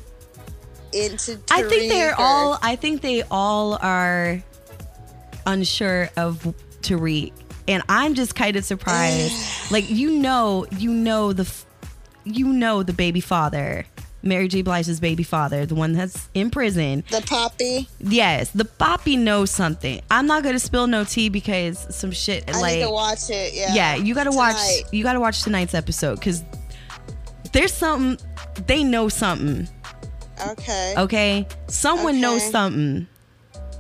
into? 0.94 1.34
Tariq 1.38 1.52
I 1.52 1.64
think 1.70 1.92
they're 1.92 2.12
or- 2.14 2.22
all. 2.22 2.60
I 2.64 2.76
think 2.76 3.02
they 3.02 3.22
all 3.30 3.78
are 3.82 4.42
unsure 5.46 6.10
of 6.18 6.42
Tariq, 6.82 7.32
and 7.68 7.84
I'm 7.90 8.16
just 8.16 8.34
kind 8.36 8.56
of 8.56 8.66
surprised. 8.66 9.34
like 9.72 9.88
you 9.90 10.12
know, 10.12 10.66
you 10.78 10.92
know 10.92 11.32
the, 11.32 11.48
you 12.24 12.48
know 12.48 12.82
the 12.82 12.94
baby 12.94 13.22
father, 13.22 13.86
Mary 14.24 14.48
J. 14.48 14.62
Blige's 14.62 15.00
baby 15.00 15.24
father, 15.24 15.66
the 15.66 15.76
one 15.76 15.94
that's 15.94 16.30
in 16.34 16.50
prison. 16.52 17.04
the 17.10 17.22
poppy. 17.22 17.88
Yes, 18.00 18.52
the 18.52 18.66
Poppy 18.66 19.18
knows 19.18 19.52
something. 19.52 20.02
I'm 20.10 20.28
not 20.28 20.44
gonna 20.44 20.60
spill 20.60 20.88
no 20.88 21.04
tea 21.04 21.30
because 21.30 21.88
some 21.96 22.12
shit 22.12 22.44
I 22.48 22.60
like 22.60 22.76
need 22.76 22.84
to 22.84 22.92
watch 22.92 23.30
it. 23.30 23.54
Yeah. 23.54 23.74
yeah, 23.74 23.96
you 23.96 24.14
gotta 24.14 24.32
watch. 24.32 24.56
You 24.92 25.04
gotta 25.04 25.20
watch 25.20 25.44
tonight's 25.44 25.74
episode 25.74 26.16
because 26.16 26.44
there's 27.54 27.74
something. 27.74 28.26
They 28.68 28.84
know 28.84 29.10
something. 29.10 29.68
Okay. 30.50 30.94
Okay, 30.98 31.48
someone 31.68 32.20
knows 32.20 32.44
something. 32.50 33.08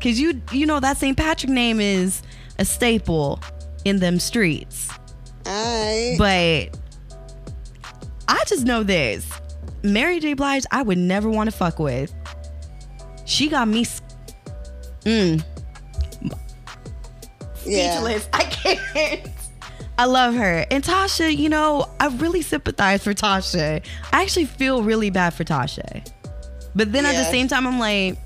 Cause 0.01 0.17
you 0.17 0.41
you 0.51 0.65
know 0.65 0.79
that 0.79 0.97
St. 0.97 1.15
Patrick 1.15 1.51
name 1.51 1.79
is 1.79 2.23
a 2.57 2.65
staple 2.65 3.39
in 3.85 3.99
them 3.99 4.19
streets. 4.19 4.89
All 5.45 5.51
right. 5.53 6.15
But 6.17 6.79
I 8.27 8.43
just 8.47 8.65
know 8.65 8.83
this: 8.83 9.27
Mary 9.83 10.19
J. 10.19 10.33
Blige, 10.33 10.65
I 10.71 10.81
would 10.83 10.97
never 10.97 11.29
want 11.29 11.49
to 11.49 11.55
fuck 11.55 11.79
with. 11.79 12.13
She 13.25 13.47
got 13.49 13.67
me. 13.67 13.85
Mm. 15.05 15.43
yeah. 17.65 17.99
speechless. 17.99 18.29
I 18.33 18.43
can't. 18.43 19.27
I 19.97 20.05
love 20.05 20.35
her. 20.35 20.65
And 20.71 20.83
Tasha, 20.83 21.35
you 21.35 21.49
know, 21.49 21.89
I 21.99 22.07
really 22.07 22.41
sympathize 22.41 23.03
for 23.03 23.13
Tasha. 23.13 23.85
I 24.11 24.21
actually 24.21 24.45
feel 24.45 24.83
really 24.83 25.09
bad 25.09 25.33
for 25.33 25.43
Tasha. 25.43 26.07
But 26.75 26.91
then 26.91 27.05
at 27.05 27.13
the 27.13 27.25
same 27.29 27.47
time, 27.47 27.67
I'm 27.67 27.79
like, 27.79 28.17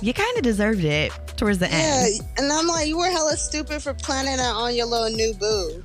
you 0.00 0.12
kind 0.12 0.36
of 0.36 0.42
deserved 0.42 0.84
it 0.84 1.12
towards 1.36 1.58
the 1.58 1.66
Yeah, 1.66 2.04
end. 2.06 2.20
and 2.36 2.52
I'm 2.52 2.66
like, 2.66 2.86
you 2.86 2.98
were 2.98 3.10
hella 3.10 3.36
stupid 3.36 3.82
for 3.82 3.94
planning 3.94 4.36
that 4.36 4.54
on 4.54 4.74
your 4.74 4.86
little 4.86 5.10
new 5.10 5.34
boo. 5.34 5.84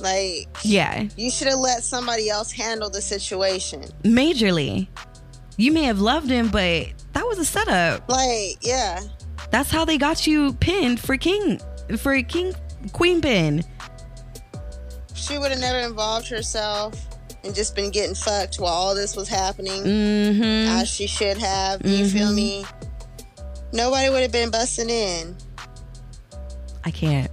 Like, 0.00 0.48
Yeah, 0.62 1.04
you 1.16 1.30
should 1.30 1.48
have 1.48 1.58
let 1.58 1.82
somebody 1.82 2.28
else 2.28 2.52
handle 2.52 2.90
the 2.90 3.00
situation. 3.02 3.82
majorly. 4.02 4.88
You 5.56 5.72
may 5.72 5.84
have 5.84 6.00
loved 6.00 6.28
him, 6.30 6.48
but 6.48 6.88
that 7.14 7.26
was 7.26 7.38
a 7.38 7.44
setup. 7.44 8.08
Like, 8.08 8.58
yeah, 8.60 9.00
That's 9.50 9.70
how 9.70 9.84
they 9.84 9.96
got 9.96 10.26
you 10.26 10.52
pinned 10.54 11.00
for 11.00 11.16
King, 11.16 11.60
for 11.98 12.20
King 12.22 12.52
Queen 12.92 13.20
pin. 13.22 13.64
she 15.14 15.38
would 15.38 15.50
have 15.50 15.60
never 15.60 15.78
involved 15.78 16.28
herself 16.28 16.94
and 17.42 17.54
just 17.54 17.74
been 17.74 17.90
getting 17.90 18.14
fucked 18.14 18.56
while 18.56 18.72
all 18.72 18.94
this 18.94 19.16
was 19.16 19.28
happening, 19.28 19.82
Mm-hmm. 19.82 20.76
as 20.78 20.88
she 20.88 21.06
should 21.06 21.38
have. 21.38 21.84
You 21.86 22.08
feel 22.08 22.28
Mhm. 22.28 22.34
me? 22.34 22.64
Nobody 23.72 24.10
would 24.10 24.22
have 24.22 24.32
been 24.32 24.50
busting 24.50 24.90
in. 24.90 25.36
I 26.84 26.90
can't. 26.90 27.30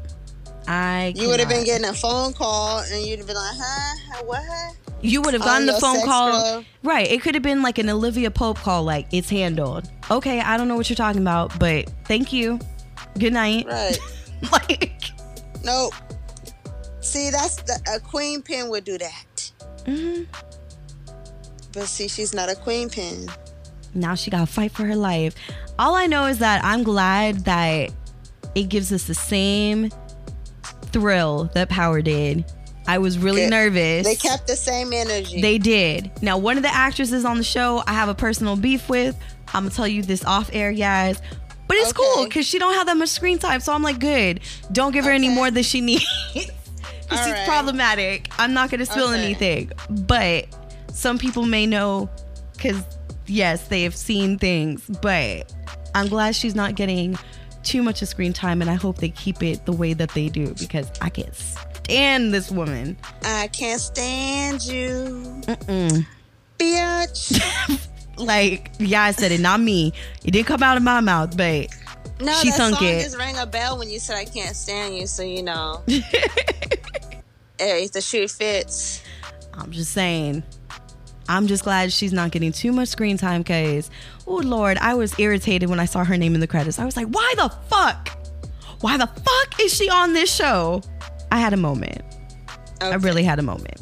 I. 0.68 1.14
You 1.16 1.28
would 1.30 1.40
have 1.40 1.50
been 1.50 1.66
getting 1.66 1.88
a 1.88 1.94
phone 1.94 2.34
call 2.34 2.80
and 2.80 3.06
you'd 3.06 3.20
have 3.20 3.28
been 3.28 3.36
like, 3.36 3.56
huh? 3.58 4.24
What? 4.26 4.76
You 5.02 5.22
would 5.22 5.34
have 5.34 5.42
Oh, 5.44 5.46
gotten 5.46 5.66
the 5.68 5.74
phone 5.74 6.02
call. 6.06 6.32
girl. 6.32 6.66
Right. 6.84 7.10
It 7.12 7.22
could 7.22 7.34
have 7.36 7.44
been 7.44 7.62
like 7.62 7.78
an 7.78 7.90
Olivia 7.90 8.32
Pope 8.32 8.58
call, 8.58 8.84
like, 8.84 9.08
it's 9.12 9.30
handled. 9.30 9.90
Okay, 10.10 10.40
I 10.40 10.56
don't 10.58 10.68
know 10.70 10.76
what 10.78 10.90
you're 10.90 10.96
talking 10.96 11.22
about, 11.22 11.58
but 11.60 11.92
thank 12.06 12.32
you. 12.32 12.58
Good 13.20 13.34
night. 13.34 13.66
Right. 13.68 13.98
like, 14.52 15.04
Nope. 15.64 15.94
See, 17.02 17.30
that's 17.32 17.58
the, 17.58 17.80
a 17.96 18.00
queen 18.00 18.42
pin 18.42 18.70
would 18.70 18.86
do 18.86 18.98
that. 18.98 19.52
mhm. 19.86 20.26
But 21.74 21.88
see, 21.88 22.08
she's 22.08 22.34
not 22.34 22.50
a 22.50 22.56
queen 22.56 22.90
pin. 22.90 23.28
now 23.94 24.16
she 24.16 24.30
got 24.32 24.40
to 24.40 24.46
fight 24.46 24.72
for 24.72 24.86
her 24.86 24.96
life. 24.96 25.36
All 25.80 25.96
I 25.96 26.06
know 26.08 26.26
is 26.28 26.40
that 26.40 26.64
I'm 26.64 26.84
glad 26.84 27.46
that 27.46 27.92
it 28.56 28.70
gives 28.70 28.92
us 28.94 29.04
the 29.06 29.16
same 29.16 29.90
thrill 30.94 31.50
that 31.54 31.70
Power 31.70 32.02
did. 32.02 32.46
I 32.88 32.98
was 32.98 33.18
really 33.18 33.42
Good. 33.44 33.50
nervous. 33.52 34.06
They 34.06 34.16
kept 34.16 34.46
the 34.48 34.56
same 34.56 34.92
energy. 34.94 35.42
They 35.42 35.58
did. 35.58 36.12
Now, 36.22 36.38
one 36.38 36.58
of 36.58 36.64
the 36.64 36.74
actresses 36.74 37.24
on 37.26 37.38
the 37.38 37.44
show, 37.44 37.82
I 37.88 37.94
have 37.94 38.10
a 38.10 38.14
personal 38.16 38.56
beef 38.56 38.90
with. 38.90 39.18
I'm 39.54 39.64
gonna 39.64 39.70
tell 39.76 39.88
you 39.88 40.02
this 40.04 40.24
off 40.26 40.50
air, 40.54 40.74
guys. 40.74 41.22
But 41.68 41.78
it's 41.78 41.94
cool 41.94 42.26
because 42.26 42.46
she 42.46 42.60
don't 42.60 42.74
have 42.74 42.88
that 42.88 42.98
much 42.98 43.10
screen 43.10 43.40
time, 43.40 43.62
so 43.62 43.74
I'm 43.74 43.82
like, 43.84 44.00
good. 44.00 44.42
Don't 44.74 44.92
give 44.92 45.06
her 45.06 45.12
any 45.12 45.30
more 45.30 45.50
than 45.50 45.64
she 45.64 45.80
needs. 45.82 46.06
Because 46.34 47.26
she's 47.26 47.34
right. 47.34 47.48
problematic. 47.48 48.30
I'm 48.38 48.54
not 48.54 48.70
gonna 48.70 48.86
spill 48.86 49.10
Okay. 49.10 49.24
anything, 49.24 49.72
but 49.90 50.46
some 50.92 51.18
people 51.18 51.46
may 51.46 51.66
know 51.66 52.10
because 52.54 52.84
yes, 53.28 53.68
they 53.70 53.84
have 53.84 53.96
seen 53.96 54.38
things. 54.38 54.86
But 55.02 55.54
I'm 55.96 56.08
glad 56.10 56.36
she's 56.36 56.56
not 56.56 56.76
getting 56.76 57.18
too 57.64 57.82
much 57.84 58.02
of 58.02 58.08
screen 58.08 58.34
time, 58.34 58.62
and 58.62 58.70
I 58.70 58.76
hope 58.76 58.98
they 58.98 59.10
keep 59.10 59.42
it 59.44 59.66
the 59.66 59.72
way 59.74 59.94
that 59.94 60.10
they 60.12 60.30
do 60.30 60.54
because 60.56 60.92
I 61.02 61.10
can't 61.10 61.34
stand 61.36 62.34
this 62.34 62.52
woman. 62.52 62.98
I 63.24 63.48
can't 63.48 63.82
stand 63.82 64.64
you, 64.64 65.42
Mm. 65.48 66.06
bitch. 66.60 67.90
like 68.18 68.70
yeah 68.78 69.02
i 69.02 69.12
said 69.12 69.32
it 69.32 69.40
not 69.42 69.60
me 69.60 69.92
it 70.24 70.30
didn't 70.30 70.46
come 70.46 70.62
out 70.62 70.78
of 70.78 70.84
my 70.84 71.00
mouth 71.02 71.36
but 71.36 71.68
No, 72.22 72.32
She 72.34 72.50
that 72.52 72.58
sunk 72.58 72.76
song 72.76 72.88
it. 72.88 73.02
just 73.02 73.18
rang 73.18 73.36
a 73.40 73.46
bell 73.48 73.76
when 73.80 73.90
you 73.90 73.98
said 73.98 74.16
I 74.18 74.26
can't 74.26 74.56
stand 74.56 74.96
you. 74.96 75.08
So 75.08 75.24
you 75.24 75.42
know, 75.42 75.82
hey, 77.58 77.88
the 77.92 78.02
shoe 78.02 78.28
fits. 78.28 79.02
i'm 79.56 79.72
just 79.72 79.92
saying 79.94 80.44
i'm 81.30 81.48
just 81.48 81.64
glad 81.64 81.92
she's 81.92 82.14
not 82.14 82.32
getting 82.32 82.52
too 82.52 82.72
much 82.72 82.90
screen 82.90 83.18
time 83.18 83.42
because 83.42 83.90
oh 84.28 84.36
lord 84.38 84.78
i 84.80 84.94
was 84.94 85.18
irritated 85.20 85.70
when 85.70 85.80
i 85.80 85.86
saw 85.86 86.04
her 86.04 86.18
name 86.18 86.34
in 86.36 86.42
the 86.42 86.48
credits. 86.48 86.80
I 86.80 86.86
was 86.86 86.98
like 86.98 87.08
why 87.08 87.34
the 87.38 87.50
fuck? 87.70 88.10
Why 88.82 88.98
the 88.98 89.08
fuck 89.08 89.62
is 89.62 89.74
she 89.74 89.90
on 89.90 90.14
this 90.14 90.34
show? 90.34 90.82
I 91.32 91.40
had 91.40 91.54
a 91.54 91.58
moment. 91.58 92.02
I 92.82 92.96
really 92.96 93.24
had 93.24 93.40
a 93.40 93.44
moment. 93.44 93.82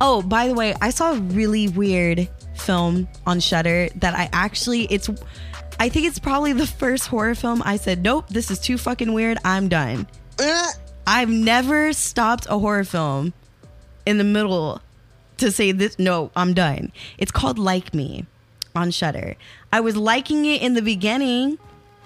Oh 0.00 0.22
by 0.22 0.48
the 0.48 0.54
way 0.54 0.74
i 0.80 0.90
saw 0.90 1.12
a 1.12 1.18
really 1.18 1.68
weird 1.68 2.28
film 2.56 3.08
on 3.26 3.40
Shudder 3.40 3.88
that 3.96 4.14
i 4.14 4.28
actually 4.32 4.84
it's 4.84 5.08
i 5.80 5.88
think 5.88 6.06
it's 6.06 6.18
probably 6.18 6.52
the 6.52 6.66
first 6.66 7.08
horror 7.08 7.34
film 7.34 7.62
i 7.64 7.76
said 7.76 8.02
nope 8.02 8.28
this 8.28 8.50
is 8.50 8.58
too 8.60 8.78
fucking 8.78 9.12
weird. 9.12 9.38
I'm 9.44 9.68
done. 9.68 10.06
Uh, 10.38 10.68
I've 11.06 11.30
never 11.30 11.92
stopped 11.92 12.46
a 12.48 12.58
horror 12.58 12.84
film 12.84 13.32
in 14.06 14.18
the 14.18 14.24
middle 14.24 14.80
to 15.42 15.52
say 15.52 15.72
this. 15.72 15.98
No, 15.98 16.30
I'm 16.34 16.54
done. 16.54 16.92
It's 17.18 17.30
called 17.30 17.58
Like 17.58 17.94
Me 17.94 18.26
on 18.74 18.90
Shudder. 18.90 19.36
I 19.72 19.80
was 19.80 19.96
liking 19.96 20.44
it 20.46 20.62
in 20.62 20.74
the 20.74 20.82
beginning 20.82 21.58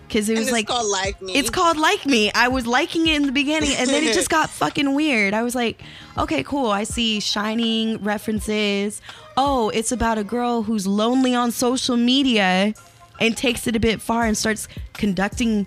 because 0.08 0.28
it 0.28 0.38
was 0.38 0.48
it's 0.48 0.52
like 0.52 0.66
called 0.68 0.90
like 0.90 1.20
me. 1.20 1.34
it's 1.34 1.50
called 1.50 1.76
Like 1.76 2.06
Me. 2.06 2.30
I 2.32 2.48
was 2.48 2.66
liking 2.66 3.06
it 3.06 3.16
in 3.16 3.26
the 3.26 3.32
beginning 3.32 3.72
and 3.76 3.88
then 3.88 4.04
it 4.04 4.14
just 4.14 4.30
got 4.30 4.50
fucking 4.62 4.94
weird. 4.94 5.34
I 5.34 5.42
was 5.42 5.54
like, 5.54 5.80
okay, 6.18 6.42
cool. 6.42 6.70
I 6.70 6.84
see 6.84 7.20
Shining 7.20 8.02
references. 8.02 9.00
Oh, 9.36 9.68
it's 9.70 9.92
about 9.92 10.18
a 10.18 10.24
girl 10.24 10.62
who's 10.62 10.86
lonely 10.86 11.34
on 11.34 11.50
social 11.50 11.96
media 11.96 12.74
and 13.20 13.36
takes 13.36 13.66
it 13.66 13.76
a 13.76 13.80
bit 13.80 14.00
far 14.00 14.24
and 14.24 14.36
starts 14.36 14.68
conducting 14.92 15.66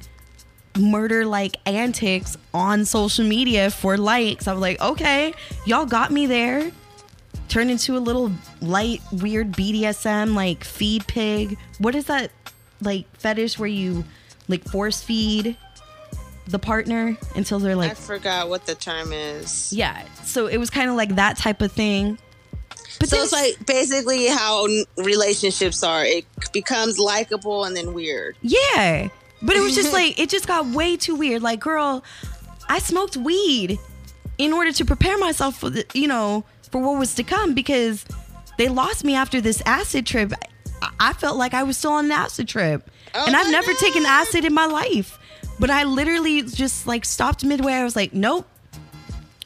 murder 0.77 1.25
like 1.25 1.57
antics 1.65 2.37
on 2.53 2.85
social 2.85 3.25
media 3.25 3.69
for 3.69 3.97
likes. 3.97 4.47
I 4.47 4.53
was 4.53 4.61
like, 4.61 4.79
okay, 4.81 5.33
y'all 5.65 5.85
got 5.85 6.11
me 6.11 6.25
there. 6.25 6.71
Turned 7.49 7.71
into 7.71 7.97
a 7.97 7.99
little 7.99 8.31
light, 8.61 9.01
weird 9.11 9.51
BDSM 9.51 10.35
like 10.35 10.63
feed 10.63 11.05
pig. 11.07 11.57
What 11.79 11.95
is 11.95 12.05
that 12.05 12.31
like 12.81 13.05
fetish 13.17 13.57
where 13.59 13.67
you 13.67 14.05
like 14.47 14.63
force 14.65 15.01
feed 15.01 15.57
the 16.47 16.59
partner 16.59 17.17
until 17.35 17.59
they're 17.59 17.75
like 17.75 17.91
I 17.91 17.93
forgot 17.95 18.49
what 18.49 18.65
the 18.65 18.75
term 18.75 19.13
is. 19.13 19.71
yeah. 19.73 20.03
So 20.23 20.47
it 20.47 20.57
was 20.57 20.69
kind 20.69 20.89
of 20.89 20.95
like 20.95 21.15
that 21.15 21.37
type 21.37 21.61
of 21.61 21.71
thing. 21.71 22.17
But 22.99 23.09
So 23.09 23.15
then 23.15 23.23
it's 23.25 23.33
like 23.33 23.65
basically 23.65 24.27
how 24.27 24.67
relationships 24.97 25.83
are. 25.83 26.03
It 26.03 26.25
becomes 26.53 26.97
likable 26.97 27.65
and 27.65 27.75
then 27.75 27.93
weird. 27.93 28.35
Yeah. 28.41 29.09
But 29.41 29.55
it 29.55 29.61
was 29.61 29.75
just 29.75 29.93
like, 29.99 30.19
it 30.19 30.29
just 30.29 30.47
got 30.47 30.65
way 30.67 30.97
too 30.97 31.15
weird. 31.15 31.41
Like, 31.41 31.59
girl, 31.59 32.03
I 32.67 32.79
smoked 32.79 33.15
weed 33.15 33.79
in 34.37 34.53
order 34.53 34.71
to 34.71 34.85
prepare 34.85 35.17
myself 35.17 35.59
for 35.59 35.69
the, 35.69 35.85
you 35.93 36.07
know, 36.07 36.43
for 36.71 36.81
what 36.81 36.99
was 36.99 37.15
to 37.15 37.23
come 37.23 37.53
because 37.53 38.05
they 38.57 38.67
lost 38.67 39.03
me 39.03 39.15
after 39.15 39.41
this 39.41 39.61
acid 39.65 40.05
trip. 40.05 40.33
I, 40.99 41.13
felt 41.13 41.37
like 41.37 41.53
I 41.53 41.63
was 41.63 41.77
still 41.77 41.93
on 41.93 42.05
an 42.05 42.11
acid 42.11 42.47
trip. 42.47 42.89
Oh 43.13 43.25
and 43.25 43.35
I've 43.35 43.51
never 43.51 43.71
God. 43.73 43.79
taken 43.79 44.05
acid 44.05 44.45
in 44.45 44.53
my 44.53 44.65
life. 44.65 45.17
But 45.59 45.69
I 45.69 45.83
literally 45.83 46.41
just 46.43 46.87
like 46.87 47.03
stopped 47.03 47.43
midway. 47.43 47.73
I 47.73 47.83
was 47.83 47.95
like, 47.95 48.13
nope. 48.13 48.47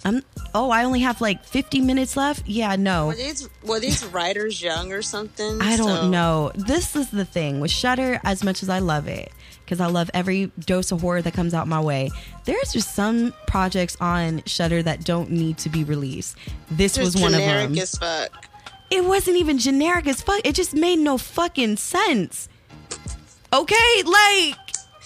I'm 0.05 0.21
oh, 0.53 0.69
I 0.69 0.83
only 0.83 0.99
have 1.01 1.21
like 1.21 1.45
50 1.45 1.79
minutes 1.81 2.17
left. 2.17 2.47
Yeah, 2.47 2.75
no. 2.75 3.07
Were 3.07 3.15
these 3.15 3.49
were 3.63 3.79
these 3.79 4.05
writers 4.05 4.61
young 4.61 4.91
or 4.91 5.01
something? 5.01 5.61
I 5.61 5.77
don't 5.77 5.87
So- 6.03 6.09
know. 6.09 6.51
This 6.55 6.95
is 6.95 7.09
the 7.09 7.25
thing 7.25 7.59
with 7.59 7.71
Shudder. 7.71 8.19
As 8.23 8.43
much 8.43 8.61
as 8.63 8.69
I 8.69 8.79
love 8.79 9.07
it, 9.07 9.31
because 9.63 9.79
I 9.79 9.87
love 9.87 10.11
every 10.13 10.51
dose 10.59 10.91
of 10.91 11.01
horror 11.01 11.21
that 11.21 11.33
comes 11.33 11.53
out 11.53 11.67
my 11.67 11.79
way, 11.79 12.09
there's 12.45 12.73
just 12.73 12.93
some 12.93 13.33
projects 13.47 13.95
on 14.01 14.43
Shudder 14.45 14.83
that 14.83 15.03
don't 15.05 15.31
need 15.31 15.57
to 15.59 15.69
be 15.69 15.83
released. 15.85 16.35
This 16.69 16.95
Just 16.95 17.15
was 17.15 17.21
one 17.21 17.33
of 17.33 17.39
them. 17.39 17.77
as 17.77 17.95
fuck. 17.97 18.47
It 18.91 19.05
wasn't 19.05 19.37
even 19.37 19.57
generic 19.57 20.05
as 20.07 20.21
fuck. 20.21 20.41
It 20.43 20.53
just 20.53 20.73
made 20.75 20.99
no 20.99 21.17
fucking 21.17 21.77
sense. 21.77 22.47
Okay, 23.51 24.03
like 24.03 24.55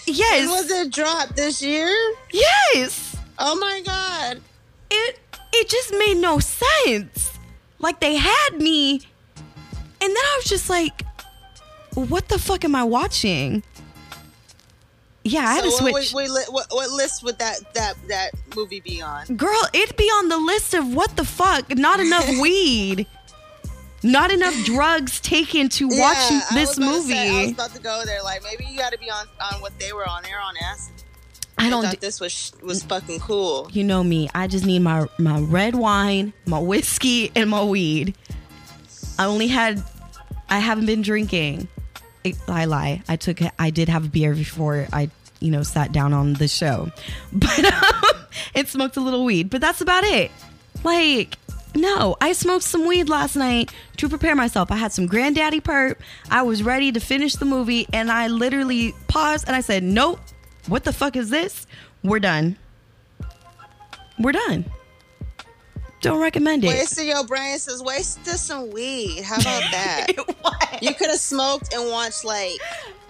yes, 0.06 0.40
And 0.42 0.50
was 0.50 0.70
it 0.70 0.92
dropped 0.92 1.36
this 1.36 1.62
year? 1.62 1.88
yes. 2.32 3.16
Oh 3.38 3.54
my 3.56 3.80
god. 3.84 4.40
It 4.90 5.18
it 5.52 5.68
just 5.68 5.92
made 5.92 6.16
no 6.16 6.38
sense. 6.38 7.32
Like 7.78 8.00
they 8.00 8.16
had 8.16 8.50
me, 8.58 8.94
and 8.94 9.02
then 10.00 10.16
I 10.16 10.34
was 10.38 10.44
just 10.46 10.68
like, 10.70 11.04
"What 11.94 12.28
the 12.28 12.38
fuck 12.38 12.64
am 12.64 12.74
I 12.74 12.84
watching?" 12.84 13.62
Yeah, 15.24 15.40
I 15.40 15.54
had 15.56 15.64
to 15.64 15.70
so 15.70 15.82
what, 15.84 16.04
switch. 16.04 16.14
wait, 16.14 16.30
wait, 16.30 16.50
what, 16.52 16.66
what 16.70 16.90
list 16.90 17.22
would 17.22 17.38
that 17.38 17.58
that 17.74 17.94
that 18.08 18.30
movie 18.56 18.80
be 18.80 19.02
on? 19.02 19.26
Girl, 19.36 19.60
it'd 19.74 19.96
be 19.96 20.04
on 20.04 20.28
the 20.28 20.38
list 20.38 20.74
of 20.74 20.94
what 20.94 21.16
the 21.16 21.24
fuck? 21.24 21.76
Not 21.76 22.00
enough 22.00 22.26
weed. 22.40 23.06
Not 24.02 24.30
enough 24.30 24.54
drugs 24.64 25.18
taken 25.20 25.68
to 25.70 25.88
watch 25.88 25.96
Yeah, 26.30 26.40
I 26.50 26.54
this 26.54 26.78
about 26.78 26.92
to 26.94 27.02
say- 27.02 27.28
I 27.40 27.42
was 27.42 27.52
about 27.52 27.74
to 27.74 27.80
go 27.82 28.02
there. 28.06 28.22
Like 28.22 28.42
maybe 28.44 28.64
you 28.64 28.78
got 28.78 28.92
to 28.92 28.98
be 28.98 29.10
on 29.10 29.26
on 29.52 29.60
what 29.60 29.78
they 29.78 29.92
were 29.92 30.08
on. 30.08 30.22
They're 30.22 30.40
on 30.40 30.54
acid. 30.64 30.94
I 31.58 31.66
I 31.66 31.70
don't. 31.70 31.82
thought 31.82 31.92
d- 31.92 31.98
this 32.00 32.20
was 32.20 32.52
was 32.62 32.82
fucking 32.84 33.20
cool. 33.20 33.68
you 33.72 33.84
know 33.84 34.02
me. 34.04 34.28
I 34.34 34.46
just 34.46 34.64
need 34.64 34.80
my 34.80 35.06
my 35.18 35.40
red 35.40 35.74
wine, 35.74 36.32
my 36.46 36.58
whiskey, 36.58 37.30
and 37.34 37.50
my 37.50 37.64
weed. 37.64 38.14
I 39.18 39.24
only 39.26 39.48
had. 39.48 39.82
I 40.48 40.58
haven't 40.60 40.86
been 40.86 41.02
drinking. 41.02 41.68
I, 42.48 42.66
lie. 42.66 43.02
I 43.08 43.16
took. 43.16 43.38
I 43.58 43.70
did 43.70 43.88
have 43.88 44.04
a 44.04 44.08
beer 44.08 44.34
before 44.34 44.86
I, 44.92 45.10
you 45.40 45.50
know, 45.50 45.62
sat 45.62 45.92
down 45.92 46.12
on 46.12 46.34
the 46.34 46.46
show, 46.48 46.90
but 47.32 47.64
um, 47.64 48.02
and 48.54 48.68
smoked 48.68 48.96
a 48.96 49.00
little 49.00 49.24
weed. 49.24 49.50
But 49.50 49.60
that's 49.60 49.80
about 49.80 50.04
it. 50.04 50.30
Like. 50.84 51.36
No, 51.74 52.16
I 52.20 52.32
smoked 52.32 52.64
some 52.64 52.86
weed 52.86 53.10
last 53.10 53.36
night 53.36 53.70
to 53.98 54.08
prepare 54.08 54.34
myself. 54.34 54.72
I 54.72 54.76
had 54.76 54.90
some 54.90 55.06
granddaddy 55.06 55.60
perp. 55.60 55.96
I 56.30 56.42
was 56.42 56.62
ready 56.62 56.90
to 56.92 56.98
finish 56.98 57.34
the 57.34 57.44
movie, 57.44 57.86
and 57.92 58.10
I 58.10 58.26
literally 58.28 58.94
paused 59.06 59.46
and 59.46 59.54
I 59.54 59.60
said, 59.60 59.82
Nope. 59.84 60.18
What 60.68 60.84
the 60.84 60.92
fuck 60.92 61.16
is 61.16 61.30
this? 61.30 61.66
We're 62.02 62.20
done. 62.20 62.56
We're 64.18 64.32
done. 64.32 64.66
Don't 66.00 66.20
recommend 66.20 66.62
it. 66.64 66.68
Wasted 66.68 67.06
your 67.06 67.24
brain 67.24 67.58
says 67.58 67.82
wasted 67.82 68.36
some 68.36 68.70
weed. 68.70 69.22
How 69.22 69.36
about 69.40 69.62
that? 69.72 70.06
you 70.80 70.94
could 70.94 71.08
have 71.08 71.18
smoked 71.18 71.72
and 71.74 71.90
watched 71.90 72.24
like 72.24 72.60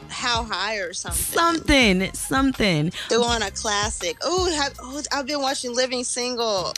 How 0.08 0.44
High 0.44 0.76
or 0.76 0.92
something. 0.92 1.20
something, 1.20 2.12
something. 2.14 2.92
Doing 3.08 3.42
a 3.42 3.50
classic. 3.50 4.16
Ooh, 4.24 4.46
have, 4.46 4.74
oh, 4.80 5.02
I've 5.12 5.26
been 5.26 5.40
watching 5.42 5.74
Living 5.74 6.04
Single. 6.04 6.72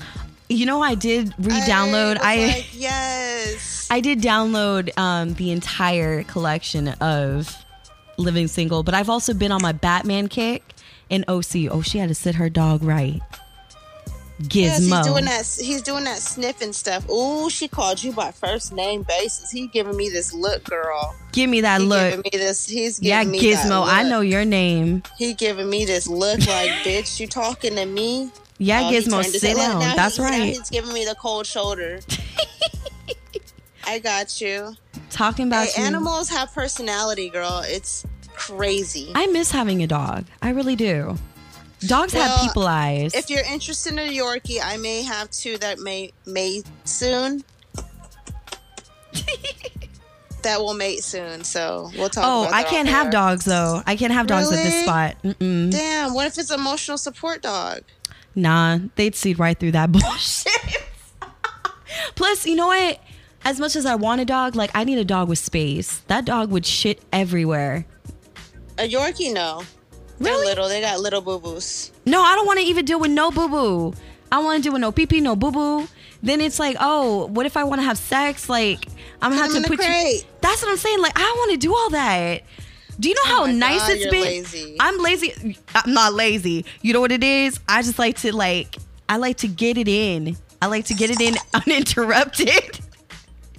You 0.48 0.66
know, 0.66 0.82
I 0.82 0.96
did 0.96 1.32
re-download. 1.38 2.18
I, 2.20 2.42
I 2.42 2.46
like, 2.46 2.68
yes. 2.72 3.86
I 3.90 4.00
did 4.00 4.20
download 4.20 4.90
um, 4.98 5.34
the 5.34 5.52
entire 5.52 6.24
collection 6.24 6.88
of 6.88 7.59
Living 8.20 8.46
Single, 8.48 8.82
but 8.82 8.94
I've 8.94 9.10
also 9.10 9.34
been 9.34 9.52
on 9.52 9.62
my 9.62 9.72
Batman 9.72 10.28
kick 10.28 10.62
in 11.08 11.24
OC. 11.28 11.68
Oh, 11.70 11.82
she 11.82 11.98
had 11.98 12.08
to 12.08 12.14
sit 12.14 12.36
her 12.36 12.48
dog 12.48 12.82
right. 12.82 13.20
Gizmo. 14.42 14.54
Yes, 14.54 14.78
he's 14.78 15.06
doing 15.06 15.24
that. 15.26 15.58
He's 15.66 15.82
doing 15.82 16.04
that 16.04 16.16
sniffing 16.16 16.72
stuff. 16.72 17.06
Ooh, 17.10 17.50
she 17.50 17.68
called 17.68 18.02
you 18.02 18.12
by 18.12 18.30
first 18.30 18.72
name 18.72 19.02
basis. 19.06 19.50
He 19.50 19.66
giving 19.66 19.94
me 19.96 20.08
this 20.08 20.32
look, 20.32 20.64
girl. 20.64 21.14
Give 21.32 21.50
me 21.50 21.60
that 21.60 21.82
He 21.82 21.86
look. 21.86 22.10
giving 22.10 22.22
me 22.24 22.30
this. 22.32 22.66
He's 22.66 23.02
Yeah, 23.02 23.22
giving 23.22 23.32
me 23.32 23.52
that 23.52 23.66
Gizmo. 23.66 23.86
I 23.86 24.02
know 24.04 24.20
your 24.22 24.46
name. 24.46 25.02
He 25.18 25.34
giving 25.34 25.68
me 25.68 25.84
this 25.84 26.06
look 26.08 26.38
like, 26.46 26.70
bitch, 26.84 27.20
you 27.20 27.26
talking 27.26 27.74
to 27.74 27.84
me? 27.84 28.30
Yeah, 28.56 28.88
Oh, 28.88 28.90
Gizmo. 28.92 29.22
Sit 29.24 29.56
down. 29.56 29.80
now 29.80 29.94
That's 29.94 30.16
he- 30.16 30.22
right. 30.22 30.42
he's 30.44 30.70
giving 30.70 30.92
me 30.94 31.04
the 31.04 31.16
cold 31.16 31.44
shoulder. 31.46 32.00
I 33.84 33.98
got 33.98 34.40
you. 34.40 34.74
Talking 35.10 35.48
about 35.48 35.66
Hey, 35.68 35.82
you. 35.82 35.86
animals 35.86 36.28
have 36.30 36.52
personality, 36.54 37.28
girl. 37.28 37.62
It's 37.66 38.06
crazy. 38.40 39.12
I 39.14 39.26
miss 39.26 39.50
having 39.50 39.82
a 39.82 39.86
dog. 39.86 40.24
I 40.40 40.50
really 40.50 40.76
do. 40.76 41.16
Dogs 41.80 42.12
have 42.12 42.40
people 42.40 42.66
eyes. 42.66 43.14
if 43.14 43.30
you're 43.30 43.44
interested 43.44 43.92
in 43.92 43.98
a 43.98 44.08
Yorkie, 44.08 44.58
I 44.62 44.76
may 44.76 45.02
have 45.02 45.30
two 45.30 45.56
that 45.58 45.78
may 45.78 46.12
mate 46.26 46.66
soon. 46.84 47.42
that 50.42 50.60
will 50.60 50.74
mate 50.74 51.02
soon, 51.04 51.44
so 51.44 51.90
we'll 51.96 52.08
talk. 52.08 52.24
oh, 52.26 52.50
I 52.52 52.62
can't 52.64 52.88
have 52.88 53.10
dogs 53.10 53.44
though. 53.44 53.82
I 53.86 53.96
can't 53.96 54.12
have 54.12 54.26
dogs 54.26 54.50
at 54.50 54.56
this 54.56 54.72
Really? 54.74 54.82
spot. 54.84 55.16
Mm-mm. 55.24 55.70
Damn, 55.70 56.14
what 56.14 56.26
if 56.26 56.38
it's 56.38 56.50
emotional 56.50 56.98
support 56.98 57.42
dog? 57.42 57.80
Nah, 58.34 58.78
they'd 58.96 59.14
see 59.14 59.34
right 59.34 59.58
through 59.58 59.72
that 59.72 59.90
bullshit. 59.92 60.52
Plus, 62.14 62.46
you 62.46 62.54
know 62.56 62.68
what? 62.68 63.00
As 63.42 63.58
much 63.58 63.74
as 63.74 63.86
I 63.86 63.94
want 63.94 64.20
a 64.20 64.24
dog, 64.26 64.54
like 64.54 64.70
I 64.74 64.84
need 64.84 64.98
a 64.98 65.04
dog 65.04 65.28
with 65.28 65.38
space. 65.38 66.00
That 66.08 66.24
dog 66.26 66.50
would 66.50 66.66
shit 66.66 67.00
everywhere. 67.12 67.86
A 68.80 68.88
Yorkie, 68.88 69.30
no. 69.30 69.62
They're 70.18 70.34
little. 70.36 70.66
They 70.66 70.80
got 70.80 71.00
little 71.00 71.20
boo 71.20 71.38
boos. 71.38 71.92
No, 72.06 72.22
I 72.22 72.34
don't 72.34 72.46
want 72.46 72.60
to 72.60 72.64
even 72.64 72.86
deal 72.86 72.98
with 72.98 73.10
no 73.10 73.30
boo 73.30 73.46
boo. 73.46 73.94
I 74.32 74.38
want 74.38 74.56
to 74.56 74.62
deal 74.62 74.72
with 74.72 74.80
no 74.80 74.90
pee 74.90 75.06
pee, 75.06 75.20
no 75.20 75.36
boo 75.36 75.50
boo. 75.52 75.86
Then 76.22 76.40
it's 76.40 76.58
like, 76.58 76.78
oh, 76.80 77.26
what 77.26 77.44
if 77.44 77.58
I 77.58 77.64
want 77.64 77.82
to 77.82 77.84
have 77.84 77.98
sex? 77.98 78.48
Like, 78.48 78.86
I'm 79.20 79.32
gonna 79.32 79.42
have 79.42 79.52
to 79.52 79.68
put 79.68 79.80
you. 79.80 80.20
That's 80.40 80.62
what 80.62 80.70
I'm 80.70 80.78
saying. 80.78 81.00
Like, 81.00 81.12
I 81.14 81.20
don't 81.20 81.36
want 81.36 81.50
to 81.52 81.56
do 81.58 81.74
all 81.74 81.90
that. 81.90 82.42
Do 82.98 83.08
you 83.10 83.14
know 83.16 83.20
oh 83.24 83.28
how 83.28 83.42
Oh 83.44 83.46
my 83.48 83.52
nice 83.52 83.80
God, 83.80 83.90
it's 83.92 84.10
been? 84.10 84.22
lazy. 84.22 84.76
I'm 84.80 84.98
lazy. 84.98 85.58
I'm 85.74 85.92
not 85.92 86.14
lazy. 86.14 86.64
You 86.80 86.94
know 86.94 87.00
what 87.00 87.12
it 87.12 87.22
is? 87.24 87.60
I 87.68 87.82
just 87.82 87.98
like 87.98 88.16
to 88.18 88.34
like. 88.34 88.76
I 89.10 89.18
like 89.18 89.38
to 89.38 89.48
get 89.48 89.76
it 89.76 89.88
in. 89.88 90.36
I 90.62 90.66
like 90.66 90.86
to 90.86 90.94
get 90.94 91.10
it 91.10 91.20
in 91.20 91.34
uninterrupted. 91.54 92.80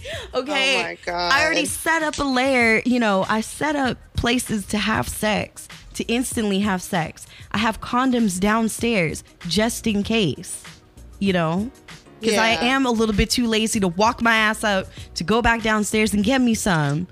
okay. 0.34 0.80
Oh 0.80 0.84
my 0.84 0.98
God. 1.06 1.32
I 1.34 1.44
already 1.46 1.66
set 1.66 2.04
up 2.04 2.18
a 2.18 2.24
layer. 2.24 2.82
You 2.86 3.00
know, 3.00 3.26
I 3.30 3.42
set 3.42 3.76
up 3.76 3.98
places 4.16 4.66
to 4.68 4.78
have 4.78 5.08
sex, 5.08 5.68
to 5.96 6.04
instantly 6.06 6.60
have 6.60 6.82
sex. 6.82 7.28
I 7.52 7.58
have 7.58 7.82
condoms 7.82 8.40
downstairs 8.40 9.24
just 9.48 9.88
in 9.88 10.04
case. 10.04 10.64
You 11.20 11.34
know. 11.34 11.72
Because 12.20 12.38
I 12.38 12.50
am 12.50 12.86
a 12.86 12.92
little 12.92 13.16
bit 13.16 13.32
too 13.32 13.48
lazy 13.48 13.80
to 13.80 13.88
walk 13.88 14.22
my 14.22 14.36
ass 14.36 14.64
up 14.64 14.88
to 15.16 15.24
go 15.24 15.42
back 15.42 15.64
downstairs 15.64 16.14
and 16.14 16.24
get 16.24 16.40
me 16.40 16.54
some. 16.54 17.08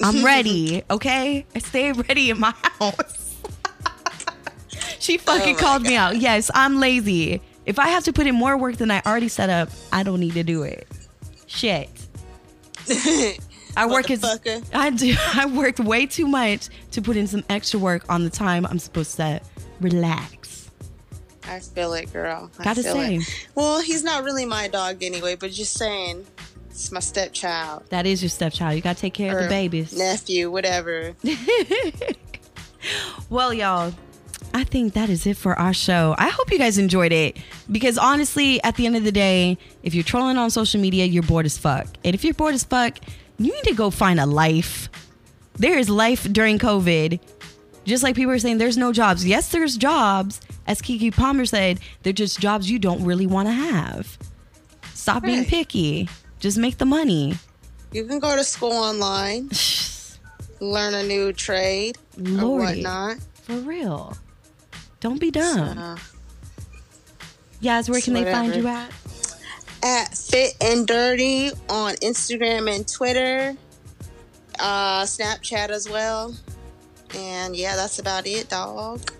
I'm 0.00 0.24
ready, 0.24 0.82
okay? 0.90 1.44
I 1.56 1.58
stay 1.58 1.90
ready 1.90 2.30
in 2.30 2.38
my 2.38 2.54
house. 2.78 3.36
she 5.00 5.18
fucking 5.18 5.56
Oh 5.56 5.58
called 5.58 5.82
me 5.82 5.96
out. 5.96 6.18
Yes, 6.18 6.52
I'm 6.54 6.78
lazy. 6.78 7.40
If 7.66 7.80
I 7.80 7.88
have 7.88 8.04
to 8.04 8.12
put 8.12 8.28
in 8.28 8.36
more 8.36 8.56
work 8.56 8.76
than 8.76 8.92
I 8.92 9.02
already 9.04 9.28
set 9.28 9.50
up, 9.50 9.70
I 9.92 10.04
don't 10.04 10.20
need 10.20 10.34
to 10.34 10.44
do 10.44 10.62
it. 10.62 10.86
Shit. 11.46 11.90
I 13.76 13.86
work 13.86 14.10
as. 14.10 14.22
I 14.72 14.90
do. 14.90 15.14
I 15.34 15.46
worked 15.46 15.80
way 15.80 16.06
too 16.06 16.26
much 16.26 16.68
to 16.92 17.02
put 17.02 17.16
in 17.16 17.26
some 17.26 17.42
extra 17.50 17.78
work 17.80 18.04
on 18.08 18.24
the 18.24 18.30
time 18.30 18.66
I'm 18.66 18.78
supposed 18.78 19.16
to 19.16 19.40
relax. 19.80 20.70
I 21.46 21.58
feel 21.60 21.92
it, 21.94 22.12
girl. 22.12 22.50
I 22.58 22.64
Gotta 22.64 22.82
feel 22.82 22.94
say. 22.94 23.16
it. 23.16 23.48
Well, 23.54 23.80
he's 23.80 24.02
not 24.02 24.24
really 24.24 24.46
my 24.46 24.68
dog 24.68 25.02
anyway, 25.02 25.36
but 25.36 25.50
just 25.50 25.74
saying, 25.74 26.24
it's 26.70 26.90
my 26.90 27.00
stepchild. 27.00 27.84
That 27.90 28.06
is 28.06 28.22
your 28.22 28.30
stepchild. 28.30 28.76
You 28.76 28.80
gotta 28.80 28.98
take 28.98 29.14
care 29.14 29.36
of 29.36 29.42
the 29.44 29.48
babies. 29.48 29.96
nephew, 29.96 30.50
whatever. 30.50 31.14
Well, 33.30 33.54
y'all, 33.54 33.94
I 34.52 34.64
think 34.64 34.94
that 34.94 35.08
is 35.08 35.26
it 35.26 35.36
for 35.36 35.58
our 35.58 35.72
show. 35.72 36.14
I 36.18 36.28
hope 36.28 36.50
you 36.50 36.58
guys 36.58 36.78
enjoyed 36.78 37.12
it 37.12 37.36
because 37.70 37.98
honestly, 37.98 38.62
at 38.62 38.76
the 38.76 38.86
end 38.86 38.96
of 38.96 39.04
the 39.04 39.12
day, 39.12 39.58
if 39.82 39.94
you're 39.94 40.04
trolling 40.04 40.36
on 40.36 40.50
social 40.50 40.80
media, 40.80 41.04
you're 41.04 41.22
bored 41.22 41.46
as 41.46 41.58
fuck. 41.58 41.86
And 42.04 42.14
if 42.14 42.24
you're 42.24 42.34
bored 42.34 42.54
as 42.54 42.64
fuck, 42.64 42.98
you 43.38 43.52
need 43.52 43.64
to 43.64 43.74
go 43.74 43.90
find 43.90 44.20
a 44.20 44.26
life. 44.26 44.88
There 45.54 45.78
is 45.78 45.88
life 45.88 46.24
during 46.32 46.58
COVID. 46.58 47.18
Just 47.84 48.02
like 48.02 48.16
people 48.16 48.32
are 48.32 48.38
saying, 48.38 48.58
there's 48.58 48.76
no 48.76 48.92
jobs. 48.92 49.26
Yes, 49.26 49.50
there's 49.50 49.76
jobs. 49.76 50.40
As 50.66 50.80
Keke 50.80 51.14
Palmer 51.14 51.44
said, 51.44 51.80
they're 52.02 52.12
just 52.12 52.40
jobs 52.40 52.70
you 52.70 52.78
don't 52.78 53.04
really 53.04 53.26
want 53.26 53.48
to 53.48 53.52
have. 53.52 54.18
Stop 54.94 55.22
being 55.24 55.44
picky. 55.44 56.08
Just 56.38 56.56
make 56.58 56.78
the 56.78 56.86
money. 56.86 57.34
You 57.92 58.04
can 58.06 58.18
go 58.18 58.34
to 58.36 58.42
school 58.42 58.72
online, 58.72 59.50
learn 60.60 60.94
a 60.94 61.02
new 61.02 61.32
trade 61.32 61.98
or 62.16 62.22
Lordy. 62.22 62.82
whatnot. 62.82 63.18
For 63.42 63.54
real. 63.56 64.16
Don't 65.04 65.20
be 65.20 65.30
dumb. 65.30 65.76
Uh, 65.76 65.98
Yaz, 67.62 67.90
where 67.90 68.00
can 68.00 68.14
they 68.14 68.24
find 68.24 68.56
you 68.56 68.66
at? 68.66 68.90
at 69.82 70.16
Fit 70.16 70.54
and 70.62 70.86
Dirty 70.86 71.50
on 71.68 71.92
Instagram 71.96 72.74
and 72.74 72.88
Twitter, 72.88 73.54
uh, 74.58 75.02
Snapchat 75.02 75.68
as 75.68 75.90
well. 75.90 76.34
And 77.14 77.54
yeah, 77.54 77.76
that's 77.76 77.98
about 77.98 78.26
it, 78.26 78.48
dog. 78.48 79.12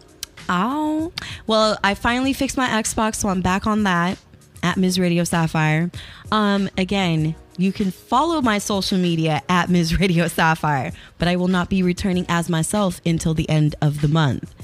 Oh, 0.49 1.13
well, 1.47 1.77
I 1.85 1.93
finally 1.93 2.33
fixed 2.33 2.57
my 2.57 2.67
Xbox, 2.69 3.17
so 3.17 3.29
I'm 3.29 3.43
back 3.43 3.67
on 3.67 3.83
that. 3.83 4.17
at 4.63 4.79
Ms. 4.79 4.99
Radio 4.99 5.25
Sapphire. 5.25 5.91
Um, 6.33 6.71
again, 6.79 7.35
you 7.59 7.73
can 7.73 7.91
follow 7.91 8.41
my 8.41 8.57
social 8.57 8.97
media 8.97 9.43
at 9.51 9.69
Ms. 9.69 10.01
Radio 10.01 10.29
Sapphire, 10.29 10.93
but 11.19 11.29
I 11.29 11.37
will 11.37 11.49
not 11.49 11.69
be 11.69 11.83
returning 11.83 12.25
as 12.31 12.49
myself 12.49 13.03
until 13.05 13.35
the 13.35 13.47
end 13.51 13.75
of 13.83 14.01
the 14.01 14.09
month. 14.09 14.55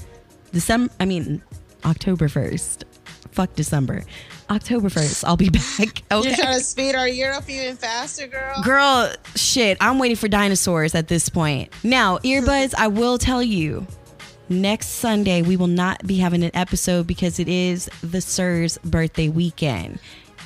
December, 0.51 0.93
I 0.99 1.05
mean, 1.05 1.41
October 1.85 2.27
1st. 2.27 2.83
Fuck 3.31 3.55
December. 3.55 4.03
October 4.49 4.89
1st, 4.89 5.23
I'll 5.25 5.37
be 5.37 5.49
back. 5.79 6.03
Okay. 6.11 6.27
You're 6.27 6.37
trying 6.37 6.57
to 6.57 6.63
speed 6.63 6.95
our 6.95 7.07
year 7.07 7.31
up 7.31 7.49
even 7.49 7.77
faster, 7.77 8.27
girl. 8.27 8.61
Girl, 8.63 9.11
shit, 9.35 9.77
I'm 9.79 9.97
waiting 9.99 10.17
for 10.17 10.27
dinosaurs 10.27 10.93
at 10.95 11.07
this 11.07 11.29
point. 11.29 11.71
Now, 11.83 12.17
earbuds, 12.19 12.73
I 12.77 12.87
will 12.87 13.17
tell 13.17 13.41
you, 13.41 13.87
next 14.49 14.87
Sunday 14.87 15.41
we 15.41 15.55
will 15.55 15.67
not 15.67 16.05
be 16.05 16.17
having 16.17 16.43
an 16.43 16.51
episode 16.53 17.07
because 17.07 17.39
it 17.39 17.47
is 17.47 17.89
the 18.03 18.19
Sir's 18.19 18.77
birthday 18.79 19.29
weekend. 19.29 19.99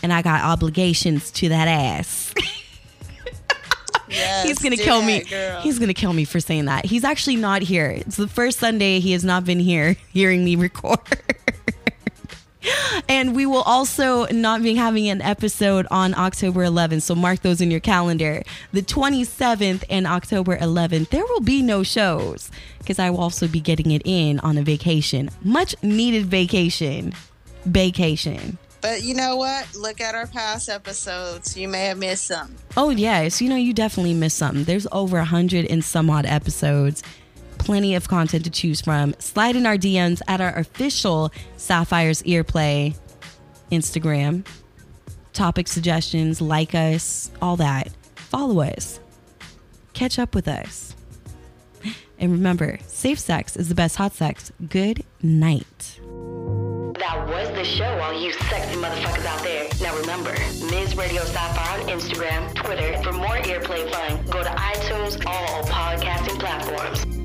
And 0.04 0.14
I 0.14 0.22
got 0.22 0.42
obligations 0.42 1.32
to 1.32 1.50
that 1.50 1.68
ass. 1.68 2.34
Yes, 4.10 4.48
He's 4.48 4.60
gonna 4.60 4.78
kill 4.78 5.02
me. 5.02 5.24
girl. 5.24 5.62
He's 5.62 5.80
gonna 5.80 5.94
kill 5.94 6.14
me 6.14 6.26
for 6.26 6.40
saying 6.40 6.66
that. 6.66 6.86
He's 6.86 7.04
actually 7.04 7.36
not 7.38 7.62
here. 7.62 7.88
It's 7.90 8.18
the 8.18 8.28
first 8.28 8.60
Sunday 8.60 9.00
he 9.00 9.12
has 9.14 9.24
not 9.24 9.46
been 9.46 9.60
here 9.60 9.96
hearing 10.14 10.44
me 10.46 10.56
record. 10.56 11.00
and 13.08 13.36
we 13.36 13.46
will 13.46 13.62
also 13.64 14.26
not 14.28 14.64
be 14.64 14.74
having 14.76 15.08
an 15.10 15.22
episode 15.22 15.86
on 15.92 16.16
October 16.16 16.64
11th. 16.66 17.04
So 17.04 17.14
mark 17.16 17.42
those 17.42 17.62
in 17.62 17.70
your 17.70 17.80
calendar. 17.80 18.42
The 18.74 18.82
27th 18.82 19.84
and 19.90 20.08
October 20.08 20.58
11th, 20.58 21.10
there 21.10 21.24
will 21.26 21.42
be 21.42 21.62
no 21.62 21.84
shows 21.84 22.50
because 22.80 22.98
I 23.00 23.10
will 23.10 23.20
also 23.20 23.48
be 23.48 23.60
getting 23.60 23.92
it 23.92 24.02
in 24.06 24.40
on 24.40 24.58
a 24.58 24.64
vacation. 24.64 25.30
Much 25.44 25.76
needed 25.84 26.26
vacation. 26.26 27.14
Vacation. 27.66 28.58
But 28.86 29.02
you 29.02 29.16
know 29.16 29.36
what? 29.36 29.76
Look 29.76 30.00
at 30.00 30.14
our 30.14 30.28
past 30.28 30.70
episodes. 30.70 31.58
You 31.58 31.68
may 31.68 31.86
have 31.86 31.98
missed 31.98 32.28
some. 32.28 32.56
Oh 32.78 32.92
yes, 32.92 33.42
you 33.42 33.50
know 33.50 33.56
you 33.56 33.74
definitely 33.74 34.14
missed 34.14 34.38
something. 34.38 34.64
There's 34.64 34.86
over 34.92 35.18
a 35.18 35.26
hundred 35.26 35.66
and 35.72 35.84
some 35.84 36.08
odd 36.08 36.28
episodes. 36.28 37.02
Plenty 37.58 37.96
of 37.96 38.08
content 38.08 38.44
to 38.44 38.52
choose 38.52 38.82
from. 38.82 39.16
Slide 39.18 39.56
in 39.56 39.66
our 39.66 39.76
DMs 39.76 40.22
at 40.28 40.40
our 40.40 40.56
official 40.56 41.32
Sapphire's 41.58 42.22
Earplay 42.28 42.96
Instagram. 43.72 44.46
Topic 45.34 45.68
suggestions, 45.68 46.40
like 46.40 46.76
us, 46.76 47.32
all 47.42 47.56
that. 47.56 47.90
Follow 48.14 48.62
us. 48.62 49.00
Catch 49.94 50.20
up 50.20 50.36
with 50.36 50.48
us. 50.48 50.96
And 52.20 52.32
remember, 52.32 52.78
safe 52.86 53.18
sex 53.18 53.58
is 53.58 53.68
the 53.68 53.76
best 53.76 53.96
hot 53.96 54.14
sex. 54.14 54.52
Good 54.70 55.04
night. 55.24 56.00
That 57.00 57.28
was 57.28 57.50
the 57.50 57.66
show, 57.66 58.00
all 58.00 58.14
you 58.14 58.32
sexy 58.32 58.78
motherfuckers 58.78 59.26
out 59.26 59.44
there. 59.44 59.68
Now 59.82 59.98
remember, 59.98 60.32
Ms. 60.72 60.96
Radio 60.96 61.24
Sapphire 61.26 61.82
on 61.82 61.88
Instagram, 61.90 62.54
Twitter. 62.56 62.98
For 63.04 63.12
more 63.12 63.36
earplay 63.36 63.92
fun, 63.92 64.24
go 64.28 64.42
to 64.42 64.50
iTunes, 64.50 65.22
all 65.26 65.64
podcasting 65.64 66.40
platforms. 66.40 67.25